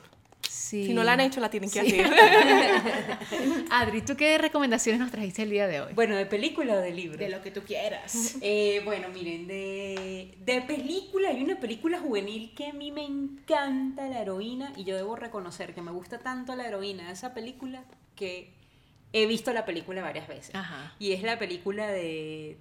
Si 0.72 0.94
no 0.94 1.04
la 1.04 1.12
han 1.12 1.20
hecho, 1.20 1.40
la 1.40 1.50
tienen 1.50 1.70
que 1.70 1.80
hacer. 1.80 2.06
Adri, 3.70 4.00
¿tú 4.02 4.16
qué 4.16 4.38
recomendaciones 4.38 5.00
nos 5.00 5.10
trajiste 5.10 5.42
el 5.42 5.50
día 5.50 5.66
de 5.66 5.82
hoy? 5.82 5.92
Bueno, 5.92 6.16
¿de 6.16 6.24
película 6.24 6.74
o 6.74 6.78
de 6.78 6.92
libro? 6.92 7.18
De 7.18 7.28
lo 7.28 7.42
que 7.42 7.50
tú 7.50 7.62
quieras. 7.62 8.36
Eh, 8.44 8.80
bueno, 8.84 9.08
miren, 9.08 9.46
de, 9.46 10.34
de 10.44 10.62
película, 10.62 11.28
hay 11.28 11.42
una 11.42 11.60
película 11.60 11.98
juvenil 12.00 12.52
que 12.56 12.66
a 12.68 12.72
mí 12.72 12.90
me 12.90 13.04
encanta 13.04 14.08
la 14.08 14.20
heroína 14.20 14.72
y 14.76 14.84
yo 14.84 14.96
debo 14.96 15.16
reconocer 15.16 15.74
que 15.74 15.82
me 15.82 15.92
gusta 15.92 16.18
tanto 16.18 16.56
la 16.56 16.66
heroína 16.66 17.06
de 17.06 17.12
esa 17.12 17.34
película 17.34 17.84
que 18.16 18.50
he 19.12 19.26
visto 19.26 19.52
la 19.52 19.64
película 19.64 20.02
varias 20.02 20.26
veces. 20.26 20.54
Y 20.98 21.12
es 21.12 21.22
la 21.22 21.38
película 21.38 21.90
de, 21.90 22.56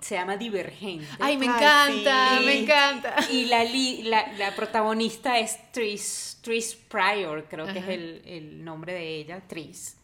se 0.00 0.14
llama 0.14 0.36
Divergente. 0.36 1.06
Ay, 1.18 1.36
me 1.36 1.46
encanta, 1.46 2.40
me 2.44 2.60
encanta. 2.60 3.16
Y 3.30 3.46
la, 3.46 3.64
la, 3.64 4.32
la, 4.38 4.54
protagonista 4.54 5.38
es 5.38 5.58
Tris, 5.72 6.38
Tris 6.40 6.74
Pryor, 6.74 7.46
creo 7.48 7.66
que 7.66 7.78
es 7.80 7.88
el, 7.88 8.64
nombre 8.64 8.94
de 8.94 9.16
ella, 9.16 9.40
Tris. 9.46 9.96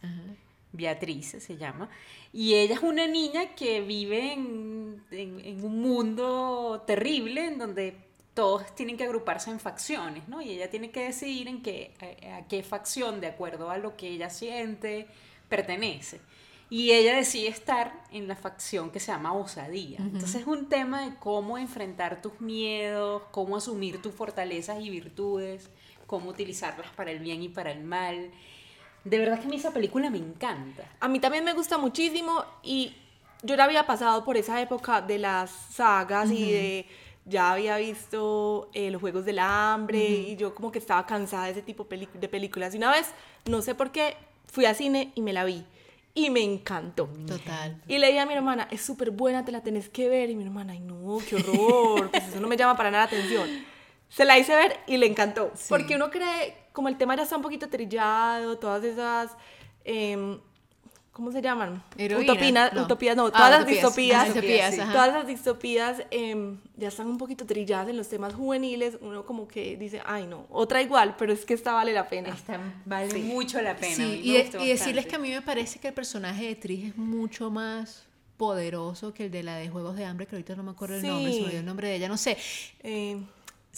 Beatriz 0.71 1.37
se 1.39 1.57
llama. 1.57 1.89
Y 2.31 2.53
ella 2.55 2.75
es 2.75 2.81
una 2.81 3.07
niña 3.07 3.55
que 3.55 3.81
vive 3.81 4.33
en, 4.33 5.03
en, 5.11 5.63
un 5.63 5.81
mundo 5.81 6.83
terrible 6.85 7.47
en 7.47 7.57
donde 7.57 7.97
todos 8.35 8.75
tienen 8.75 8.95
que 8.95 9.03
agruparse 9.03 9.49
en 9.49 9.59
facciones, 9.59 10.27
¿no? 10.27 10.41
Y 10.41 10.51
ella 10.51 10.69
tiene 10.69 10.91
que 10.91 11.05
decidir 11.05 11.47
en 11.47 11.63
qué, 11.63 11.93
a 12.31 12.47
qué 12.47 12.61
facción, 12.61 13.19
de 13.19 13.27
acuerdo 13.27 13.71
a 13.71 13.77
lo 13.77 13.97
que 13.97 14.09
ella 14.09 14.29
siente, 14.29 15.07
pertenece. 15.49 16.21
Y 16.71 16.91
ella 16.91 17.15
decide 17.15 17.47
estar 17.47 18.03
en 18.11 18.27
la 18.27 18.35
facción 18.35 18.91
que 18.91 18.99
se 18.99 19.11
llama 19.11 19.33
osadía. 19.33 19.97
Entonces 19.97 20.41
es 20.41 20.47
un 20.47 20.69
tema 20.69 21.01
de 21.01 21.15
cómo 21.15 21.57
enfrentar 21.57 22.21
tus 22.21 22.39
miedos, 22.39 23.23
cómo 23.31 23.57
asumir 23.57 24.01
tus 24.01 24.13
fortalezas 24.13 24.79
y 24.79 24.91
virtudes, 24.91 25.71
cómo 26.05 26.29
utilizarlas 26.29 26.91
para 26.91 27.09
el 27.09 27.19
bien 27.19 27.41
y 27.41 27.49
para 27.49 27.71
el 27.71 27.83
mal. 27.83 28.29
De 29.03 29.17
verdad 29.17 29.39
que 29.39 29.45
a 29.45 29.49
mí 29.49 29.55
esa 29.55 29.73
película 29.73 30.11
me 30.11 30.19
encanta. 30.19 30.83
A 30.99 31.07
mí 31.07 31.19
también 31.19 31.43
me 31.43 31.53
gusta 31.53 31.79
muchísimo 31.79 32.45
y 32.61 32.95
yo 33.41 33.55
ya 33.55 33.63
había 33.63 33.87
pasado 33.87 34.23
por 34.23 34.37
esa 34.37 34.61
época 34.61 35.01
de 35.01 35.17
las 35.17 35.49
sagas 35.49 36.29
y 36.29 36.51
de 36.51 36.85
ya 37.25 37.51
había 37.51 37.77
visto 37.77 38.69
eh, 38.73 38.91
los 38.91 39.01
Juegos 39.01 39.25
del 39.25 39.39
Hambre 39.39 39.99
y 39.99 40.35
yo 40.35 40.53
como 40.55 40.71
que 40.71 40.79
estaba 40.79 41.05
cansada 41.05 41.45
de 41.45 41.51
ese 41.51 41.61
tipo 41.61 41.87
de 41.89 42.27
películas. 42.27 42.73
Y 42.73 42.77
una 42.77 42.91
vez, 42.91 43.11
no 43.45 43.61
sé 43.61 43.75
por 43.75 43.91
qué, 43.91 44.17
fui 44.51 44.65
al 44.65 44.75
cine 44.75 45.11
y 45.15 45.21
me 45.21 45.33
la 45.33 45.43
vi. 45.45 45.63
Y 46.13 46.29
me 46.29 46.41
encantó. 46.41 47.07
Total. 47.27 47.81
Y 47.87 47.97
le 47.97 48.07
dije 48.07 48.19
a 48.19 48.25
mi 48.25 48.33
hermana, 48.33 48.67
es 48.71 48.81
súper 48.81 49.11
buena, 49.11 49.45
te 49.45 49.51
la 49.51 49.61
tenés 49.61 49.89
que 49.89 50.09
ver. 50.09 50.29
Y 50.29 50.35
mi 50.35 50.43
hermana, 50.43 50.73
ay 50.73 50.79
no, 50.79 51.19
qué 51.27 51.35
horror, 51.35 52.11
pues 52.11 52.27
eso 52.27 52.39
no 52.39 52.47
me 52.47 52.57
llama 52.57 52.75
para 52.75 52.91
nada 52.91 53.05
la 53.05 53.07
atención. 53.07 53.47
Se 54.09 54.25
la 54.25 54.37
hice 54.37 54.55
ver 54.55 54.79
y 54.87 54.97
le 54.97 55.05
encantó. 55.05 55.53
Porque 55.69 55.95
uno 55.95 56.09
cree, 56.09 56.57
como 56.73 56.89
el 56.89 56.97
tema 56.97 57.15
ya 57.15 57.23
está 57.23 57.35
un 57.35 57.43
poquito 57.43 57.69
trillado, 57.69 58.57
todas 58.57 58.83
esas... 58.83 59.31
Em, 59.85 60.39
¿cómo 61.19 61.33
se 61.33 61.41
llaman? 61.41 61.83
Utopías, 62.17 62.71
no. 62.73 62.83
utopías, 62.83 63.17
no, 63.17 63.25
ah, 63.25 63.31
todas 63.31 63.51
las 63.51 63.67
distopías, 63.67 64.33
todas 64.33 65.13
las 65.13 65.27
distopías 65.27 66.01
em, 66.11 66.57
ya 66.77 66.87
están 66.87 67.07
un 67.07 67.17
poquito 67.17 67.45
trilladas 67.45 67.89
en 67.89 67.97
los 67.97 68.07
temas 68.07 68.33
juveniles, 68.33 68.97
uno 69.01 69.25
como 69.25 69.45
que 69.45 69.75
dice, 69.75 70.01
ay 70.05 70.27
no, 70.27 70.47
otra 70.49 70.81
igual, 70.81 71.17
pero 71.17 71.33
es 71.33 71.43
que 71.43 71.53
esta 71.53 71.73
vale 71.73 71.91
la 71.91 72.07
pena. 72.07 72.29
Esta 72.29 72.57
vale 72.85 73.19
mucho 73.19 73.61
la 73.61 73.75
pena. 73.75 74.01
y, 74.05 74.31
y 74.31 74.67
decirles 74.69 75.07
que 75.07 75.17
a 75.17 75.19
mí 75.19 75.29
me 75.29 75.41
parece 75.41 75.77
que 75.77 75.89
el 75.89 75.93
personaje 75.93 76.47
de 76.47 76.55
Tris 76.55 76.87
es 76.87 76.97
mucho 76.97 77.51
más 77.51 78.07
poderoso 78.37 79.13
que 79.13 79.25
el 79.25 79.31
de 79.31 79.43
la 79.43 79.57
de 79.57 79.67
Juegos 79.67 79.97
de 79.97 80.05
Hambre, 80.05 80.25
que 80.25 80.37
ahorita 80.37 80.55
no 80.55 80.63
me 80.63 80.71
acuerdo 80.71 80.95
el 80.95 81.03
nombre, 81.05 81.33
se 81.33 81.41
me 81.41 81.49
dio 81.49 81.59
el 81.59 81.65
nombre 81.65 81.89
de 81.89 81.95
ella, 81.95 82.07
no 82.07 82.15
sé. 82.15 82.37
Eh, 82.81 83.21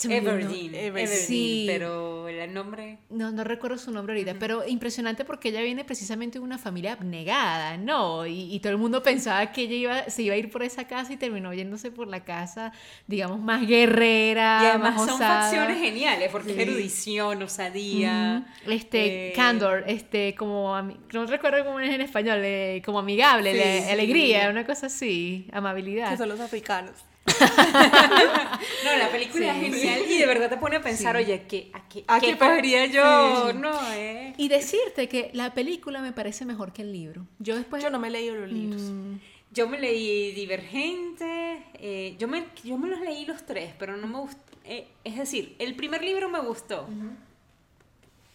Everdeen, 0.10 1.08
sí. 1.08 1.66
pero 1.68 2.28
el 2.28 2.54
nombre... 2.54 3.00
No, 3.10 3.32
no 3.32 3.44
recuerdo 3.44 3.78
su 3.78 3.92
nombre 3.92 4.14
ahorita, 4.14 4.40
pero 4.40 4.68
impresionante 4.68 5.26
porque 5.26 5.50
ella 5.50 5.62
viene 5.62 5.84
precisamente 5.84 6.40
de 6.40 6.46
una 6.46 6.58
familia 6.58 6.94
abnegada, 6.94 7.78
¿no? 7.78 8.26
Y, 8.26 8.60
todo 8.62 8.72
el 8.74 8.78
mundo 8.78 9.02
pensaba 9.04 9.52
que 9.52 9.64
ella 9.64 9.76
iba, 9.76 10.10
se 10.10 10.24
iba 10.24 10.36
a 10.36 10.38
ir 10.38 10.50
por 10.52 10.64
esa 10.64 10.88
casa 10.88 11.14
y 11.14 11.18
terminó 11.18 11.54
yéndose 11.54 11.92
por 11.92 12.08
la 12.08 12.24
casa, 12.24 12.72
digamos, 13.08 13.40
más 13.40 13.66
guerrera, 13.66 14.60
y 14.64 14.66
además 14.68 14.96
más 14.96 15.10
son 15.10 15.20
facciones 15.20 15.80
geniales, 15.80 16.30
porque 16.32 16.52
es 16.54 16.58
erudición, 16.58 17.42
osadía... 17.44 18.46
Este, 18.68 19.30
eh, 19.30 19.34
candor, 19.34 19.84
este, 19.88 20.36
como... 20.36 20.80
No 21.14 21.26
recuerdo 21.26 21.66
cómo 21.66 21.80
es 21.80 21.94
en 21.94 22.02
español, 22.02 22.40
eh, 22.44 22.82
como 22.86 23.00
amigable, 23.00 23.84
alegría, 23.90 24.50
una 24.50 24.66
cosa 24.66 24.88
así, 24.88 25.48
amabilidad. 25.52 26.12
Que 26.12 26.18
son 26.18 26.30
los 26.30 26.40
africanos. 26.40 27.11
no, 28.84 28.98
la 28.98 29.10
película 29.12 29.56
es 29.56 29.62
genial 29.62 30.02
y 30.10 30.18
de 30.18 30.26
verdad 30.26 30.50
te 30.50 30.58
pone 30.58 30.78
a 30.78 30.82
pensar, 30.82 31.16
oye, 31.16 31.46
¿qué, 31.48 31.70
¿a 31.74 31.88
qué, 31.88 32.04
¿A 32.08 32.20
qué, 32.20 32.36
podría 32.36 32.86
yo? 32.88 33.54
No, 33.54 33.80
eh. 33.94 34.34
Y 34.38 34.48
decirte 34.48 35.08
que 35.08 35.30
la 35.34 35.54
película 35.54 36.02
me 36.02 36.12
parece 36.14 36.46
mejor 36.46 36.74
que 36.74 36.82
el 36.82 36.92
libro. 36.92 37.28
Yo 37.40 37.56
después... 37.56 37.84
Yo 37.84 37.90
no 37.90 38.00
me 38.00 38.08
he 38.08 38.12
leído 38.12 38.36
los 38.36 38.52
libros. 38.52 38.82
Mm. 38.82 39.16
Yo 39.52 39.68
me 39.68 39.80
leí 39.80 40.32
Divergente, 40.32 41.64
eh, 41.74 42.16
yo, 42.18 42.28
me, 42.28 42.46
yo 42.64 42.78
me 42.78 42.88
los 42.88 43.02
leí 43.02 43.26
los 43.26 43.46
tres, 43.46 43.74
pero 43.78 43.98
no 43.98 44.08
me 44.08 44.20
gustó. 44.20 44.40
Eh, 44.64 44.88
es 45.04 45.18
decir, 45.18 45.56
el 45.60 45.76
primer 45.76 46.04
libro 46.04 46.30
me 46.30 46.40
gustó 46.40 46.88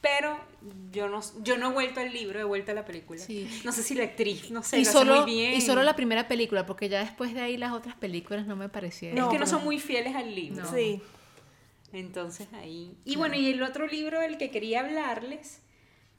pero 0.00 0.38
yo 0.92 1.08
no, 1.08 1.20
yo 1.42 1.56
no 1.58 1.70
he 1.70 1.72
vuelto 1.72 2.00
al 2.00 2.12
libro, 2.12 2.38
he 2.38 2.44
vuelto 2.44 2.72
a 2.72 2.74
la 2.74 2.84
película. 2.84 3.20
No 3.64 3.72
sé 3.72 3.82
si 3.82 3.94
la 3.94 4.04
actriz, 4.04 4.50
no 4.50 4.62
sé, 4.62 4.78
y 4.78 4.84
solo, 4.84 5.22
muy 5.22 5.34
bien. 5.34 5.54
Y 5.54 5.60
solo 5.60 5.82
la 5.82 5.96
primera 5.96 6.28
película, 6.28 6.66
porque 6.66 6.88
ya 6.88 7.00
después 7.00 7.34
de 7.34 7.40
ahí 7.40 7.56
las 7.56 7.72
otras 7.72 7.96
películas 7.96 8.46
no 8.46 8.56
me 8.56 8.68
parecieron. 8.68 9.18
es 9.18 9.32
que 9.32 9.38
no 9.38 9.46
son 9.46 9.64
muy 9.64 9.78
fieles 9.80 10.14
al 10.14 10.34
libro. 10.34 10.64
Sí. 10.72 11.00
Entonces 11.92 12.48
ahí. 12.52 12.96
Y 13.04 13.16
bueno, 13.16 13.36
y 13.36 13.50
el 13.50 13.62
otro 13.62 13.86
libro 13.86 14.20
del 14.20 14.38
que 14.38 14.50
quería 14.50 14.80
hablarles, 14.80 15.60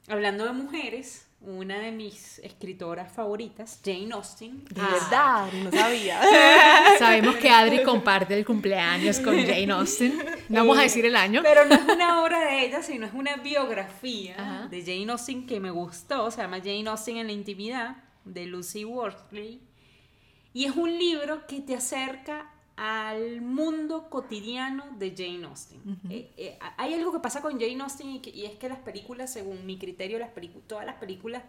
hablando 0.08 0.44
de 0.44 0.52
mujeres, 0.52 1.27
una 1.40 1.78
de 1.78 1.92
mis 1.92 2.40
escritoras 2.40 3.12
favoritas, 3.12 3.80
Jane 3.84 4.08
Austen. 4.12 4.64
De 4.64 4.80
verdad, 4.80 5.50
no 5.52 5.70
sabía. 5.70 6.20
Sabemos 6.98 7.36
que 7.36 7.48
Adri 7.48 7.82
comparte 7.84 8.34
el 8.34 8.44
cumpleaños 8.44 9.20
con 9.20 9.36
Jane 9.36 9.70
Austen. 9.70 10.18
No 10.48 10.60
vamos 10.60 10.78
a 10.78 10.82
decir 10.82 11.06
el 11.06 11.14
año. 11.14 11.40
Pero 11.42 11.64
no 11.64 11.74
es 11.74 11.84
una 11.84 12.22
obra 12.22 12.40
de 12.40 12.66
ella, 12.66 12.82
sino 12.82 13.06
es 13.06 13.14
una 13.14 13.36
biografía 13.36 14.66
de 14.70 14.82
Jane 14.82 15.12
Austen 15.12 15.46
que 15.46 15.60
me 15.60 15.70
gustó. 15.70 16.30
Se 16.30 16.42
llama 16.42 16.58
Jane 16.58 16.88
Austen 16.88 17.18
en 17.18 17.28
la 17.28 17.32
intimidad, 17.32 17.96
de 18.24 18.46
Lucy 18.46 18.84
Wortley. 18.84 19.60
Y 20.52 20.64
es 20.64 20.74
un 20.74 20.98
libro 20.98 21.46
que 21.46 21.60
te 21.60 21.76
acerca 21.76 22.50
al 22.78 23.40
mundo 23.40 24.08
cotidiano 24.08 24.84
de 24.98 25.10
Jane 25.10 25.44
Austen. 25.46 25.80
Eh, 26.08 26.32
eh, 26.36 26.58
hay 26.76 26.94
algo 26.94 27.10
que 27.10 27.18
pasa 27.18 27.42
con 27.42 27.58
Jane 27.58 27.82
Austen 27.82 28.08
y, 28.08 28.44
es 28.44 28.52
que 28.52 28.68
las 28.68 28.78
películas, 28.78 29.32
según 29.32 29.66
mi 29.66 29.78
criterio, 29.78 30.16
las 30.20 30.30
todas 30.68 30.86
las 30.86 30.94
películas 30.94 31.42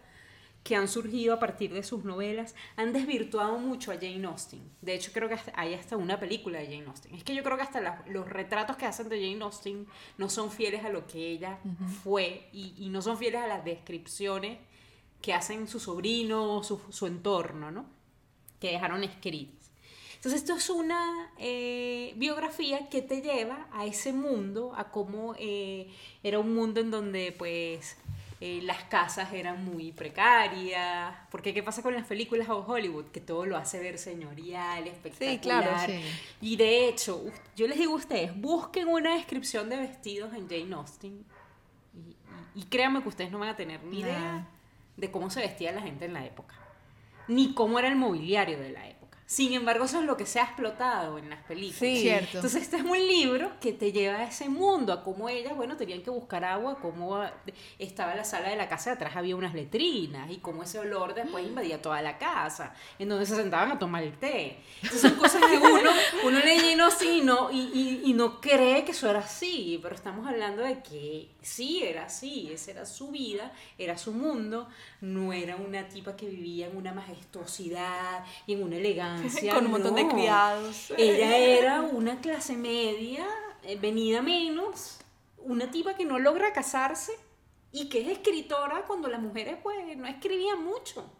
que 0.63 0.75
han 0.75 0.87
surgido 0.87 1.35
a 1.35 1.39
partir 1.39 1.71
de 1.71 1.83
sus 1.83 2.03
novelas 2.03 2.55
han 2.77 2.93
desvirtuado 2.93 3.59
mucho 3.59 3.91
a 3.91 3.95
Jane 3.95 4.25
Austen. 4.25 4.59
De 4.81 4.95
hecho, 4.95 5.11
creo 5.13 5.29
que 5.29 5.37
hay 5.53 5.75
hasta 5.75 5.97
una 5.97 6.19
película 6.19 6.57
de 6.57 6.65
Jane 6.65 6.87
Austen. 6.87 7.13
Es 7.13 7.23
que 7.23 7.35
yo 7.35 7.43
creo 7.43 7.57
que 7.57 7.63
hasta 7.63 8.03
los 8.07 8.27
retratos 8.27 8.75
que 8.75 8.87
hacen 8.87 9.07
de 9.07 9.21
Jane 9.21 9.43
Austen 9.43 9.85
no 10.17 10.29
son 10.29 10.49
fieles 10.49 10.83
a 10.83 10.89
lo 10.89 11.05
que 11.05 11.27
ella 11.27 11.59
fue 12.03 12.49
y, 12.51 12.73
y, 12.75 12.89
no 12.89 13.03
son 13.03 13.19
fieles 13.19 13.41
a 13.41 13.47
las 13.47 13.63
descripciones 13.63 14.57
que 15.21 15.35
hacen 15.35 15.67
sus 15.67 15.83
sobrinos, 15.83 16.65
su, 16.65 16.81
su 16.89 17.05
entorno, 17.05 17.69
¿no? 17.69 17.85
Que 18.59 18.71
dejaron 18.71 19.03
escritas. 19.03 19.58
Entonces 20.19 20.41
esto 20.41 20.55
es 20.55 20.69
una 20.69 21.31
eh, 21.37 22.11
biografía 22.17 22.89
que 22.89 23.01
te 23.01 23.21
lleva 23.21 23.67
a 23.71 23.85
ese 23.85 24.11
mundo, 24.11 24.73
a 24.75 24.91
cómo 24.91 25.33
eh, 25.39 25.87
era 26.23 26.39
un 26.39 26.53
mundo 26.53 26.81
en 26.81 26.91
donde 26.91 27.31
pues 27.37 27.95
eh, 28.41 28.59
las 28.63 28.83
casas 28.83 29.31
eran 29.31 29.63
muy 29.63 29.93
precarias, 29.93 31.15
porque 31.31 31.53
¿qué 31.53 31.63
pasa 31.63 31.81
con 31.81 31.93
las 31.93 32.05
películas 32.05 32.49
o 32.49 32.59
Hollywood? 32.67 33.05
Que 33.13 33.21
todo 33.21 33.45
lo 33.45 33.55
hace 33.55 33.79
ver 33.79 33.97
señorial, 33.97 34.87
espectacular. 34.87 35.63
claro, 35.87 35.87
sí. 35.87 36.01
Y 36.41 36.57
de 36.57 36.89
hecho, 36.89 37.23
yo 37.55 37.67
les 37.69 37.77
digo 37.77 37.93
a 37.93 37.97
ustedes, 37.97 38.35
busquen 38.39 38.89
una 38.89 39.15
descripción 39.15 39.69
de 39.69 39.77
vestidos 39.77 40.33
en 40.33 40.49
Jane 40.49 40.75
Austen 40.75 41.23
y, 41.93 41.97
y- 41.99 42.15
y 42.55 42.63
créanme 42.65 43.01
que 43.01 43.07
ustedes 43.07 43.31
no 43.31 43.39
van 43.39 43.49
a 43.49 43.55
tener 43.55 43.81
ni 43.85 44.01
idea 44.01 44.47
de 44.97 45.11
cómo 45.11 45.29
se 45.29 45.39
vestía 45.39 45.71
la 45.71 45.81
gente 45.81 46.03
en 46.05 46.13
la 46.13 46.25
época, 46.25 46.55
ni 47.29 47.53
cómo 47.53 47.79
era 47.79 47.87
el 47.87 47.95
mobiliario 47.95 48.59
de 48.59 48.71
la 48.71 48.85
época. 48.85 48.98
Sin 49.31 49.53
embargo, 49.53 49.85
eso 49.85 49.99
es 49.99 50.05
lo 50.05 50.17
que 50.17 50.25
se 50.25 50.39
ha 50.39 50.43
explotado 50.45 51.19
en 51.19 51.29
las 51.29 51.43
películas. 51.43 51.77
Sí. 51.77 51.97
Cierto. 52.01 52.37
Entonces 52.37 52.63
este 52.63 52.77
es 52.77 52.83
un 52.83 52.97
libro 52.97 53.51
que 53.61 53.73
te 53.73 53.91
lleva 53.91 54.15
a 54.17 54.23
ese 54.23 54.49
mundo, 54.49 54.91
a 54.91 55.03
cómo 55.03 55.29
ellas, 55.29 55.55
bueno, 55.55 55.77
tenían 55.77 56.01
que 56.01 56.09
buscar 56.09 56.43
agua, 56.43 56.79
cómo 56.81 57.23
estaba 57.77 58.15
la 58.15 58.23
sala 58.23 58.49
de 58.49 58.55
la 58.55 58.67
casa, 58.67 58.93
atrás 58.93 59.15
había 59.15 59.35
unas 59.35 59.53
letrinas 59.53 60.31
y 60.31 60.37
cómo 60.37 60.63
ese 60.63 60.79
olor 60.79 61.13
después 61.13 61.45
invadía 61.45 61.79
toda 61.79 62.01
la 62.01 62.17
casa, 62.17 62.73
en 62.97 63.07
donde 63.07 63.27
se 63.27 63.35
sentaban 63.35 63.71
a 63.71 63.77
tomar 63.77 64.01
el 64.01 64.17
té. 64.17 64.57
Entonces 64.81 65.01
son 65.01 65.13
cosas 65.19 65.43
que 65.45 65.57
uno, 65.59 65.91
uno 66.25 66.39
Jane 66.39 66.81
Austen 66.81 67.13
y 67.13 67.21
no, 67.21 67.51
y, 67.51 67.59
y- 67.71 68.01
y 68.05 68.13
no 68.13 68.41
cree 68.41 68.83
que 68.83 68.93
eso 68.93 69.07
era 69.07 69.19
así, 69.19 69.79
pero 69.83 69.93
estamos 69.93 70.25
hablando 70.27 70.63
de 70.63 70.81
que 70.81 71.29
sí 71.43 71.83
era 71.83 72.05
así, 72.05 72.49
esa 72.51 72.71
era 72.71 72.85
su 72.87 73.09
vida, 73.11 73.51
era 73.77 73.95
su 73.95 74.11
mundo, 74.11 74.67
no 75.01 75.33
era 75.33 75.55
una 75.55 75.87
tipa 75.87 76.15
que 76.15 76.27
vivía 76.27 76.65
en 76.65 76.75
una 76.77 76.93
majestuosidad 76.93 78.25
y 78.47 78.53
en 78.53 78.63
una 78.63 78.77
elegancia. 78.77 79.18
Con 79.53 79.65
un 79.65 79.71
montón 79.71 79.95
de 79.95 80.07
criados. 80.07 80.93
Ella 80.97 81.37
era 81.59 81.81
una 81.81 82.21
clase 82.21 82.55
media, 82.55 83.25
eh, 83.63 83.77
venida 83.77 84.21
menos, 84.21 84.99
una 85.37 85.71
tipa 85.71 85.95
que 85.95 86.05
no 86.05 86.19
logra 86.19 86.53
casarse 86.53 87.13
y 87.71 87.89
que 87.89 88.01
es 88.01 88.07
escritora 88.07 88.85
cuando 88.87 89.07
las 89.07 89.21
mujeres 89.21 89.57
pues 89.61 89.77
no 89.97 90.07
escribían 90.07 90.63
mucho 90.63 91.11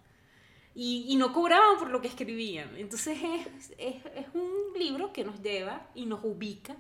y, 0.76 1.06
y 1.10 1.16
no 1.16 1.34
cobraban 1.34 1.78
por 1.78 1.90
lo 1.90 2.02
que 2.02 2.08
escribían. 2.08 2.76
Entonces 2.78 3.20
es, 3.22 3.74
es, 3.78 3.96
es 4.16 4.26
un 4.34 4.78
libro 4.78 5.14
que 5.14 5.24
nos 5.24 5.42
lleva 5.42 5.88
y 5.94 6.06
nos 6.06 6.24
ubica 6.24 6.76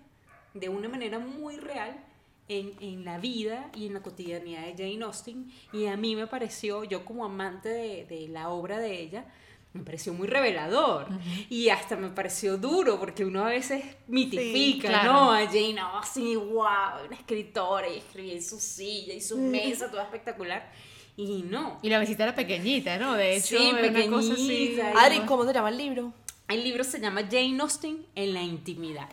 de 0.53 0.70
una 0.70 0.89
manera 0.89 1.20
muy 1.20 1.57
real 1.57 2.03
en, 2.47 2.74
en 2.82 3.05
la 3.05 3.20
vida 3.20 3.70
y 3.76 3.86
en 3.88 3.93
la 3.93 4.01
cotidianidad 4.01 4.63
de 4.63 4.72
Jane 4.72 5.03
Austen. 5.05 5.51
Y 5.72 5.86
a 5.86 5.95
mí 5.95 6.15
me 6.15 6.28
pareció, 6.28 6.84
yo 6.84 7.05
como 7.05 7.24
amante 7.24 7.70
de, 7.70 8.05
de 8.05 8.28
la 8.28 8.49
obra 8.49 8.80
de 8.80 8.99
ella, 8.99 9.26
me 9.74 9.84
pareció 9.84 10.13
muy 10.13 10.28
revelador. 10.28 11.07
Y 11.49 11.70
hasta 11.70 11.95
me 11.95 12.09
pareció 12.09 12.57
duro, 12.57 12.99
porque 12.99 13.24
uno 13.24 13.45
a 13.45 13.49
veces 13.49 13.84
mitifica, 14.07 14.88
claro. 14.89 15.13
¿no? 15.13 15.32
A 15.32 15.45
Jane 15.45 15.80
Austen 15.80 16.28
y 16.28 16.36
wow, 16.36 17.05
una 17.05 17.15
escritora 17.15 17.88
y 17.88 17.97
escribía 17.97 18.34
en 18.34 18.43
su 18.43 18.59
silla 18.59 19.13
y 19.13 19.22
su 19.22 19.38
mesa, 19.38 19.89
toda 19.89 20.03
espectacular. 20.03 20.72
Y 21.15 21.43
no. 21.43 21.80
Y 21.82 21.89
la 21.89 21.99
mesita 21.99 22.24
era 22.24 22.34
pequeñita, 22.34 22.97
¿no? 22.97 23.13
De 23.13 23.36
hecho, 23.36 23.57
Sí, 23.57 23.70
era 23.78 23.89
una 23.89 24.07
cosa 24.09 24.34
así. 24.34 24.47
pequeñita, 24.47 24.93
Adri, 25.03 25.20
¿cómo 25.22 25.45
se 25.45 25.53
llama 25.53 25.70
el 25.70 25.78
libro? 25.78 26.13
El 26.47 26.63
libro 26.63 26.84
se 26.84 26.99
llama 26.99 27.22
Jane 27.30 27.57
Austen 27.59 28.05
en 28.15 28.34
la 28.34 28.41
intimidad. 28.41 29.09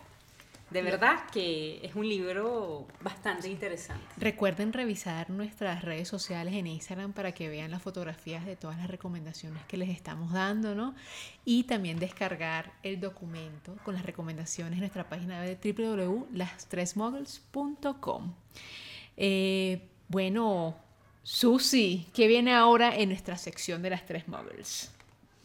De 0.69 0.81
verdad 0.81 1.19
que 1.31 1.79
es 1.81 1.95
un 1.95 2.09
libro 2.09 2.89
bastante 3.01 3.47
interesante. 3.47 4.03
Recuerden 4.17 4.73
revisar 4.73 5.29
nuestras 5.29 5.81
redes 5.81 6.09
sociales 6.09 6.53
en 6.55 6.67
Instagram 6.67 7.13
para 7.13 7.31
que 7.31 7.47
vean 7.47 7.71
las 7.71 7.81
fotografías 7.81 8.45
de 8.45 8.57
todas 8.57 8.75
las 8.77 8.87
recomendaciones 8.87 9.63
que 9.65 9.77
les 9.77 9.87
estamos 9.89 10.33
dando, 10.33 10.75
¿no? 10.75 10.93
Y 11.45 11.63
también 11.63 11.99
descargar 11.99 12.73
el 12.83 12.99
documento 12.99 13.77
con 13.85 13.95
las 13.95 14.05
recomendaciones 14.05 14.73
en 14.73 14.79
nuestra 14.79 15.07
página 15.07 15.41
de 15.41 15.55
www.lastresmogels.com. 15.55 18.33
Eh, 19.15 19.87
bueno, 20.09 20.75
Susi, 21.23 22.07
¿qué 22.13 22.27
viene 22.27 22.53
ahora 22.53 22.93
en 22.93 23.07
nuestra 23.09 23.37
sección 23.37 23.81
de 23.81 23.91
las 23.91 24.05
tres 24.05 24.27
muggles? 24.27 24.91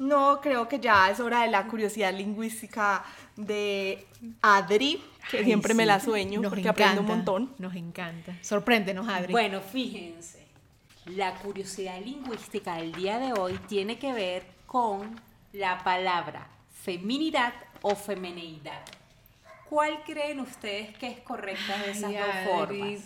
No, 0.02 0.40
creo 0.40 0.68
que 0.68 0.80
ya 0.80 1.10
es 1.10 1.20
hora 1.20 1.42
de 1.42 1.48
la 1.48 1.66
curiosidad 1.68 2.12
lingüística 2.12 3.04
de 3.36 4.04
Adri, 4.40 5.00
que 5.30 5.38
Ay, 5.38 5.44
siempre 5.44 5.74
me 5.74 5.86
la 5.86 6.00
sueño 6.00 6.40
nos 6.40 6.50
porque 6.50 6.68
aprendo 6.68 7.02
un 7.02 7.06
montón. 7.06 7.54
Nos 7.58 7.76
encanta. 7.76 8.36
Sorpréndenos, 8.42 9.08
Adri. 9.08 9.30
Bueno, 9.32 9.60
fíjense, 9.60 10.44
la 11.06 11.34
curiosidad 11.36 12.00
lingüística 12.00 12.74
del 12.74 12.92
día 12.92 13.18
de 13.20 13.32
hoy 13.32 13.58
tiene 13.68 13.98
que 13.98 14.12
ver 14.12 14.44
con 14.66 15.20
la 15.52 15.82
palabra 15.84 16.48
feminidad 16.82 17.54
o 17.82 17.94
femeneidad. 17.94 18.82
¿Cuál 19.70 20.02
creen 20.04 20.40
ustedes 20.40 20.96
que 20.98 21.08
es 21.08 21.18
correcta 21.20 21.78
de 21.78 21.92
esas 21.92 22.10
Ay, 22.10 22.16
dos 22.16 22.62
Adri, 22.62 22.78
formas? 22.80 23.02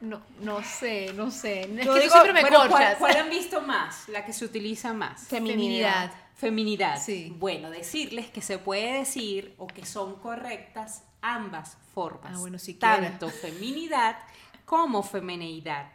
No, 0.00 0.22
no 0.40 0.62
sé, 0.62 1.12
no 1.14 1.30
sé. 1.30 1.62
Es 1.62 1.84
Yo 1.84 1.94
que 1.94 2.00
digo, 2.00 2.14
tú 2.14 2.20
siempre 2.22 2.32
me 2.32 2.42
Bueno, 2.42 2.60
¿cuál, 2.98 3.16
han 3.16 3.30
visto 3.30 3.60
más? 3.60 4.08
La 4.08 4.24
que 4.24 4.32
se 4.32 4.44
utiliza 4.44 4.92
más. 4.92 5.26
Feminidad. 5.26 6.12
Feminidad. 6.34 7.02
Sí. 7.02 7.34
Bueno, 7.36 7.68
decirles 7.70 8.30
que 8.30 8.40
se 8.40 8.58
puede 8.58 8.98
decir 8.98 9.54
o 9.58 9.66
que 9.66 9.84
son 9.84 10.16
correctas 10.16 11.02
ambas 11.20 11.76
formas. 11.94 12.32
Ah, 12.36 12.38
bueno, 12.38 12.58
siquiera. 12.58 13.00
Tanto 13.00 13.28
feminidad 13.28 14.18
como 14.64 15.02
femeneidad. 15.02 15.90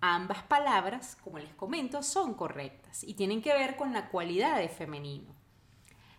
Ambas 0.00 0.42
palabras, 0.44 1.16
como 1.22 1.38
les 1.38 1.54
comento, 1.54 2.02
son 2.02 2.34
correctas 2.34 3.02
y 3.04 3.14
tienen 3.14 3.40
que 3.40 3.52
ver 3.52 3.76
con 3.76 3.92
la 3.92 4.08
cualidad 4.08 4.58
de 4.58 4.68
femenino. 4.68 5.34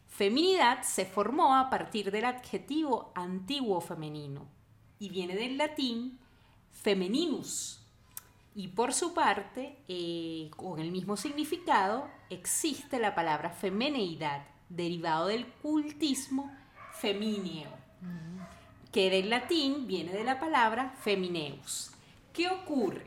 Feminidad 0.08 0.84
se 0.84 1.06
formó 1.06 1.56
a 1.56 1.70
partir 1.70 2.12
del 2.12 2.26
adjetivo 2.26 3.12
antiguo 3.16 3.82
femenino 3.82 4.48
y 5.00 5.10
viene 5.10 5.36
del 5.36 5.58
latín 5.58 6.20
femininus. 6.74 7.80
Y 8.56 8.68
por 8.68 8.94
su 8.94 9.14
parte, 9.14 9.78
eh, 9.88 10.52
con 10.56 10.80
el 10.80 10.92
mismo 10.92 11.18
significado, 11.18 12.08
existe 12.30 13.00
la 13.00 13.16
palabra 13.16 13.50
femeneidad, 13.50 14.46
derivado 14.70 15.28
del 15.28 15.48
cultismo 15.48 16.52
femineo, 16.94 17.72
que 18.92 19.10
del 19.10 19.30
latín 19.30 19.88
viene 19.88 20.12
de 20.12 20.24
la 20.24 20.40
palabra 20.40 20.96
femineus. 21.00 21.92
¿Qué 22.32 22.50
ocurre? 22.50 23.06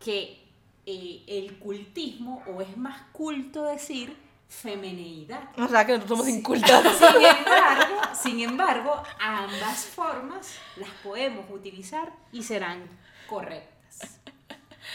Que 0.00 0.38
eh, 0.86 1.22
el 1.26 1.58
cultismo, 1.58 2.42
o 2.46 2.62
es 2.62 2.76
más 2.76 3.02
culto 3.12 3.64
decir 3.64 4.16
femeneidad. 4.48 5.50
O 5.58 5.68
sea 5.68 5.86
que 5.86 5.92
nosotros 5.92 6.18
somos 6.18 6.28
incultas. 6.28 6.82
Sin 6.98 7.24
embargo, 7.24 8.00
sin 8.20 8.40
embargo, 8.40 9.02
ambas 9.20 9.84
formas 9.86 10.54
las 10.76 10.90
podemos 11.02 11.44
utilizar 11.50 12.12
y 12.32 12.42
serán 12.42 12.88
correctas. 13.28 14.18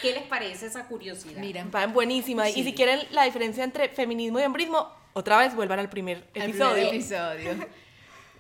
¿Qué 0.01 0.13
les 0.13 0.23
parece 0.23 0.65
esa 0.65 0.85
curiosidad? 0.87 1.41
Parecen 1.71 1.93
buenísimas. 1.93 2.51
Sí. 2.51 2.61
Y 2.61 2.63
si 2.63 2.73
quieren 2.73 2.99
la 3.11 3.23
diferencia 3.23 3.63
entre 3.63 3.89
feminismo 3.89 4.39
y 4.39 4.43
hombrismo, 4.43 4.91
otra 5.13 5.37
vez 5.37 5.55
vuelvan 5.55 5.79
al 5.79 5.89
primer 5.89 6.27
al 6.35 6.41
episodio. 6.49 6.89
primer 6.89 6.95
episodio. 6.95 7.67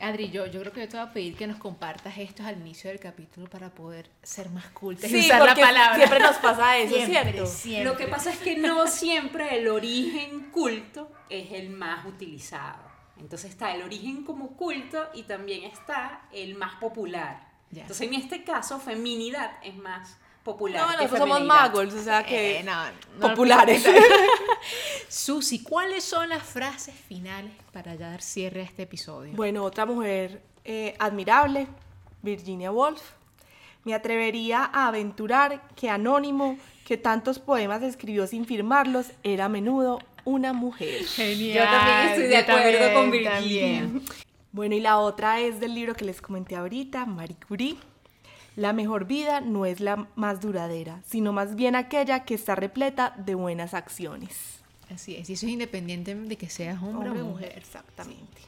Adri, 0.03 0.29
yo, 0.29 0.45
yo 0.47 0.59
creo 0.61 0.73
que 0.73 0.81
yo 0.81 0.89
te 0.89 0.97
voy 0.97 1.05
a 1.07 1.11
pedir 1.13 1.35
que 1.35 1.47
nos 1.47 1.57
compartas 1.57 2.17
estos 2.17 2.45
al 2.45 2.57
inicio 2.59 2.89
del 2.89 2.99
capítulo 2.99 3.47
para 3.49 3.69
poder 3.69 4.09
ser 4.21 4.49
más 4.49 4.65
cultas 4.67 5.09
y 5.09 5.21
Sí, 5.21 5.25
usar 5.27 5.39
la 5.41 5.45
porque 5.47 5.61
palabra. 5.61 5.95
siempre 5.95 6.19
nos 6.19 6.35
pasa 6.37 6.77
eso, 6.77 6.95
Siempre, 6.95 7.21
¿cierto? 7.31 7.45
siempre. 7.45 7.83
Lo 7.91 7.97
que 7.97 8.07
pasa 8.07 8.31
es 8.31 8.37
que 8.39 8.57
no 8.57 8.87
siempre 8.87 9.57
el 9.57 9.67
origen 9.67 10.49
culto 10.51 11.11
es 11.29 11.51
el 11.53 11.69
más 11.69 12.05
utilizado. 12.05 12.83
Entonces 13.17 13.51
está 13.51 13.73
el 13.73 13.81
origen 13.83 14.23
como 14.23 14.57
culto 14.57 15.09
y 15.13 15.23
también 15.23 15.63
está 15.63 16.23
el 16.33 16.55
más 16.55 16.75
popular. 16.75 17.47
Ya. 17.71 17.81
Entonces 17.83 18.07
en 18.07 18.13
este 18.15 18.43
caso, 18.43 18.79
feminidad 18.79 19.51
es 19.63 19.75
más 19.75 20.17
popular. 20.43 20.81
No, 20.81 20.91
nosotros 20.93 21.19
somos 21.19 21.41
magos, 21.43 21.93
o 21.93 22.03
sea 22.03 22.23
que 22.23 22.59
Eh, 22.59 22.63
no, 22.63 22.85
no, 23.19 23.29
populares. 23.29 23.85
Susi, 25.07 25.63
¿cuáles 25.63 26.03
son 26.03 26.29
las 26.29 26.43
frases 26.43 26.95
finales 27.07 27.51
para 27.71 27.95
ya 27.95 28.09
dar 28.09 28.21
cierre 28.21 28.61
a 28.61 28.63
este 28.63 28.83
episodio? 28.83 29.33
Bueno, 29.33 29.63
otra 29.63 29.85
mujer 29.85 30.41
eh, 30.65 30.95
admirable, 30.99 31.67
Virginia 32.21 32.71
Woolf. 32.71 33.01
Me 33.83 33.93
atrevería 33.93 34.69
a 34.73 34.87
aventurar 34.87 35.67
que 35.75 35.89
Anónimo, 35.89 36.57
que 36.85 36.97
tantos 36.97 37.39
poemas 37.39 37.83
escribió 37.83 38.27
sin 38.27 38.45
firmarlos, 38.45 39.07
era 39.23 39.45
a 39.45 39.49
menudo 39.49 39.99
una 40.23 40.53
mujer. 40.53 41.03
Genial. 41.05 41.57
Yo 41.57 41.63
también 41.65 42.07
estoy 42.09 42.27
de 42.27 42.37
acuerdo 42.37 42.71
también, 42.71 42.93
con 42.93 43.11
Virginia. 43.11 43.31
también. 43.81 44.03
Bueno, 44.53 44.75
y 44.75 44.79
la 44.79 44.99
otra 44.99 45.39
es 45.39 45.59
del 45.59 45.73
libro 45.73 45.95
que 45.95 46.05
les 46.05 46.21
comenté 46.21 46.55
ahorita, 46.55 47.05
Marie 47.05 47.35
Curie. 47.47 47.75
La 48.55 48.71
mejor 48.73 49.05
vida 49.05 49.41
no 49.41 49.65
es 49.65 49.79
la 49.79 50.07
más 50.15 50.39
duradera, 50.41 51.01
sino 51.05 51.33
más 51.33 51.55
bien 51.55 51.75
aquella 51.75 52.23
que 52.23 52.35
está 52.35 52.55
repleta 52.55 53.13
de 53.17 53.35
buenas 53.35 53.73
acciones. 53.73 54.59
Así 54.93 55.15
es, 55.15 55.29
y 55.29 55.33
eso 55.33 55.45
es 55.47 55.51
independiente 55.53 56.13
de 56.13 56.35
que 56.37 56.49
seas 56.49 56.81
hombre, 56.83 57.09
Hombre 57.09 57.21
o 57.23 57.25
mujer. 57.25 57.47
mujer, 57.47 57.57
exactamente. 57.57 58.41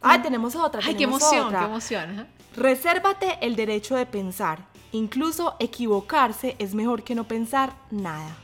Ah, 0.00 0.22
tenemos 0.22 0.54
otra. 0.54 0.80
Ay, 0.84 0.94
qué 0.94 1.04
emoción, 1.04 1.46
otra. 1.46 1.60
qué 1.60 1.64
emoción. 1.66 2.10
ajá. 2.10 2.26
Resérvate 2.56 3.38
el 3.40 3.56
derecho 3.56 3.96
de 3.96 4.06
pensar. 4.06 4.64
Incluso 4.92 5.56
equivocarse 5.58 6.54
es 6.60 6.74
mejor 6.74 7.02
que 7.02 7.14
no 7.16 7.24
pensar 7.24 7.72
nada. 7.90 8.36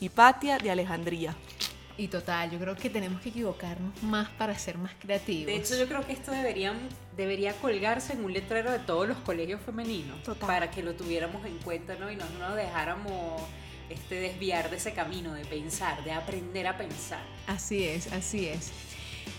Hipatia 0.00 0.58
de 0.58 0.70
Alejandría. 0.70 1.34
Y 1.98 2.08
total, 2.08 2.50
yo 2.50 2.58
creo 2.58 2.76
que 2.76 2.90
tenemos 2.90 3.22
que 3.22 3.30
equivocarnos 3.30 4.02
más 4.02 4.28
para 4.30 4.58
ser 4.58 4.76
más 4.76 4.92
creativos. 5.00 5.46
De 5.46 5.56
hecho, 5.56 5.76
yo 5.76 5.88
creo 5.88 6.06
que 6.06 6.12
esto 6.12 6.30
deberían, 6.30 6.76
debería 7.16 7.54
colgarse 7.54 8.12
en 8.12 8.24
un 8.24 8.32
letrero 8.32 8.70
de 8.70 8.80
todos 8.80 9.08
los 9.08 9.16
colegios 9.18 9.60
femeninos 9.62 10.22
Total. 10.22 10.46
para 10.46 10.70
que 10.70 10.82
lo 10.82 10.94
tuviéramos 10.94 11.44
en 11.46 11.56
cuenta 11.58 11.94
¿no? 11.94 12.10
y 12.10 12.16
no 12.16 12.24
nos 12.38 12.54
dejáramos 12.54 13.40
este, 13.88 14.16
desviar 14.16 14.68
de 14.68 14.76
ese 14.76 14.92
camino 14.92 15.32
de 15.32 15.44
pensar, 15.44 16.04
de 16.04 16.12
aprender 16.12 16.66
a 16.66 16.76
pensar. 16.76 17.24
Así 17.46 17.84
es, 17.84 18.12
así 18.12 18.46
es. 18.46 18.72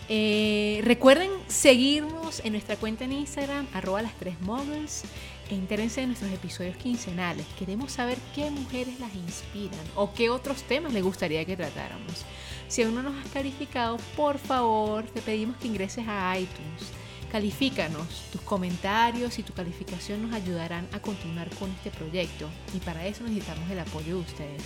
Eh, 0.09 0.81
recuerden 0.83 1.29
seguirnos 1.47 2.39
en 2.43 2.53
nuestra 2.53 2.77
cuenta 2.77 3.03
en 3.03 3.11
Instagram, 3.11 3.67
arroba 3.73 4.01
las 4.01 4.13
tres 4.15 4.39
moguls, 4.41 5.03
e 5.49 5.55
en 5.55 6.07
nuestros 6.07 6.31
episodios 6.31 6.75
quincenales. 6.77 7.45
Queremos 7.57 7.91
saber 7.93 8.17
qué 8.35 8.51
mujeres 8.51 8.99
las 8.99 9.13
inspiran 9.15 9.79
o 9.95 10.13
qué 10.13 10.29
otros 10.29 10.63
temas 10.63 10.93
les 10.93 11.03
gustaría 11.03 11.45
que 11.45 11.55
tratáramos. 11.55 12.25
Si 12.67 12.83
aún 12.83 12.95
no 12.95 13.03
nos 13.03 13.15
has 13.15 13.31
calificado, 13.31 13.97
por 14.15 14.37
favor, 14.37 15.05
te 15.05 15.21
pedimos 15.21 15.57
que 15.57 15.67
ingreses 15.67 16.05
a 16.07 16.37
iTunes. 16.37 16.91
Califícanos, 17.31 18.25
tus 18.31 18.41
comentarios 18.41 19.37
y 19.37 19.43
tu 19.43 19.53
calificación 19.53 20.21
nos 20.21 20.33
ayudarán 20.33 20.87
a 20.93 21.01
continuar 21.01 21.49
con 21.55 21.69
este 21.71 21.91
proyecto 21.91 22.49
y 22.73 22.79
para 22.79 23.05
eso 23.05 23.23
necesitamos 23.23 23.69
el 23.69 23.79
apoyo 23.79 24.15
de 24.15 24.21
ustedes. 24.21 24.63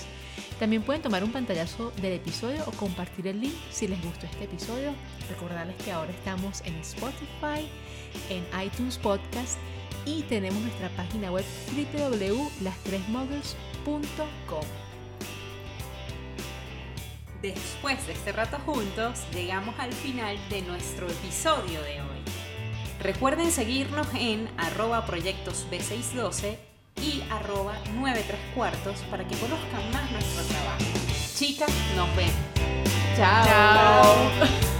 También 0.60 0.84
pueden 0.84 1.02
tomar 1.02 1.24
un 1.24 1.32
pantallazo 1.32 1.92
del 2.02 2.14
episodio 2.14 2.64
o 2.68 2.72
compartir 2.72 3.28
el 3.28 3.42
link 3.42 3.54
si 3.72 3.88
les 3.88 4.02
gustó 4.04 4.28
este 4.28 4.44
episodio. 4.44 4.94
Recordarles 5.30 5.76
que 5.78 5.92
ahora 5.92 6.12
estamos 6.12 6.62
en 6.66 6.76
Spotify, 6.76 7.68
en 8.30 8.46
iTunes 8.64 8.98
Podcast 8.98 9.58
y 10.06 10.22
tenemos 10.24 10.60
nuestra 10.62 10.90
página 10.90 11.32
web 11.32 11.46
www.lastresmoguls.com. 11.74 14.66
Después 17.42 18.06
de 18.06 18.14
este 18.14 18.32
rato 18.32 18.60
juntos, 18.66 19.24
llegamos 19.34 19.74
al 19.80 19.92
final 19.92 20.38
de 20.50 20.62
nuestro 20.62 21.08
episodio 21.08 21.82
de 21.82 22.02
hoy. 22.02 22.22
Recuerden 23.02 23.52
seguirnos 23.52 24.08
en 24.14 24.48
arroba 24.58 25.08
proyectos 25.08 25.66
B612 25.72 26.58
y 27.02 27.24
arroba 27.32 27.74
93 27.96 28.40
cuartos 28.54 29.00
para 29.10 29.28
que 29.28 29.36
conozcan 29.38 29.92
más 29.92 30.12
nuestro 30.12 30.44
trabajo. 30.44 30.84
Chicas, 31.36 31.72
nos 31.96 32.16
vemos. 32.16 32.36
Chao. 33.18 33.46
Chao. 33.46 34.71